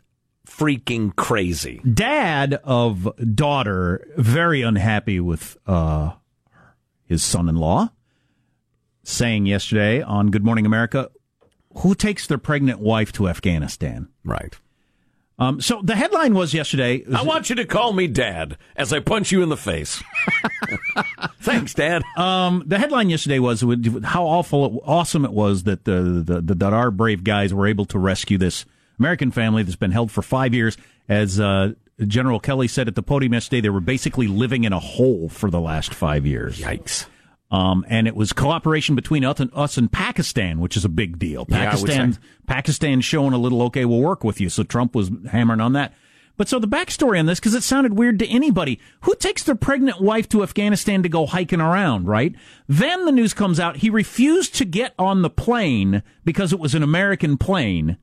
freaking 0.46 1.14
crazy. 1.16 1.80
Dad 1.80 2.60
of 2.64 3.08
daughter 3.34 4.06
very 4.16 4.62
unhappy 4.62 5.20
with 5.20 5.56
uh, 5.66 6.12
his 7.06 7.22
son-in-law, 7.22 7.90
saying 9.02 9.46
yesterday 9.46 10.02
on 10.02 10.30
Good 10.30 10.44
Morning 10.44 10.66
America, 10.66 11.10
"Who 11.78 11.94
takes 11.94 12.26
their 12.26 12.38
pregnant 12.38 12.80
wife 12.80 13.12
to 13.12 13.28
Afghanistan?" 13.28 14.08
Right. 14.24 14.56
Um, 15.36 15.60
so 15.60 15.80
the 15.82 15.96
headline 15.96 16.34
was 16.34 16.54
yesterday. 16.54 17.04
I 17.12 17.22
want 17.22 17.50
you 17.50 17.56
to 17.56 17.64
call 17.64 17.92
me 17.92 18.06
Dad 18.06 18.56
as 18.76 18.92
I 18.92 19.00
punch 19.00 19.32
you 19.32 19.42
in 19.42 19.48
the 19.48 19.56
face. 19.56 20.02
Thanks, 21.40 21.74
Dad. 21.74 22.02
Um, 22.16 22.62
the 22.66 22.78
headline 22.78 23.10
yesterday 23.10 23.40
was 23.40 23.64
how 24.04 24.24
awful, 24.24 24.80
awesome 24.84 25.24
it 25.24 25.32
was 25.32 25.64
that 25.64 25.84
the, 25.84 26.22
the, 26.24 26.40
the 26.40 26.54
that 26.54 26.72
our 26.72 26.92
brave 26.92 27.24
guys 27.24 27.52
were 27.52 27.66
able 27.66 27.84
to 27.86 27.98
rescue 27.98 28.38
this 28.38 28.64
American 28.98 29.30
family 29.30 29.62
that's 29.62 29.76
been 29.76 29.92
held 29.92 30.10
for 30.10 30.22
five 30.22 30.54
years. 30.54 30.76
As 31.08 31.38
uh, 31.38 31.72
General 32.06 32.40
Kelly 32.40 32.68
said 32.68 32.88
at 32.88 32.94
the 32.94 33.02
podium 33.02 33.34
yesterday, 33.34 33.60
they 33.60 33.70
were 33.70 33.80
basically 33.80 34.26
living 34.26 34.64
in 34.64 34.72
a 34.72 34.80
hole 34.80 35.28
for 35.28 35.50
the 35.50 35.60
last 35.60 35.92
five 35.94 36.26
years. 36.26 36.58
Yikes. 36.58 37.06
Um, 37.50 37.84
and 37.88 38.08
it 38.08 38.16
was 38.16 38.32
cooperation 38.32 38.96
between 38.96 39.24
us 39.24 39.38
and, 39.38 39.50
us 39.54 39.76
and 39.76 39.92
Pakistan, 39.92 40.58
which 40.58 40.76
is 40.76 40.84
a 40.84 40.88
big 40.88 41.18
deal. 41.18 41.46
Yeah, 41.48 41.66
Pakistan, 41.66 42.14
say. 42.14 42.18
Pakistan 42.46 43.00
showing 43.00 43.32
a 43.32 43.38
little, 43.38 43.62
okay, 43.62 43.84
we'll 43.84 44.00
work 44.00 44.24
with 44.24 44.40
you. 44.40 44.48
So 44.48 44.64
Trump 44.64 44.94
was 44.94 45.10
hammering 45.30 45.60
on 45.60 45.72
that. 45.74 45.94
But 46.36 46.48
so 46.48 46.58
the 46.58 46.66
backstory 46.66 47.20
on 47.20 47.26
this, 47.26 47.38
because 47.38 47.54
it 47.54 47.62
sounded 47.62 47.96
weird 47.96 48.18
to 48.18 48.26
anybody, 48.26 48.80
who 49.02 49.14
takes 49.14 49.44
their 49.44 49.54
pregnant 49.54 50.00
wife 50.00 50.28
to 50.30 50.42
Afghanistan 50.42 51.04
to 51.04 51.08
go 51.08 51.26
hiking 51.26 51.60
around, 51.60 52.08
right? 52.08 52.34
Then 52.66 53.04
the 53.04 53.12
news 53.12 53.34
comes 53.34 53.60
out 53.60 53.76
he 53.76 53.90
refused 53.90 54.56
to 54.56 54.64
get 54.64 54.94
on 54.98 55.22
the 55.22 55.30
plane 55.30 56.02
because 56.24 56.52
it 56.52 56.58
was 56.58 56.74
an 56.74 56.82
American 56.82 57.36
plane 57.36 57.98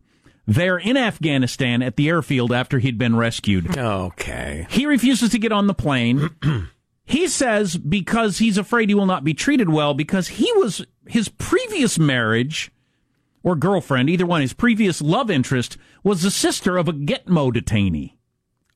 there 0.47 0.77
in 0.77 0.97
Afghanistan 0.97 1.81
at 1.81 1.95
the 1.95 2.09
airfield 2.09 2.51
after 2.51 2.79
he'd 2.79 2.97
been 2.97 3.15
rescued. 3.15 3.77
Okay. 3.77 4.67
He 4.69 4.85
refuses 4.85 5.29
to 5.31 5.39
get 5.39 5.51
on 5.51 5.67
the 5.67 5.73
plane. 5.73 6.29
he 7.05 7.27
says 7.27 7.77
because 7.77 8.39
he's 8.39 8.57
afraid 8.57 8.89
he 8.89 8.95
will 8.95 9.05
not 9.05 9.23
be 9.23 9.33
treated 9.33 9.69
well 9.69 9.93
because 9.93 10.27
he 10.29 10.51
was 10.53 10.85
his 11.07 11.29
previous 11.29 11.99
marriage 11.99 12.71
or 13.43 13.55
girlfriend, 13.55 14.09
either 14.09 14.25
one, 14.25 14.41
his 14.41 14.53
previous 14.53 15.01
love 15.01 15.31
interest 15.31 15.77
was 16.03 16.21
the 16.21 16.31
sister 16.31 16.77
of 16.77 16.87
a 16.87 16.93
Gitmo 16.93 17.51
detainee. 17.51 18.13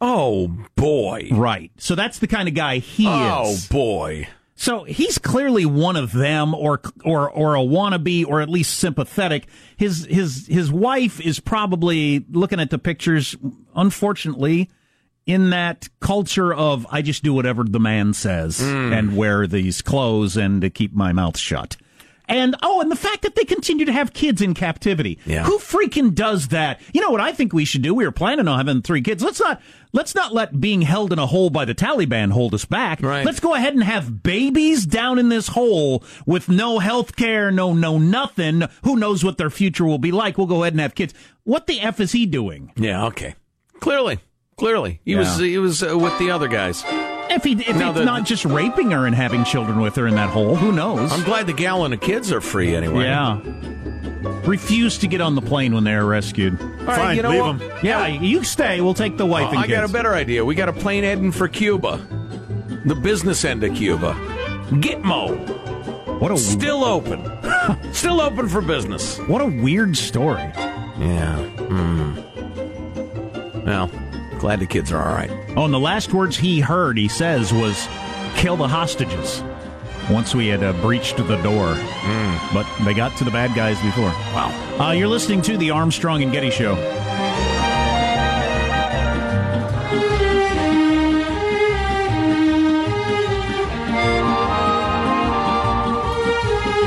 Oh 0.01 0.51
boy. 0.76 1.30
Right. 1.32 1.72
So 1.78 1.95
that's 1.95 2.20
the 2.20 2.28
kind 2.28 2.47
of 2.47 2.53
guy 2.53 2.80
he 2.80 3.07
Oh 3.07 3.51
is. 3.51 3.68
Oh 3.70 3.74
boy. 3.74 4.28
So 4.58 4.86
he's 4.86 5.18
clearly 5.18 5.66
one 5.66 5.97
of 5.97 6.14
them, 6.14 6.56
or 6.56 6.82
or 7.03 7.30
or 7.30 7.56
a 7.56 7.60
wannabe, 7.60 8.26
or 8.26 8.39
at 8.41 8.49
least 8.49 8.80
sympathetic. 8.80 9.47
His 9.76 10.06
his 10.06 10.47
his 10.47 10.72
wife 10.72 11.20
is 11.20 11.41
probably 11.41 12.26
looking 12.32 12.62
at 12.62 12.70
the 12.70 12.80
pictures. 12.80 13.36
Unfortunately, 13.76 14.70
in 15.26 15.49
that 15.49 15.89
culture 15.99 16.53
of 16.53 16.88
I 16.89 17.01
just 17.01 17.22
do 17.22 17.34
whatever 17.34 17.64
the 17.66 17.80
man 17.80 18.14
says 18.14 18.60
hmm. 18.60 18.93
and 18.93 19.18
wear 19.18 19.45
these 19.45 19.82
clothes 19.82 20.38
and 20.38 20.62
to 20.62 20.70
keep 20.70 20.93
my 20.93 21.12
mouth 21.12 21.38
shut. 21.38 21.76
And 22.28 22.55
oh, 22.63 22.82
and 22.82 22.89
the 22.91 22.95
fact 22.95 23.21
that 23.21 23.36
they 23.36 23.43
continue 23.45 23.86
to 23.86 23.91
have 23.93 24.13
kids 24.13 24.41
in 24.41 24.53
captivity. 24.53 25.19
Yeah. 25.26 25.43
Who 25.43 25.59
freaking 25.59 26.13
does 26.15 26.47
that? 26.49 26.82
You 26.93 27.01
know 27.01 27.11
what 27.11 27.21
I 27.21 27.32
think 27.32 27.53
we 27.53 27.65
should 27.65 27.82
do? 27.82 27.93
We 27.93 28.05
were 28.05 28.11
planning 28.11 28.47
on 28.47 28.57
having 28.57 28.82
three 28.82 29.01
kids. 29.01 29.23
Let's 29.23 29.39
not 29.39 29.61
let's 29.93 30.15
not 30.15 30.34
let 30.34 30.59
being 30.59 30.82
held 30.82 31.13
in 31.13 31.19
a 31.19 31.26
hole 31.28 31.49
by 31.49 31.65
the 31.65 31.76
Taliban 31.76 32.32
hold 32.32 32.53
us 32.53 32.65
back. 32.65 33.01
Right. 33.01 33.26
Let's 33.26 33.39
go 33.39 33.53
ahead 33.53 33.73
and 33.76 33.84
have 33.84 34.23
babies 34.23 34.86
down 34.86 35.19
in 35.19 35.30
this 35.30 35.49
hole 35.49 36.03
with 36.26 36.49
no 36.49 36.80
health 36.80 37.15
care, 37.15 37.51
no 37.51 37.73
no 37.73 37.97
nothing. 37.97 38.63
Who 38.84 38.95
knows 38.95 39.23
what 39.23 39.38
their 39.38 39.49
future 39.49 39.86
will 39.86 39.99
be 39.99 40.11
like? 40.11 40.38
We'll 40.38 40.47
go 40.47 40.63
ahead 40.63 40.73
and 40.73 40.80
have 40.82 40.95
kids. 40.95 41.13
What 41.43 41.67
the 41.67 41.80
F 41.82 41.99
is 41.99 42.11
he 42.11 42.26
doing? 42.26 42.71
Yeah, 42.76 43.05
okay. 43.07 43.36
Clearly. 43.80 44.19
Clearly. 44.57 45.01
He 45.05 45.11
Yeah. 45.11 45.19
was 45.19 45.38
he 45.38 45.57
was 45.57 45.84
uh, 45.84 45.97
with 45.97 46.17
the 46.17 46.32
other 46.32 46.47
guys. 46.47 46.84
If 47.30 47.43
he 47.43 47.53
if 47.53 47.76
Now 47.76 47.88
he's 47.88 47.95
the- 47.99 48.05
not 48.05 48.26
just 48.26 48.45
raping 48.45 48.91
her 48.91 49.05
and 49.05 49.15
having 49.15 49.43
children 49.43 49.80
with 49.80 49.95
her 49.95 50.07
in 50.07 50.15
that 50.15 50.30
hole, 50.30 50.55
who 50.55 50.71
knows? 50.71 51.11
I'm 51.11 51.23
glad 51.23 51.47
the 51.47 51.53
gal 51.53 51.84
and 51.84 51.91
the 51.93 51.97
kids 51.97 52.32
are 52.32 52.41
free 52.41 52.76
anyway. 52.76 53.03
Yeah. 53.05 53.39
Refused 54.45 55.01
to 55.01 55.07
get 55.07 55.21
on 55.21 55.36
the 55.36 55.41
plane 55.41 55.73
when 55.73 55.84
they 55.84 55.95
were 55.95 56.05
rescued. 56.05 56.59
All 56.61 56.67
right, 56.88 57.15
you 57.15 57.21
know 57.23 57.51
what? 57.53 57.84
Yeah, 57.84 58.07
you 58.07 58.43
stay. 58.43 58.80
We'll 58.82 58.93
take 58.93 59.17
the 59.17 59.26
wife 59.26 59.47
Oh, 59.47 59.51
and 59.51 59.59
I 59.59 59.67
got 59.67 59.84
a 59.88 59.91
better 59.91 60.13
idea. 60.13 60.43
We 60.45 60.55
got 60.55 60.69
a 60.69 60.73
plane 60.73 61.03
heading 61.03 61.32
for 61.32 61.47
Cuba. 61.47 61.99
The 62.86 62.95
business 62.95 63.43
end 63.43 63.63
of 63.63 63.76
Cuba. 63.76 64.13
Gitmo. 64.69 66.19
What 66.19 66.32
a 66.32 66.38
Still 66.38 66.84
open. 66.84 67.21
Still 67.93 68.21
open 68.21 68.47
for 68.47 68.61
business. 68.61 69.17
What 69.21 69.41
a 69.41 69.45
weird 69.47 69.97
story. 69.97 70.41
Yeah. 70.99 71.36
Hmm. 71.38 72.15
Well, 73.65 73.88
glad 74.40 74.60
the 74.60 74.66
kids 74.66 74.92
are 74.92 75.02
all 75.02 75.16
right. 75.16 75.32
Oh, 75.56 75.66
and 75.66 75.74
the 75.74 75.80
last 75.80 76.14
words 76.14 76.38
he 76.38 76.60
heard, 76.60 76.98
he 76.98 77.08
says, 77.08 77.54
was 77.54 77.88
"kill 78.36 78.58
the 78.58 78.68
hostages." 78.68 79.44
Once 80.10 80.36
we 80.36 80.48
had 80.48 80.64
uh, 80.64 80.72
breached 80.84 81.18
the 81.18 81.36
door, 81.42 81.76
but 82.54 82.68
they 82.86 82.94
got 82.94 83.18
to 83.18 83.24
the 83.24 83.32
bad 83.32 83.56
guys 83.56 83.82
before. 83.82 84.10
Wow. 84.36 84.78
Uh, 84.80 84.92
you're 84.92 85.08
listening 85.08 85.42
to 85.42 85.58
the 85.58 85.72
Armstrong 85.72 86.22
and 86.22 86.32
Getty 86.32 86.52
Show. 86.52 86.76